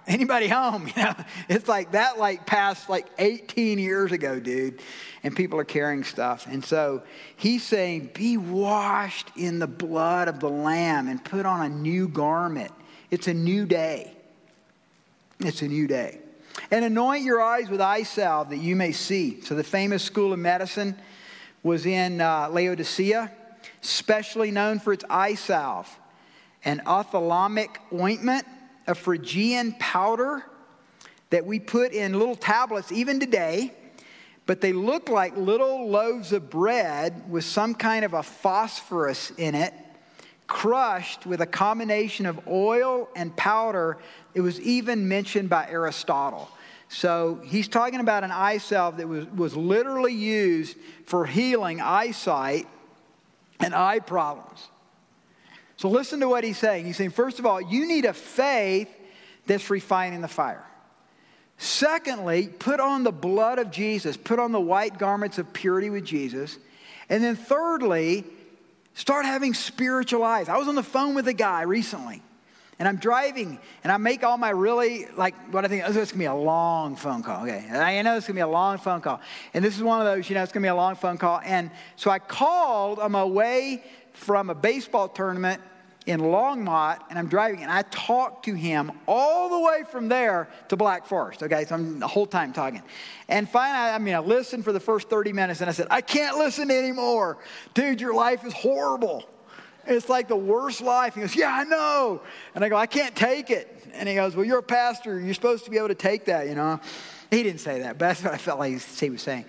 anybody 0.09 0.47
home? 0.47 0.89
You 0.97 1.03
know, 1.03 1.15
it's 1.47 1.67
like 1.67 1.91
that 1.91 2.17
like 2.17 2.45
passed 2.45 2.89
like 2.89 3.07
18 3.19 3.79
years 3.79 4.11
ago, 4.11 4.39
dude. 4.39 4.81
And 5.23 5.35
people 5.35 5.59
are 5.59 5.65
carrying 5.65 6.03
stuff. 6.03 6.47
And 6.47 6.63
so 6.65 7.03
he's 7.37 7.63
saying, 7.63 8.11
be 8.13 8.37
washed 8.37 9.29
in 9.37 9.59
the 9.59 9.67
blood 9.67 10.27
of 10.27 10.39
the 10.39 10.49
Lamb 10.49 11.07
and 11.07 11.23
put 11.23 11.45
on 11.45 11.61
a 11.61 11.69
new 11.69 12.07
garment. 12.07 12.71
It's 13.11 13.27
a 13.27 13.33
new 13.33 13.65
day. 13.65 14.13
It's 15.39 15.61
a 15.61 15.67
new 15.67 15.87
day. 15.87 16.19
And 16.71 16.83
anoint 16.83 17.23
your 17.23 17.41
eyes 17.41 17.69
with 17.69 17.79
eye 17.79 18.03
salve 18.03 18.49
that 18.49 18.57
you 18.57 18.75
may 18.75 18.91
see. 18.91 19.41
So 19.41 19.55
the 19.55 19.63
famous 19.63 20.03
school 20.03 20.33
of 20.33 20.39
medicine 20.39 20.97
was 21.63 21.85
in 21.85 22.19
uh, 22.19 22.49
Laodicea 22.49 23.31
specially 23.81 24.51
known 24.51 24.79
for 24.79 24.93
its 24.93 25.05
eye 25.09 25.35
salve, 25.35 25.89
an 26.63 26.81
ophthalmic 26.85 27.79
ointment, 27.93 28.45
a 28.87 28.95
Phrygian 28.95 29.75
powder 29.79 30.43
that 31.29 31.45
we 31.45 31.59
put 31.59 31.91
in 31.91 32.17
little 32.17 32.35
tablets 32.35 32.91
even 32.91 33.19
today, 33.19 33.73
but 34.45 34.61
they 34.61 34.73
look 34.73 35.09
like 35.09 35.37
little 35.37 35.87
loaves 35.89 36.33
of 36.33 36.49
bread 36.49 37.29
with 37.29 37.43
some 37.43 37.75
kind 37.75 38.03
of 38.03 38.13
a 38.13 38.23
phosphorus 38.23 39.31
in 39.37 39.53
it, 39.53 39.73
crushed 40.47 41.27
with 41.27 41.41
a 41.41 41.45
combination 41.45 42.25
of 42.25 42.47
oil 42.47 43.07
and 43.15 43.35
powder. 43.37 43.99
It 44.33 44.41
was 44.41 44.59
even 44.61 45.07
mentioned 45.07 45.49
by 45.49 45.67
Aristotle. 45.69 46.49
So 46.87 47.39
he's 47.45 47.67
talking 47.67 47.99
about 47.99 48.23
an 48.23 48.31
eye 48.31 48.57
salve 48.57 48.97
that 48.97 49.07
was, 49.07 49.27
was 49.27 49.55
literally 49.55 50.13
used 50.13 50.75
for 51.05 51.27
healing 51.27 51.79
eyesight 51.79 52.67
and 53.59 53.75
eye 53.75 53.99
problems. 53.99 54.67
So 55.77 55.89
listen 55.89 56.19
to 56.21 56.29
what 56.29 56.43
he's 56.43 56.57
saying. 56.57 56.85
He's 56.85 56.97
saying, 56.97 57.11
first 57.11 57.39
of 57.39 57.45
all, 57.45 57.61
you 57.61 57.87
need 57.87 58.05
a 58.05 58.13
faith 58.13 58.89
that's 59.47 59.69
refining 59.69 60.21
the 60.21 60.27
fire. 60.27 60.65
Secondly, 61.57 62.47
put 62.47 62.79
on 62.79 63.03
the 63.03 63.11
blood 63.11 63.59
of 63.59 63.71
Jesus, 63.71 64.15
put 64.15 64.39
on 64.39 64.51
the 64.51 64.59
white 64.59 64.97
garments 64.97 65.37
of 65.37 65.51
purity 65.51 65.89
with 65.89 66.05
Jesus. 66.05 66.57
And 67.09 67.23
then 67.23 67.35
thirdly, 67.35 68.23
start 68.93 69.25
having 69.25 69.53
spiritual 69.53 70.23
eyes. 70.23 70.47
I 70.47 70.57
was 70.57 70.67
on 70.67 70.75
the 70.75 70.83
phone 70.83 71.15
with 71.15 71.27
a 71.27 71.33
guy 71.33 71.63
recently 71.63 72.21
and 72.79 72.87
I'm 72.87 72.95
driving 72.95 73.59
and 73.83 73.91
I 73.91 73.97
make 73.97 74.23
all 74.23 74.37
my 74.37 74.49
really, 74.49 75.05
like, 75.17 75.35
what 75.53 75.65
I 75.65 75.67
think, 75.67 75.83
oh, 75.85 75.91
it's 75.91 76.11
gonna 76.11 76.19
be 76.19 76.25
a 76.25 76.33
long 76.33 76.95
phone 76.95 77.21
call. 77.21 77.43
Okay. 77.43 77.65
And 77.67 77.77
I 77.77 78.01
know 78.01 78.15
it's 78.15 78.25
gonna 78.25 78.35
be 78.37 78.41
a 78.41 78.47
long 78.47 78.77
phone 78.77 79.01
call. 79.01 79.19
And 79.53 79.63
this 79.63 79.75
is 79.75 79.83
one 79.83 79.99
of 79.99 80.05
those, 80.05 80.29
you 80.29 80.35
know, 80.35 80.43
it's 80.43 80.53
gonna 80.53 80.63
be 80.63 80.69
a 80.69 80.75
long 80.75 80.95
phone 80.95 81.17
call. 81.17 81.41
And 81.43 81.71
so 81.97 82.09
I 82.09 82.19
called 82.19 82.99
on 82.99 83.11
my 83.11 83.25
way 83.25 83.83
from 84.13 84.49
a 84.49 84.55
baseball 84.55 85.09
tournament 85.09 85.61
in 86.05 86.21
Longmont 86.21 86.99
and 87.09 87.19
I'm 87.19 87.27
driving 87.27 87.61
and 87.61 87.71
I 87.71 87.83
talked 87.83 88.45
to 88.45 88.53
him 88.53 88.91
all 89.07 89.49
the 89.49 89.59
way 89.59 89.83
from 89.91 90.07
there 90.07 90.49
to 90.69 90.77
Black 90.77 91.05
Forest. 91.05 91.43
Okay, 91.43 91.65
so 91.65 91.75
I'm 91.75 91.99
the 91.99 92.07
whole 92.07 92.25
time 92.25 92.53
talking. 92.53 92.81
And 93.27 93.47
finally, 93.47 93.93
I 93.93 93.97
mean, 93.99 94.15
I 94.15 94.19
listened 94.19 94.63
for 94.63 94.71
the 94.71 94.79
first 94.79 95.09
30 95.09 95.33
minutes 95.33 95.61
and 95.61 95.69
I 95.69 95.73
said, 95.73 95.87
I 95.91 96.01
can't 96.01 96.37
listen 96.37 96.71
anymore. 96.71 97.37
Dude, 97.73 97.99
your 97.99 98.13
life 98.13 98.45
is 98.45 98.53
horrible. 98.53 99.25
It's 99.85 100.09
like 100.09 100.27
the 100.27 100.35
worst 100.35 100.81
life. 100.81 101.15
He 101.15 101.21
goes, 101.21 101.35
Yeah, 101.35 101.51
I 101.51 101.63
know. 101.63 102.21
And 102.55 102.63
I 102.63 102.69
go, 102.69 102.75
I 102.75 102.85
can't 102.85 103.15
take 103.15 103.49
it. 103.49 103.87
And 103.93 104.07
he 104.07 104.15
goes, 104.15 104.35
Well, 104.35 104.45
you're 104.45 104.59
a 104.59 104.63
pastor. 104.63 105.19
You're 105.19 105.33
supposed 105.33 105.65
to 105.65 105.71
be 105.71 105.77
able 105.77 105.87
to 105.89 105.95
take 105.95 106.25
that, 106.25 106.47
you 106.47 106.55
know. 106.55 106.79
He 107.31 107.43
didn't 107.43 107.61
say 107.61 107.81
that, 107.81 107.97
but 107.97 108.07
that's 108.07 108.23
what 108.23 108.33
I 108.33 108.37
felt 108.37 108.59
like 108.59 108.79
he 108.81 109.09
was 109.09 109.21
saying. 109.21 109.45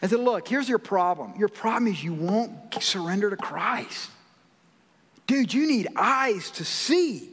I 0.00 0.06
said, 0.06 0.20
Look, 0.20 0.48
here's 0.48 0.68
your 0.68 0.78
problem. 0.78 1.34
Your 1.38 1.48
problem 1.48 1.92
is 1.92 2.02
you 2.02 2.14
won't 2.14 2.52
surrender 2.82 3.30
to 3.30 3.36
Christ. 3.36 4.10
Dude, 5.26 5.54
you 5.54 5.66
need 5.66 5.88
eyes 5.96 6.50
to 6.52 6.64
see. 6.64 7.30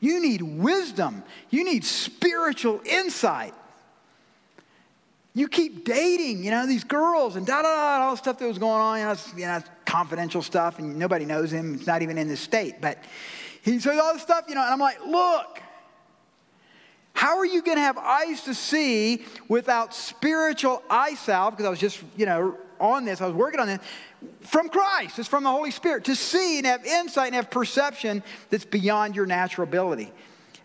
You 0.00 0.20
need 0.20 0.40
wisdom. 0.40 1.22
You 1.50 1.64
need 1.64 1.84
spiritual 1.84 2.80
insight. 2.84 3.54
You 5.34 5.46
keep 5.46 5.84
dating, 5.84 6.42
you 6.42 6.50
know, 6.50 6.66
these 6.66 6.84
girls 6.84 7.36
and 7.36 7.46
da 7.46 7.62
da 7.62 7.98
da, 7.98 8.04
all 8.04 8.10
the 8.12 8.16
stuff 8.16 8.38
that 8.38 8.48
was 8.48 8.58
going 8.58 8.80
on. 8.80 8.98
You 8.98 9.04
know, 9.04 9.16
you 9.36 9.46
know, 9.46 9.62
confidential 9.90 10.40
stuff, 10.40 10.78
and 10.78 10.96
nobody 10.96 11.24
knows 11.24 11.52
him. 11.52 11.74
It's 11.74 11.86
not 11.86 12.00
even 12.02 12.16
in 12.16 12.28
the 12.28 12.36
state. 12.36 12.80
But 12.80 13.02
he 13.62 13.80
says 13.80 13.98
all 13.98 14.12
this 14.12 14.22
stuff, 14.22 14.44
you 14.48 14.54
know, 14.54 14.62
and 14.62 14.70
I'm 14.70 14.78
like, 14.78 15.04
look, 15.04 15.60
how 17.12 17.38
are 17.38 17.44
you 17.44 17.60
going 17.60 17.76
to 17.76 17.82
have 17.82 17.98
eyes 17.98 18.42
to 18.44 18.54
see 18.54 19.24
without 19.48 19.92
spiritual 19.92 20.80
eye 20.88 21.14
salve? 21.14 21.54
Because 21.54 21.66
I 21.66 21.70
was 21.70 21.80
just, 21.80 22.00
you 22.16 22.24
know, 22.24 22.56
on 22.78 23.04
this, 23.04 23.20
I 23.20 23.26
was 23.26 23.34
working 23.34 23.58
on 23.58 23.66
this 23.66 23.80
from 24.42 24.68
Christ. 24.68 25.18
It's 25.18 25.28
from 25.28 25.42
the 25.42 25.50
Holy 25.50 25.72
Spirit 25.72 26.04
to 26.04 26.14
see 26.14 26.58
and 26.58 26.66
have 26.66 26.86
insight 26.86 27.26
and 27.26 27.34
have 27.34 27.50
perception 27.50 28.22
that's 28.48 28.64
beyond 28.64 29.16
your 29.16 29.26
natural 29.26 29.66
ability. 29.66 30.12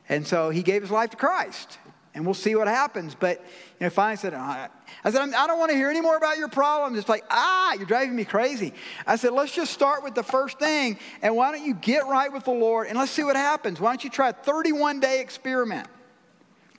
And 0.07 0.25
so 0.25 0.51
he 0.51 0.61
gave 0.61 0.83
his 0.83 0.91
life 0.91 1.09
to 1.09 1.17
Christ 1.17 1.79
and 2.15 2.25
we'll 2.25 2.33
see 2.33 2.55
what 2.55 2.67
happens. 2.67 3.13
But 3.13 3.41
you 3.79 3.85
know, 3.85 3.89
finally 3.89 4.15
said, 4.15 4.33
I 4.33 4.69
said, 5.03 5.21
I 5.21 5.47
don't 5.47 5.59
want 5.59 5.69
to 5.71 5.77
hear 5.77 5.89
any 5.89 6.01
more 6.01 6.17
about 6.17 6.37
your 6.37 6.47
problems. 6.47 6.97
It's 6.97 7.09
like, 7.09 7.25
ah, 7.29 7.73
you're 7.73 7.85
driving 7.85 8.15
me 8.15 8.25
crazy. 8.25 8.73
I 9.05 9.17
said, 9.17 9.33
let's 9.33 9.53
just 9.53 9.73
start 9.73 10.03
with 10.03 10.15
the 10.15 10.23
first 10.23 10.57
thing, 10.57 10.97
and 11.21 11.35
why 11.35 11.51
don't 11.51 11.65
you 11.65 11.75
get 11.75 12.07
right 12.07 12.31
with 12.31 12.45
the 12.45 12.51
Lord, 12.51 12.87
and 12.87 12.97
let's 12.97 13.11
see 13.11 13.23
what 13.23 13.35
happens. 13.35 13.79
Why 13.79 13.91
don't 13.91 14.03
you 14.03 14.09
try 14.09 14.29
a 14.29 14.33
31 14.33 15.01
day 15.01 15.19
experiment? 15.19 15.87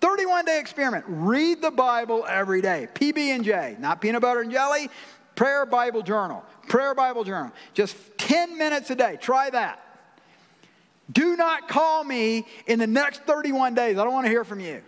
31 0.00 0.46
day 0.46 0.58
experiment. 0.58 1.04
Read 1.06 1.62
the 1.62 1.70
Bible 1.70 2.24
every 2.28 2.60
day. 2.60 2.88
PB 2.94 3.18
and 3.18 3.44
J, 3.44 3.76
not 3.78 4.00
peanut 4.00 4.22
butter 4.22 4.40
and 4.40 4.50
jelly. 4.50 4.88
Prayer 5.34 5.66
Bible 5.66 6.02
journal. 6.02 6.42
Prayer 6.66 6.94
Bible 6.94 7.22
journal. 7.22 7.52
Just 7.74 7.96
10 8.16 8.56
minutes 8.56 8.90
a 8.90 8.94
day. 8.94 9.18
Try 9.20 9.50
that. 9.50 9.82
Do 11.12 11.36
not 11.36 11.68
call 11.68 12.02
me 12.02 12.46
in 12.66 12.78
the 12.78 12.86
next 12.86 13.22
31 13.24 13.74
days. 13.74 13.98
I 13.98 14.04
don't 14.04 14.12
want 14.12 14.24
to 14.24 14.30
hear 14.30 14.44
from 14.44 14.60
you. 14.60 14.82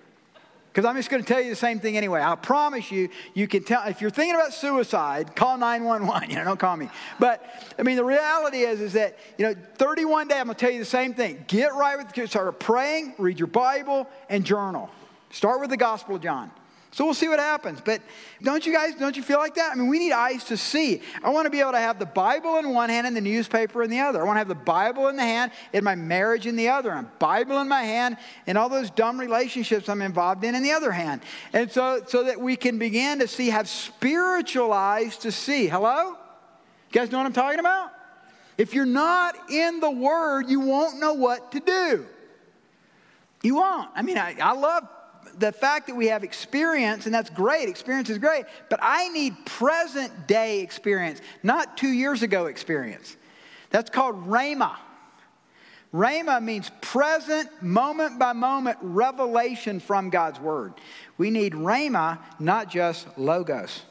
Because 0.78 0.88
I'm 0.88 0.94
just 0.94 1.10
going 1.10 1.20
to 1.20 1.26
tell 1.26 1.40
you 1.40 1.50
the 1.50 1.56
same 1.56 1.80
thing 1.80 1.96
anyway. 1.96 2.22
I 2.22 2.36
promise 2.36 2.92
you, 2.92 3.08
you 3.34 3.48
can 3.48 3.64
tell, 3.64 3.82
if 3.88 4.00
you're 4.00 4.10
thinking 4.10 4.36
about 4.36 4.54
suicide, 4.54 5.34
call 5.34 5.58
911. 5.58 6.30
You 6.30 6.36
know, 6.36 6.44
don't 6.44 6.60
call 6.60 6.76
me. 6.76 6.88
But, 7.18 7.44
I 7.76 7.82
mean, 7.82 7.96
the 7.96 8.04
reality 8.04 8.58
is, 8.58 8.80
is 8.80 8.92
that, 8.92 9.18
you 9.38 9.44
know, 9.44 9.56
31 9.74 10.28
days, 10.28 10.38
I'm 10.38 10.46
going 10.46 10.54
to 10.54 10.60
tell 10.60 10.70
you 10.70 10.78
the 10.78 10.84
same 10.84 11.14
thing. 11.14 11.44
Get 11.48 11.74
right 11.74 11.98
with, 11.98 12.12
the 12.12 12.28
start 12.28 12.60
praying, 12.60 13.14
read 13.18 13.40
your 13.40 13.48
Bible, 13.48 14.06
and 14.30 14.44
journal. 14.44 14.88
Start 15.30 15.60
with 15.60 15.70
the 15.70 15.76
Gospel 15.76 16.14
of 16.14 16.22
John. 16.22 16.52
So 16.98 17.04
we'll 17.04 17.14
see 17.14 17.28
what 17.28 17.38
happens. 17.38 17.80
But 17.80 18.02
don't 18.42 18.66
you 18.66 18.72
guys, 18.72 18.96
don't 18.96 19.16
you 19.16 19.22
feel 19.22 19.38
like 19.38 19.54
that? 19.54 19.70
I 19.70 19.76
mean, 19.76 19.86
we 19.86 20.00
need 20.00 20.10
eyes 20.10 20.42
to 20.46 20.56
see. 20.56 21.00
I 21.22 21.30
want 21.30 21.46
to 21.46 21.50
be 21.50 21.60
able 21.60 21.70
to 21.70 21.78
have 21.78 22.00
the 22.00 22.06
Bible 22.06 22.56
in 22.56 22.70
one 22.70 22.90
hand 22.90 23.06
and 23.06 23.16
the 23.16 23.20
newspaper 23.20 23.84
in 23.84 23.90
the 23.90 24.00
other. 24.00 24.20
I 24.20 24.24
want 24.24 24.34
to 24.34 24.40
have 24.40 24.48
the 24.48 24.56
Bible 24.56 25.06
in 25.06 25.14
the 25.14 25.22
hand 25.22 25.52
and 25.72 25.84
my 25.84 25.94
marriage 25.94 26.48
in 26.48 26.56
the 26.56 26.70
other. 26.70 26.90
And 26.90 27.06
Bible 27.20 27.60
in 27.60 27.68
my 27.68 27.84
hand 27.84 28.16
and 28.48 28.58
all 28.58 28.68
those 28.68 28.90
dumb 28.90 29.20
relationships 29.20 29.88
I'm 29.88 30.02
involved 30.02 30.42
in 30.42 30.56
in 30.56 30.64
the 30.64 30.72
other 30.72 30.90
hand. 30.90 31.20
And 31.52 31.70
so, 31.70 32.02
so 32.04 32.24
that 32.24 32.40
we 32.40 32.56
can 32.56 32.80
begin 32.80 33.20
to 33.20 33.28
see, 33.28 33.50
have 33.50 33.68
spiritual 33.68 34.72
eyes 34.72 35.18
to 35.18 35.30
see. 35.30 35.68
Hello? 35.68 36.08
You 36.08 36.16
guys 36.90 37.12
know 37.12 37.18
what 37.18 37.26
I'm 37.26 37.32
talking 37.32 37.60
about? 37.60 37.92
If 38.56 38.74
you're 38.74 38.84
not 38.84 39.36
in 39.52 39.78
the 39.78 39.90
Word, 39.92 40.50
you 40.50 40.58
won't 40.58 40.98
know 40.98 41.14
what 41.14 41.52
to 41.52 41.60
do. 41.60 42.06
You 43.44 43.54
won't. 43.54 43.88
I 43.94 44.02
mean, 44.02 44.18
I, 44.18 44.34
I 44.42 44.52
love 44.54 44.82
the 45.38 45.52
fact 45.52 45.86
that 45.86 45.96
we 45.96 46.06
have 46.06 46.24
experience, 46.24 47.06
and 47.06 47.14
that's 47.14 47.30
great, 47.30 47.68
experience 47.68 48.10
is 48.10 48.18
great, 48.18 48.44
but 48.68 48.80
I 48.82 49.08
need 49.08 49.34
present 49.46 50.26
day 50.26 50.60
experience, 50.60 51.20
not 51.42 51.76
two 51.76 51.88
years 51.88 52.22
ago 52.22 52.46
experience. 52.46 53.16
That's 53.70 53.90
called 53.90 54.28
Rhema. 54.28 54.76
Rhema 55.92 56.42
means 56.42 56.70
present, 56.82 57.50
moment 57.62 58.18
by 58.18 58.32
moment 58.34 58.78
revelation 58.82 59.80
from 59.80 60.10
God's 60.10 60.38
Word. 60.38 60.74
We 61.16 61.30
need 61.30 61.54
Rhema, 61.54 62.18
not 62.38 62.68
just 62.68 63.06
logos. 63.16 63.82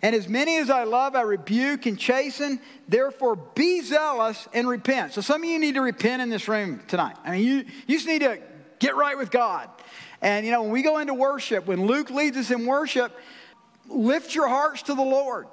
And 0.00 0.16
as 0.16 0.28
many 0.28 0.56
as 0.56 0.68
I 0.68 0.82
love, 0.82 1.14
I 1.14 1.20
rebuke 1.20 1.86
and 1.86 1.98
chasten. 1.98 2.60
Therefore, 2.88 3.36
be 3.36 3.82
zealous 3.82 4.48
and 4.52 4.68
repent. 4.68 5.12
So, 5.12 5.20
some 5.20 5.44
of 5.44 5.48
you 5.48 5.60
need 5.60 5.74
to 5.74 5.80
repent 5.80 6.22
in 6.22 6.28
this 6.28 6.48
room 6.48 6.80
tonight. 6.88 7.16
I 7.24 7.32
mean, 7.32 7.46
you, 7.46 7.64
you 7.86 7.96
just 7.96 8.08
need 8.08 8.22
to 8.22 8.38
get 8.80 8.96
right 8.96 9.16
with 9.16 9.30
God. 9.30 9.68
And, 10.22 10.46
you 10.46 10.52
know, 10.52 10.62
when 10.62 10.70
we 10.70 10.82
go 10.82 10.98
into 10.98 11.14
worship, 11.14 11.66
when 11.66 11.86
Luke 11.86 12.08
leads 12.08 12.36
us 12.36 12.50
in 12.50 12.64
worship, 12.64 13.12
lift 13.88 14.34
your 14.34 14.48
hearts 14.48 14.82
to 14.82 14.94
the 14.94 15.02
Lord. 15.02 15.48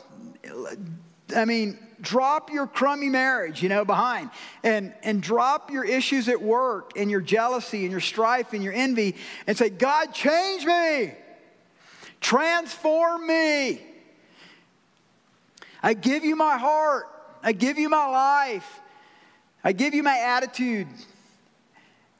I 1.35 1.45
mean, 1.45 1.79
drop 2.01 2.51
your 2.51 2.67
crummy 2.67 3.09
marriage, 3.09 3.61
you 3.61 3.69
know, 3.69 3.83
behind 3.83 4.29
and, 4.63 4.93
and 5.03 5.21
drop 5.21 5.71
your 5.71 5.83
issues 5.83 6.29
at 6.29 6.41
work 6.41 6.91
and 6.95 7.09
your 7.11 7.21
jealousy 7.21 7.81
and 7.81 7.91
your 7.91 7.99
strife 7.99 8.53
and 8.53 8.63
your 8.63 8.73
envy 8.73 9.15
and 9.47 9.57
say, 9.57 9.69
God, 9.69 10.13
change 10.13 10.65
me, 10.65 11.13
transform 12.21 13.27
me. 13.27 13.81
I 15.81 15.93
give 15.93 16.23
you 16.23 16.35
my 16.35 16.57
heart, 16.57 17.07
I 17.41 17.53
give 17.53 17.79
you 17.79 17.89
my 17.89 18.07
life, 18.07 18.79
I 19.63 19.71
give 19.71 19.93
you 19.93 20.03
my 20.03 20.17
attitude. 20.17 20.87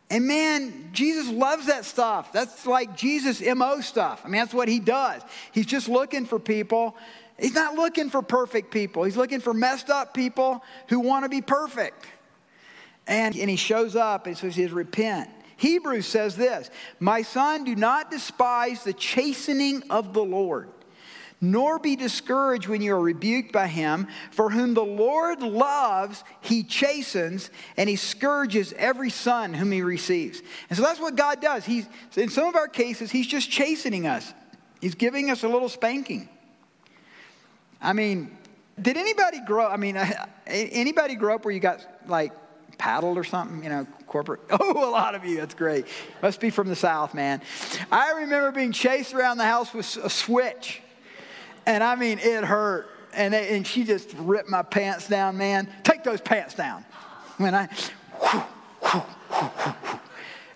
And 0.09 0.25
man, 0.25 0.89
Jesus 0.91 1.29
loves 1.29 1.67
that 1.67 1.85
stuff. 1.85 2.31
That's 2.33 2.65
like 2.65 2.97
Jesus' 2.97 3.41
MO 3.55 3.79
stuff. 3.81 4.21
I 4.25 4.27
mean, 4.27 4.39
that's 4.39 4.53
what 4.53 4.67
he 4.67 4.79
does. 4.79 5.21
He's 5.51 5.67
just 5.67 5.87
looking 5.87 6.25
for 6.25 6.39
people. 6.39 6.97
He's 7.37 7.53
not 7.53 7.75
looking 7.75 8.09
for 8.09 8.21
perfect 8.21 8.71
people, 8.71 9.03
he's 9.03 9.17
looking 9.17 9.39
for 9.39 9.53
messed 9.53 9.89
up 9.89 10.13
people 10.13 10.63
who 10.87 10.99
want 10.99 11.25
to 11.25 11.29
be 11.29 11.41
perfect. 11.41 12.05
And, 13.07 13.35
and 13.35 13.49
he 13.49 13.55
shows 13.55 13.95
up 13.95 14.27
and 14.27 14.37
so 14.37 14.47
he 14.47 14.53
says, 14.53 14.71
Repent. 14.71 15.29
Hebrews 15.57 16.05
says 16.05 16.35
this 16.35 16.69
My 16.99 17.21
son, 17.21 17.63
do 17.63 17.75
not 17.75 18.11
despise 18.11 18.83
the 18.83 18.93
chastening 18.93 19.83
of 19.89 20.13
the 20.13 20.23
Lord 20.23 20.69
nor 21.41 21.79
be 21.79 21.95
discouraged 21.95 22.67
when 22.67 22.81
you 22.81 22.93
are 22.93 22.99
rebuked 22.99 23.51
by 23.51 23.67
him. 23.67 24.07
For 24.31 24.49
whom 24.49 24.73
the 24.73 24.83
Lord 24.83 25.41
loves, 25.41 26.23
he 26.41 26.63
chastens, 26.63 27.49
and 27.77 27.89
he 27.89 27.95
scourges 27.95 28.73
every 28.73 29.09
son 29.09 29.53
whom 29.53 29.71
he 29.71 29.81
receives. 29.81 30.41
And 30.69 30.77
so 30.77 30.83
that's 30.83 30.99
what 30.99 31.15
God 31.15 31.41
does. 31.41 31.65
He's, 31.65 31.87
in 32.15 32.29
some 32.29 32.47
of 32.47 32.55
our 32.55 32.67
cases, 32.67 33.11
he's 33.11 33.27
just 33.27 33.49
chastening 33.49 34.07
us, 34.07 34.33
he's 34.81 34.95
giving 34.95 35.29
us 35.31 35.43
a 35.43 35.47
little 35.47 35.69
spanking. 35.69 36.29
I 37.81 37.93
mean, 37.93 38.37
did 38.81 38.97
anybody 38.97 39.39
grow 39.39 39.67
I 39.67 39.77
mean, 39.77 39.97
anybody 40.47 41.15
grow 41.15 41.35
up 41.35 41.45
where 41.45 41.53
you 41.53 41.59
got 41.59 41.85
like 42.07 42.33
paddled 42.77 43.17
or 43.17 43.23
something, 43.23 43.63
you 43.63 43.69
know, 43.69 43.85
corporate. 44.07 44.41
Oh, 44.51 44.89
a 44.89 44.91
lot 44.91 45.15
of 45.15 45.23
you. 45.23 45.37
That's 45.37 45.53
great. 45.53 45.85
Must 46.21 46.39
be 46.39 46.49
from 46.49 46.67
the 46.67 46.75
South, 46.75 47.13
man. 47.13 47.41
I 47.91 48.11
remember 48.21 48.51
being 48.51 48.71
chased 48.71 49.13
around 49.13 49.37
the 49.37 49.45
house 49.45 49.73
with 49.73 49.97
a 50.03 50.09
switch. 50.09 50.81
And 51.65 51.83
I 51.83 51.95
mean, 51.95 52.19
it 52.19 52.43
hurt. 52.43 52.89
And, 53.13 53.33
they, 53.33 53.55
and 53.55 53.65
she 53.65 53.83
just 53.83 54.13
ripped 54.17 54.49
my 54.49 54.61
pants 54.61 55.07
down, 55.07 55.37
man. 55.37 55.67
Take 55.83 56.03
those 56.03 56.21
pants 56.21 56.53
down. 56.53 56.85
When 57.37 57.55
I, 57.55 57.67
whew, 58.21 58.43
whew, 58.81 59.01
whew, 59.31 59.99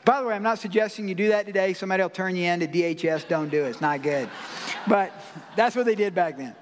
by 0.05 0.21
the 0.21 0.27
way, 0.27 0.35
I'm 0.35 0.43
not 0.43 0.59
suggesting 0.59 1.07
you 1.07 1.15
do 1.15 1.29
that 1.29 1.45
today. 1.45 1.73
Somebody 1.73 2.03
will 2.03 2.09
turn 2.09 2.35
you 2.35 2.45
into 2.45 2.67
DHS. 2.67 3.27
Don't 3.27 3.49
do 3.49 3.63
it. 3.63 3.69
It's 3.69 3.81
not 3.81 4.01
good. 4.01 4.29
But 4.87 5.13
that's 5.55 5.75
what 5.75 5.85
they 5.85 5.95
did 5.95 6.13
back 6.13 6.37
then. 6.37 6.55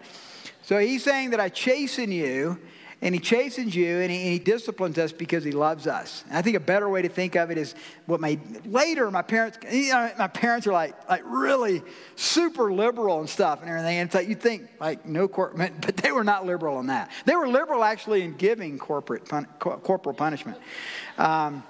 So 0.62 0.78
he's 0.78 1.04
saying 1.04 1.32
that 1.32 1.40
I 1.40 1.50
chasten 1.50 2.12
you 2.12 2.60
and 3.04 3.16
he 3.16 3.20
chastens 3.20 3.76
you 3.76 4.00
and 4.00 4.12
he, 4.12 4.18
and 4.22 4.32
he, 4.34 4.40
disciplines 4.40 4.98
us 5.00 5.12
because 5.12 5.44
he 5.44 5.52
loves 5.52 5.88
us. 5.88 6.24
And 6.28 6.38
I 6.38 6.42
think 6.44 6.56
a 6.56 6.60
better 6.60 6.88
way 6.88 7.02
to 7.02 7.10
think 7.10 7.36
of 7.36 7.50
it 7.50 7.58
is 7.58 7.74
what 8.06 8.20
my 8.20 8.40
later 8.66 9.10
my 9.10 9.24
parents 9.24 9.58
you 9.72 9.92
know, 9.92 10.12
my 10.20 10.28
parents 10.28 10.68
are 10.68 10.74
like 10.74 11.10
like 11.10 11.24
really 11.26 11.82
super 12.16 12.72
liberal 12.72 13.20
and 13.20 13.30
stuff 13.30 13.62
and 13.62 13.70
everything. 13.70 13.98
And 13.98 14.08
it's 14.08 14.16
like 14.16 14.28
you 14.28 14.36
think 14.36 14.70
like 14.80 15.06
no 15.06 15.28
corporate, 15.28 15.74
but 15.82 15.98
they 15.98 16.12
were 16.12 16.24
not 16.24 16.46
liberal 16.46 16.80
in 16.80 16.88
that. 16.88 17.12
They 17.26 17.36
were 17.36 17.48
liberal 17.48 17.84
actually 17.84 18.22
in 18.22 18.36
giving 18.36 18.78
corporate 18.78 19.28
pun, 19.28 19.48
corporal 19.60 20.16
punishment. 20.16 20.60
Um, 21.18 21.64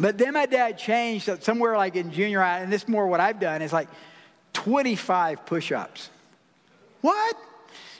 but 0.00 0.16
then 0.16 0.32
my 0.32 0.46
dad 0.46 0.78
changed 0.78 1.42
somewhere 1.42 1.76
like 1.76 1.96
in 1.96 2.12
junior 2.12 2.40
high, 2.40 2.60
and 2.60 2.72
this 2.72 2.84
is 2.84 2.88
more 2.88 3.06
what 3.06 3.20
I've 3.20 3.38
done 3.38 3.60
is 3.60 3.74
like 3.74 3.88
25 4.54 5.44
push-ups. 5.44 6.08
What? 7.02 7.36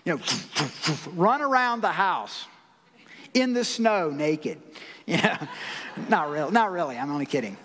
You 0.04 0.14
know, 0.16 0.22
run 1.14 1.42
around 1.42 1.82
the 1.82 1.92
house 1.92 2.46
in 3.34 3.52
the 3.52 3.64
snow 3.64 4.10
naked. 4.10 4.60
Yeah, 5.04 5.48
not 6.08 6.30
really. 6.30 6.52
Not 6.52 6.70
really. 6.70 6.96
I'm 6.96 7.10
only 7.10 7.26
kidding. 7.26 7.56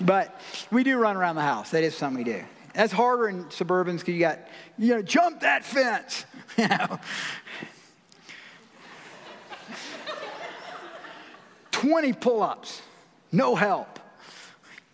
But 0.00 0.40
we 0.72 0.82
do 0.82 0.98
run 0.98 1.16
around 1.16 1.36
the 1.36 1.42
house. 1.42 1.70
That 1.70 1.84
is 1.84 1.96
something 1.96 2.24
we 2.24 2.32
do. 2.32 2.42
That's 2.74 2.92
harder 2.92 3.28
in 3.28 3.44
suburbans 3.44 4.00
because 4.00 4.14
you 4.14 4.18
got, 4.18 4.40
you 4.76 4.94
know, 4.96 5.00
jump 5.00 5.40
that 5.40 5.64
fence. 5.64 6.24
You 6.58 6.66
know. 6.66 6.98
20 11.70 12.12
pull 12.14 12.42
ups, 12.42 12.82
no 13.32 13.54
help, 13.54 14.00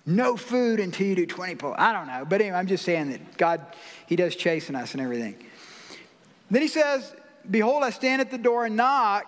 no 0.05 0.37
food 0.37 0.79
until 0.79 1.07
you 1.07 1.17
do 1.17 1.27
20 1.27 1.57
pull 1.57 1.75
I 1.77 1.93
don't 1.93 2.07
know. 2.07 2.25
But 2.25 2.41
anyway, 2.41 2.57
I'm 2.57 2.69
just 2.69 2.85
saying 2.85 3.11
that 3.11 3.37
God, 3.37 3.67
He 4.07 4.15
does 4.15 4.37
chasing 4.37 4.77
us 4.77 4.93
and 4.93 5.01
everything. 5.01 5.37
Then 6.51 6.63
He 6.63 6.69
says, 6.69 7.13
Behold, 7.51 7.83
I 7.83 7.91
stand 7.91 8.21
at 8.21 8.31
the 8.31 8.39
door 8.39 8.67
and 8.67 8.77
knock. 8.77 9.25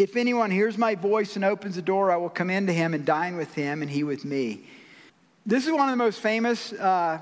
If 0.00 0.16
anyone 0.16 0.50
hears 0.50 0.78
my 0.78 0.94
voice 0.94 1.36
and 1.36 1.44
opens 1.44 1.76
the 1.76 1.82
door, 1.82 2.10
I 2.10 2.16
will 2.16 2.30
come 2.30 2.48
into 2.48 2.72
him 2.72 2.94
and 2.94 3.04
dine 3.04 3.36
with 3.36 3.52
him 3.52 3.82
and 3.82 3.90
he 3.90 4.02
with 4.02 4.24
me. 4.24 4.62
This 5.44 5.66
is 5.66 5.72
one 5.72 5.90
of 5.90 5.90
the 5.90 6.02
most 6.02 6.20
famous 6.20 6.72
uh, 6.72 7.18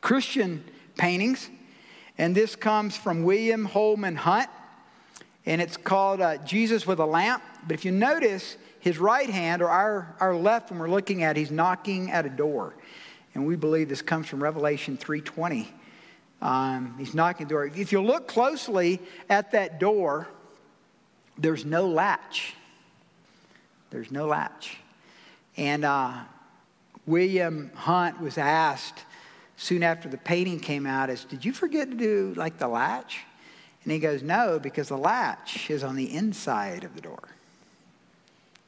Christian 0.00 0.64
paintings, 0.96 1.50
and 2.16 2.34
this 2.34 2.56
comes 2.56 2.96
from 2.96 3.22
William 3.22 3.66
Holman 3.66 4.16
Hunt, 4.16 4.48
and 5.44 5.60
it's 5.60 5.76
called 5.76 6.22
uh, 6.22 6.38
Jesus 6.38 6.86
with 6.86 7.00
a 7.00 7.04
Lamp. 7.04 7.42
But 7.66 7.74
if 7.74 7.84
you 7.84 7.92
notice, 7.92 8.56
his 8.80 8.96
right 8.96 9.28
hand, 9.28 9.60
or 9.60 9.68
our, 9.68 10.16
our 10.20 10.34
left 10.34 10.70
when 10.70 10.78
we're 10.78 10.88
looking 10.88 11.22
at, 11.22 11.36
he's 11.36 11.50
knocking 11.50 12.10
at 12.10 12.24
a 12.24 12.30
door. 12.30 12.76
And 13.34 13.46
we 13.46 13.56
believe 13.56 13.90
this 13.90 14.00
comes 14.00 14.26
from 14.26 14.42
Revelation 14.42 14.96
3.20. 14.96 15.66
Um, 16.40 16.94
he's 16.96 17.12
knocking 17.12 17.42
at 17.42 17.48
the 17.50 17.54
door. 17.54 17.66
If 17.66 17.92
you 17.92 18.00
look 18.00 18.26
closely 18.26 19.00
at 19.28 19.50
that 19.50 19.78
door, 19.78 20.28
there's 21.38 21.64
no 21.64 21.86
latch. 21.86 22.54
There's 23.90 24.10
no 24.10 24.26
latch. 24.26 24.78
And 25.56 25.84
uh, 25.84 26.14
William 27.06 27.70
Hunt 27.74 28.20
was 28.20 28.36
asked 28.36 29.04
soon 29.56 29.82
after 29.82 30.08
the 30.08 30.18
painting 30.18 30.60
came 30.60 30.86
out, 30.86 31.10
"Is 31.10 31.24
did 31.24 31.44
you 31.44 31.52
forget 31.52 31.90
to 31.90 31.96
do 31.96 32.34
like 32.36 32.58
the 32.58 32.68
latch?" 32.68 33.20
And 33.84 33.92
he 33.92 33.98
goes, 33.98 34.22
"No, 34.22 34.58
because 34.58 34.88
the 34.88 34.98
latch 34.98 35.70
is 35.70 35.82
on 35.82 35.96
the 35.96 36.12
inside 36.12 36.84
of 36.84 36.94
the 36.94 37.00
door. 37.00 37.28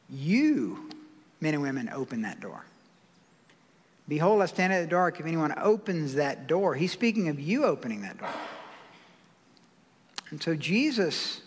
You, 0.08 0.88
men 1.40 1.54
and 1.54 1.62
women, 1.62 1.90
open 1.92 2.22
that 2.22 2.40
door." 2.40 2.64
Behold, 4.08 4.42
I 4.42 4.46
stand 4.46 4.72
at 4.72 4.80
the 4.80 4.88
door. 4.88 5.08
If 5.08 5.24
anyone 5.24 5.54
opens 5.56 6.14
that 6.14 6.48
door, 6.48 6.74
he's 6.74 6.90
speaking 6.90 7.28
of 7.28 7.38
you 7.38 7.64
opening 7.64 8.02
that 8.02 8.18
door. 8.18 8.28
And 10.30 10.42
so 10.42 10.56
Jesus 10.56 11.42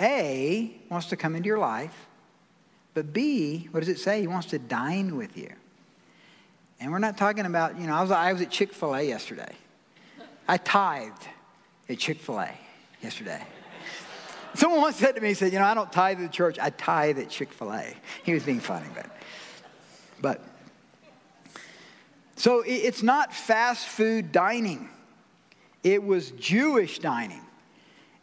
a, 0.00 0.74
wants 0.88 1.08
to 1.08 1.16
come 1.16 1.36
into 1.36 1.46
your 1.46 1.58
life, 1.58 2.08
but 2.94 3.12
B, 3.12 3.68
what 3.70 3.80
does 3.80 3.88
it 3.88 3.98
say? 3.98 4.20
He 4.20 4.26
wants 4.26 4.48
to 4.48 4.58
dine 4.58 5.16
with 5.16 5.36
you. 5.36 5.50
And 6.80 6.90
we're 6.90 6.98
not 6.98 7.16
talking 7.16 7.46
about, 7.46 7.78
you 7.78 7.86
know, 7.86 7.94
I 7.94 8.02
was, 8.02 8.10
I 8.10 8.32
was 8.32 8.42
at 8.42 8.50
Chick 8.50 8.72
fil 8.72 8.94
A 8.94 9.02
yesterday. 9.02 9.52
I 10.48 10.56
tithed 10.56 11.28
at 11.88 11.98
Chick 11.98 12.18
fil 12.18 12.40
A 12.40 12.50
yesterday. 13.00 13.40
Someone 14.54 14.80
once 14.80 14.96
said 14.96 15.14
to 15.14 15.20
me, 15.20 15.28
he 15.28 15.34
said, 15.34 15.52
You 15.52 15.60
know, 15.60 15.64
I 15.64 15.74
don't 15.74 15.92
tithe 15.92 16.18
at 16.18 16.22
the 16.22 16.36
church, 16.36 16.58
I 16.60 16.70
tithe 16.70 17.18
at 17.18 17.30
Chick 17.30 17.52
fil 17.52 17.72
A. 17.72 17.94
He 18.24 18.34
was 18.34 18.42
being 18.42 18.60
funny, 18.60 18.88
but. 18.94 19.06
but 20.20 20.44
So 22.36 22.64
it's 22.66 23.02
not 23.02 23.32
fast 23.32 23.86
food 23.86 24.32
dining, 24.32 24.88
it 25.84 26.02
was 26.02 26.32
Jewish 26.32 26.98
dining. 26.98 27.42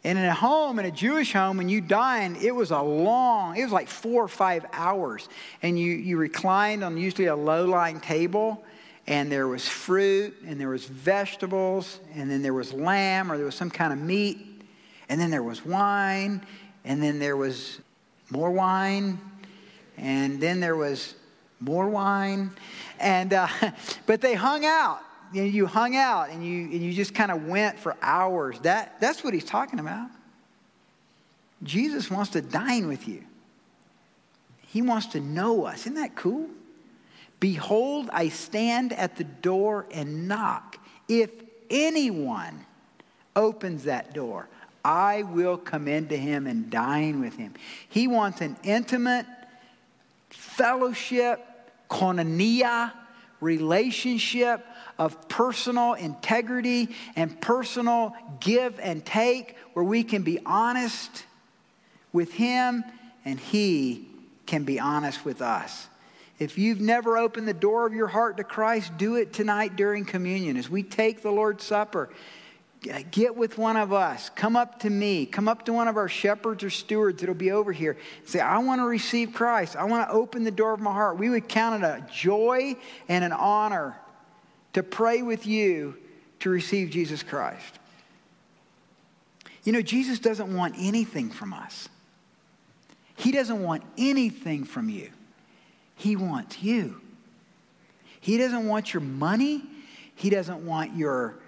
And 0.02 0.18
in 0.18 0.24
a 0.24 0.34
home, 0.34 0.78
in 0.78 0.86
a 0.86 0.90
Jewish 0.90 1.34
home, 1.34 1.58
when 1.58 1.68
you 1.68 1.82
dined, 1.82 2.38
it 2.38 2.52
was 2.52 2.70
a 2.70 2.80
long, 2.80 3.56
it 3.56 3.64
was 3.64 3.72
like 3.72 3.88
four 3.88 4.24
or 4.24 4.28
five 4.28 4.64
hours. 4.72 5.28
And 5.62 5.78
you, 5.78 5.92
you 5.92 6.16
reclined 6.16 6.82
on 6.82 6.96
usually 6.96 7.26
a 7.26 7.36
low 7.36 7.66
lying 7.66 8.00
table, 8.00 8.64
and 9.06 9.30
there 9.30 9.46
was 9.46 9.68
fruit, 9.68 10.34
and 10.46 10.58
there 10.58 10.70
was 10.70 10.86
vegetables, 10.86 12.00
and 12.14 12.30
then 12.30 12.40
there 12.40 12.54
was 12.54 12.72
lamb, 12.72 13.30
or 13.30 13.36
there 13.36 13.44
was 13.44 13.54
some 13.54 13.70
kind 13.70 13.92
of 13.92 13.98
meat, 13.98 14.38
and 15.10 15.20
then 15.20 15.30
there 15.30 15.42
was 15.42 15.66
wine, 15.66 16.46
and 16.84 17.02
then 17.02 17.18
there 17.18 17.36
was 17.36 17.78
more 18.30 18.50
wine, 18.50 19.20
and 19.98 20.40
then 20.40 20.60
there 20.60 20.76
was 20.76 21.14
more 21.60 21.90
wine. 21.90 22.52
And, 22.98 23.34
uh, 23.34 23.48
but 24.06 24.22
they 24.22 24.34
hung 24.34 24.64
out. 24.64 25.00
You, 25.32 25.42
know, 25.42 25.48
you 25.48 25.66
hung 25.66 25.96
out 25.96 26.30
and 26.30 26.44
you, 26.44 26.64
and 26.64 26.82
you 26.82 26.92
just 26.92 27.14
kind 27.14 27.30
of 27.30 27.46
went 27.46 27.78
for 27.78 27.96
hours. 28.02 28.58
That, 28.60 29.00
that's 29.00 29.22
what 29.22 29.34
he's 29.34 29.44
talking 29.44 29.78
about. 29.78 30.08
Jesus 31.62 32.10
wants 32.10 32.30
to 32.30 32.42
dine 32.42 32.88
with 32.88 33.06
you. 33.06 33.22
He 34.66 34.82
wants 34.82 35.06
to 35.08 35.20
know 35.20 35.64
us. 35.64 35.80
Isn't 35.80 35.94
that 35.94 36.16
cool? 36.16 36.48
Behold, 37.38 38.10
I 38.12 38.28
stand 38.28 38.92
at 38.92 39.16
the 39.16 39.24
door 39.24 39.86
and 39.90 40.28
knock. 40.28 40.78
If 41.08 41.30
anyone 41.70 42.66
opens 43.34 43.84
that 43.84 44.12
door, 44.14 44.48
I 44.84 45.22
will 45.22 45.56
come 45.56 45.88
into 45.88 46.16
him 46.16 46.46
and 46.46 46.70
dine 46.70 47.20
with 47.20 47.36
him. 47.36 47.54
He 47.88 48.06
wants 48.06 48.40
an 48.40 48.56
intimate 48.62 49.26
fellowship, 50.30 51.40
koinonia, 51.90 52.92
relationship 53.40 54.64
of 54.98 55.28
personal 55.28 55.94
integrity 55.94 56.88
and 57.16 57.40
personal 57.40 58.14
give 58.40 58.78
and 58.80 59.04
take 59.04 59.56
where 59.72 59.84
we 59.84 60.02
can 60.02 60.22
be 60.22 60.38
honest 60.44 61.24
with 62.12 62.32
him 62.32 62.84
and 63.24 63.38
he 63.38 64.06
can 64.46 64.64
be 64.64 64.78
honest 64.78 65.24
with 65.24 65.40
us. 65.40 65.88
If 66.38 66.56
you've 66.56 66.80
never 66.80 67.18
opened 67.18 67.46
the 67.46 67.54
door 67.54 67.86
of 67.86 67.92
your 67.92 68.08
heart 68.08 68.38
to 68.38 68.44
Christ, 68.44 68.96
do 68.96 69.16
it 69.16 69.32
tonight 69.32 69.76
during 69.76 70.06
communion 70.06 70.56
as 70.56 70.70
we 70.70 70.82
take 70.82 71.22
the 71.22 71.30
Lord's 71.30 71.64
Supper. 71.64 72.08
Get 72.82 73.36
with 73.36 73.58
one 73.58 73.76
of 73.76 73.92
us. 73.92 74.30
Come 74.30 74.56
up 74.56 74.80
to 74.80 74.90
me. 74.90 75.26
Come 75.26 75.48
up 75.48 75.66
to 75.66 75.72
one 75.72 75.86
of 75.86 75.98
our 75.98 76.08
shepherds 76.08 76.64
or 76.64 76.70
stewards 76.70 77.20
that'll 77.20 77.34
be 77.34 77.50
over 77.50 77.72
here. 77.72 77.98
Say, 78.24 78.40
I 78.40 78.58
want 78.58 78.80
to 78.80 78.86
receive 78.86 79.34
Christ. 79.34 79.76
I 79.76 79.84
want 79.84 80.08
to 80.08 80.14
open 80.14 80.44
the 80.44 80.50
door 80.50 80.72
of 80.72 80.80
my 80.80 80.92
heart. 80.92 81.18
We 81.18 81.28
would 81.28 81.46
count 81.46 81.82
it 81.82 81.86
a 81.86 82.06
joy 82.10 82.76
and 83.06 83.22
an 83.22 83.32
honor 83.32 83.98
to 84.72 84.82
pray 84.82 85.20
with 85.20 85.46
you 85.46 85.96
to 86.40 86.48
receive 86.48 86.88
Jesus 86.88 87.22
Christ. 87.22 87.78
You 89.64 89.72
know, 89.72 89.82
Jesus 89.82 90.18
doesn't 90.18 90.54
want 90.54 90.74
anything 90.78 91.28
from 91.30 91.52
us, 91.52 91.88
He 93.16 93.30
doesn't 93.30 93.62
want 93.62 93.82
anything 93.98 94.64
from 94.64 94.88
you. 94.88 95.10
He 95.96 96.16
wants 96.16 96.62
you. 96.62 96.98
He 98.20 98.38
doesn't 98.38 98.66
want 98.66 98.94
your 98.94 99.02
money, 99.02 99.62
He 100.14 100.30
doesn't 100.30 100.64
want 100.64 100.96
your 100.96 101.39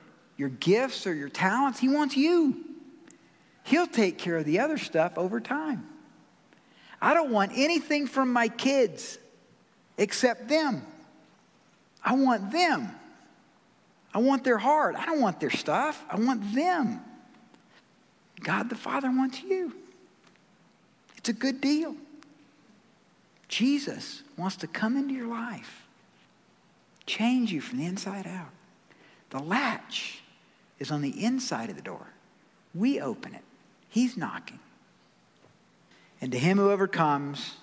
your 0.42 0.50
gifts 0.50 1.06
or 1.06 1.14
your 1.14 1.28
talents. 1.28 1.78
He 1.78 1.88
wants 1.88 2.16
you. 2.16 2.64
He'll 3.62 3.86
take 3.86 4.18
care 4.18 4.38
of 4.38 4.44
the 4.44 4.58
other 4.58 4.76
stuff 4.76 5.16
over 5.16 5.40
time. 5.40 5.86
I 7.00 7.14
don't 7.14 7.30
want 7.30 7.52
anything 7.54 8.08
from 8.08 8.32
my 8.32 8.48
kids 8.48 9.18
except 9.96 10.48
them. 10.48 10.84
I 12.04 12.14
want 12.14 12.50
them. 12.50 12.90
I 14.12 14.18
want 14.18 14.42
their 14.42 14.58
heart. 14.58 14.96
I 14.96 15.06
don't 15.06 15.20
want 15.20 15.38
their 15.38 15.50
stuff. 15.50 16.04
I 16.10 16.16
want 16.16 16.52
them. 16.56 17.00
God 18.40 18.68
the 18.68 18.74
Father 18.74 19.10
wants 19.10 19.40
you. 19.44 19.72
It's 21.18 21.28
a 21.28 21.32
good 21.32 21.60
deal. 21.60 21.94
Jesus 23.46 24.24
wants 24.36 24.56
to 24.56 24.66
come 24.66 24.96
into 24.96 25.14
your 25.14 25.28
life, 25.28 25.86
change 27.06 27.52
you 27.52 27.60
from 27.60 27.78
the 27.78 27.86
inside 27.86 28.26
out. 28.26 28.50
The 29.30 29.38
latch 29.38 30.21
is 30.82 30.90
on 30.90 31.00
the 31.00 31.24
inside 31.24 31.70
of 31.70 31.76
the 31.76 31.82
door. 31.82 32.08
We 32.74 33.00
open 33.00 33.34
it, 33.34 33.42
He's 33.88 34.16
knocking. 34.16 34.58
And 36.20 36.30
to 36.30 36.38
him 36.38 36.58
who 36.58 36.70
overcomes, 36.70 37.56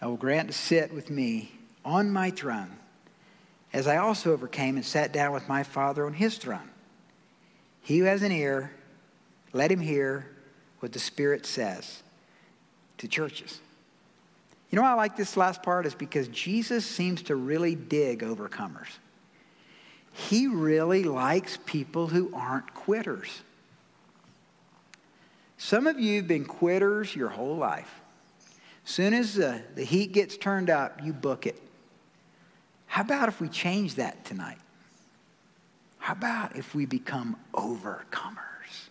I 0.00 0.06
will 0.06 0.18
grant 0.18 0.48
to 0.48 0.54
sit 0.54 0.92
with 0.92 1.08
me 1.08 1.52
on 1.84 2.10
my 2.10 2.30
throne, 2.30 2.76
as 3.72 3.86
I 3.86 3.96
also 3.96 4.32
overcame 4.32 4.76
and 4.76 4.84
sat 4.84 5.12
down 5.12 5.32
with 5.32 5.48
my 5.48 5.62
Father 5.62 6.04
on 6.04 6.12
his 6.12 6.36
throne. 6.36 6.68
He 7.80 7.98
who 7.98 8.04
has 8.04 8.22
an 8.22 8.30
ear, 8.30 8.72
let 9.54 9.72
him 9.72 9.80
hear 9.80 10.26
what 10.80 10.92
the 10.92 10.98
Spirit 10.98 11.46
says 11.46 12.02
to 12.98 13.08
churches. 13.08 13.60
You 14.70 14.76
know 14.76 14.82
why 14.82 14.90
I 14.90 14.94
like 14.94 15.16
this 15.16 15.36
last 15.36 15.62
part 15.62 15.86
is 15.86 15.94
because 15.94 16.28
Jesus 16.28 16.84
seems 16.84 17.22
to 17.22 17.36
really 17.36 17.74
dig 17.74 18.20
overcomers. 18.20 18.98
He 20.12 20.46
really 20.46 21.04
likes 21.04 21.58
people 21.64 22.08
who 22.08 22.30
aren't 22.34 22.74
quitters. 22.74 23.42
Some 25.56 25.86
of 25.86 25.98
you 25.98 26.16
have 26.16 26.28
been 26.28 26.44
quitters 26.44 27.14
your 27.14 27.28
whole 27.28 27.56
life. 27.56 28.00
As 28.84 28.90
soon 28.90 29.14
as 29.14 29.34
the, 29.34 29.62
the 29.74 29.84
heat 29.84 30.12
gets 30.12 30.36
turned 30.36 30.68
up, 30.68 31.00
you 31.02 31.12
book 31.12 31.46
it. 31.46 31.60
How 32.86 33.02
about 33.02 33.28
if 33.28 33.40
we 33.40 33.48
change 33.48 33.94
that 33.94 34.24
tonight? 34.24 34.58
How 35.98 36.14
about 36.14 36.56
if 36.56 36.74
we 36.74 36.84
become 36.84 37.36
overcomers? 37.54 38.88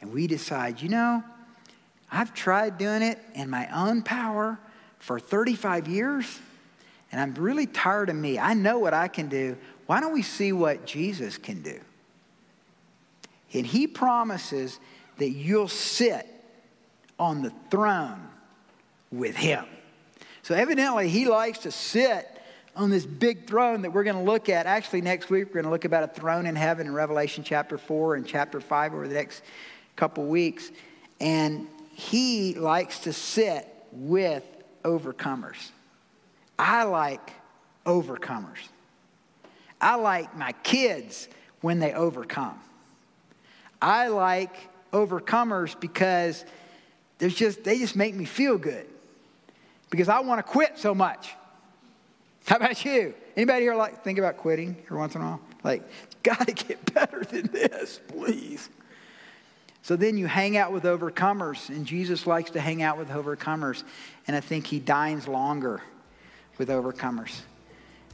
And 0.00 0.12
we 0.12 0.26
decide, 0.26 0.80
you 0.80 0.88
know, 0.88 1.22
I've 2.10 2.32
tried 2.32 2.78
doing 2.78 3.02
it 3.02 3.18
in 3.34 3.50
my 3.50 3.68
own 3.74 4.02
power 4.02 4.58
for 4.98 5.18
35 5.18 5.88
years, 5.88 6.38
and 7.10 7.20
I'm 7.20 7.34
really 7.34 7.66
tired 7.66 8.08
of 8.08 8.16
me. 8.16 8.38
I 8.38 8.54
know 8.54 8.78
what 8.78 8.94
I 8.94 9.08
can 9.08 9.28
do. 9.28 9.56
Why 9.92 10.00
don't 10.00 10.14
we 10.14 10.22
see 10.22 10.54
what 10.54 10.86
Jesus 10.86 11.36
can 11.36 11.60
do? 11.60 11.78
And 13.52 13.66
he 13.66 13.86
promises 13.86 14.80
that 15.18 15.28
you'll 15.28 15.68
sit 15.68 16.26
on 17.18 17.42
the 17.42 17.52
throne 17.70 18.26
with 19.10 19.36
him. 19.36 19.66
So, 20.44 20.54
evidently, 20.54 21.10
he 21.10 21.26
likes 21.26 21.58
to 21.58 21.70
sit 21.70 22.26
on 22.74 22.88
this 22.88 23.04
big 23.04 23.46
throne 23.46 23.82
that 23.82 23.90
we're 23.90 24.04
going 24.04 24.16
to 24.16 24.22
look 24.22 24.48
at. 24.48 24.64
Actually, 24.64 25.02
next 25.02 25.28
week, 25.28 25.48
we're 25.48 25.60
going 25.60 25.66
to 25.66 25.70
look 25.70 25.84
about 25.84 26.04
a 26.04 26.08
throne 26.18 26.46
in 26.46 26.56
heaven 26.56 26.86
in 26.86 26.94
Revelation 26.94 27.44
chapter 27.44 27.76
4 27.76 28.14
and 28.14 28.26
chapter 28.26 28.62
5 28.62 28.94
over 28.94 29.06
the 29.06 29.14
next 29.14 29.42
couple 29.94 30.24
weeks. 30.24 30.70
And 31.20 31.68
he 31.92 32.54
likes 32.54 33.00
to 33.00 33.12
sit 33.12 33.68
with 33.92 34.42
overcomers. 34.84 35.70
I 36.58 36.84
like 36.84 37.30
overcomers. 37.84 38.56
I 39.82 39.96
like 39.96 40.36
my 40.36 40.52
kids 40.62 41.28
when 41.60 41.80
they 41.80 41.92
overcome. 41.92 42.58
I 43.80 44.08
like 44.08 44.54
overcomers 44.92 45.78
because 45.78 46.44
there's 47.18 47.34
just 47.34 47.64
they 47.64 47.78
just 47.78 47.96
make 47.96 48.14
me 48.14 48.24
feel 48.24 48.56
good. 48.56 48.86
Because 49.90 50.08
I 50.08 50.20
want 50.20 50.38
to 50.38 50.42
quit 50.42 50.78
so 50.78 50.94
much. 50.94 51.34
How 52.46 52.56
about 52.56 52.84
you? 52.84 53.14
Anybody 53.36 53.64
here 53.64 53.74
like 53.74 54.02
think 54.04 54.18
about 54.18 54.36
quitting 54.36 54.76
every 54.84 54.98
once 54.98 55.14
in 55.14 55.20
a 55.20 55.24
while? 55.24 55.40
Like, 55.64 55.82
gotta 56.22 56.52
get 56.52 56.94
better 56.94 57.24
than 57.24 57.48
this, 57.48 58.00
please. 58.08 58.70
So 59.82 59.96
then 59.96 60.16
you 60.16 60.26
hang 60.26 60.56
out 60.56 60.72
with 60.72 60.84
overcomers, 60.84 61.68
and 61.68 61.84
Jesus 61.84 62.24
likes 62.26 62.52
to 62.52 62.60
hang 62.60 62.82
out 62.82 62.98
with 62.98 63.08
overcomers, 63.08 63.82
and 64.28 64.36
I 64.36 64.40
think 64.40 64.66
he 64.66 64.78
dines 64.78 65.26
longer 65.26 65.82
with 66.56 66.68
overcomers. 66.68 67.40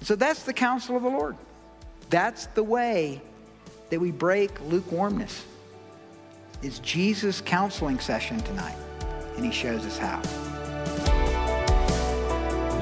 So 0.01 0.17
that's 0.17 0.45
the 0.45 0.55
counsel 0.55 0.97
of 0.97 1.03
the 1.03 1.11
Lord. 1.11 1.37
That's 2.11 2.47
the 2.47 2.63
way 2.63 3.21
that 3.91 4.01
we 4.01 4.11
break 4.11 4.59
lukewarmness. 4.63 5.45
It's 6.63 6.79
Jesus' 6.79 7.43
counseling 7.43 7.99
session 7.99 8.41
tonight, 8.41 8.77
and 9.37 9.45
he 9.45 9.53
shows 9.53 9.85
us 9.85 9.99
how. 9.99 10.23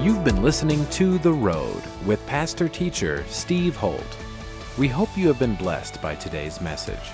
You've 0.01 0.25
been 0.25 0.43
listening 0.43 0.87
to 0.91 1.19
The 1.19 1.33
Road 1.33 1.83
with 2.07 2.25
pastor 2.27 2.69
teacher 2.69 3.25
Steve 3.29 3.75
Holt. 3.75 4.17
We 4.79 4.87
hope 4.87 5.17
you 5.17 5.27
have 5.27 5.41
been 5.41 5.57
blessed 5.57 6.01
by 6.01 6.15
today's 6.15 6.61
message. 6.61 7.11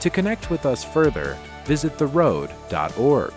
To 0.00 0.10
connect 0.10 0.50
with 0.50 0.64
us 0.64 0.84
further, 0.84 1.36
visit 1.64 1.98
theroad.org. 1.98 3.32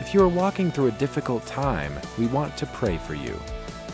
If 0.00 0.14
you 0.14 0.22
are 0.22 0.28
walking 0.28 0.70
through 0.70 0.86
a 0.86 0.92
difficult 0.92 1.44
time, 1.44 1.92
we 2.18 2.26
want 2.26 2.56
to 2.56 2.66
pray 2.66 2.96
for 2.96 3.14
you. 3.14 3.38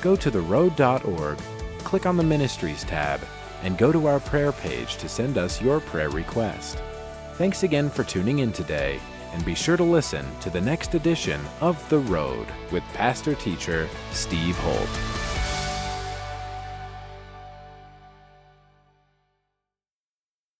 Go 0.00 0.14
to 0.14 0.30
theroad.org, 0.30 1.38
click 1.78 2.06
on 2.06 2.16
the 2.16 2.22
Ministries 2.22 2.84
tab, 2.84 3.20
and 3.62 3.78
go 3.78 3.92
to 3.92 4.06
our 4.06 4.20
prayer 4.20 4.52
page 4.52 4.96
to 4.96 5.08
send 5.08 5.38
us 5.38 5.60
your 5.60 5.80
prayer 5.80 6.10
request. 6.10 6.82
Thanks 7.34 7.62
again 7.62 7.88
for 7.88 8.04
tuning 8.04 8.40
in 8.40 8.52
today, 8.52 9.00
and 9.32 9.44
be 9.44 9.54
sure 9.54 9.76
to 9.76 9.84
listen 9.84 10.26
to 10.40 10.50
the 10.50 10.60
next 10.60 10.94
edition 10.94 11.40
of 11.60 11.88
The 11.88 11.98
Road 11.98 12.46
with 12.70 12.82
Pastor 12.94 13.34
Teacher 13.34 13.88
Steve 14.12 14.56
Holt. 14.58 15.19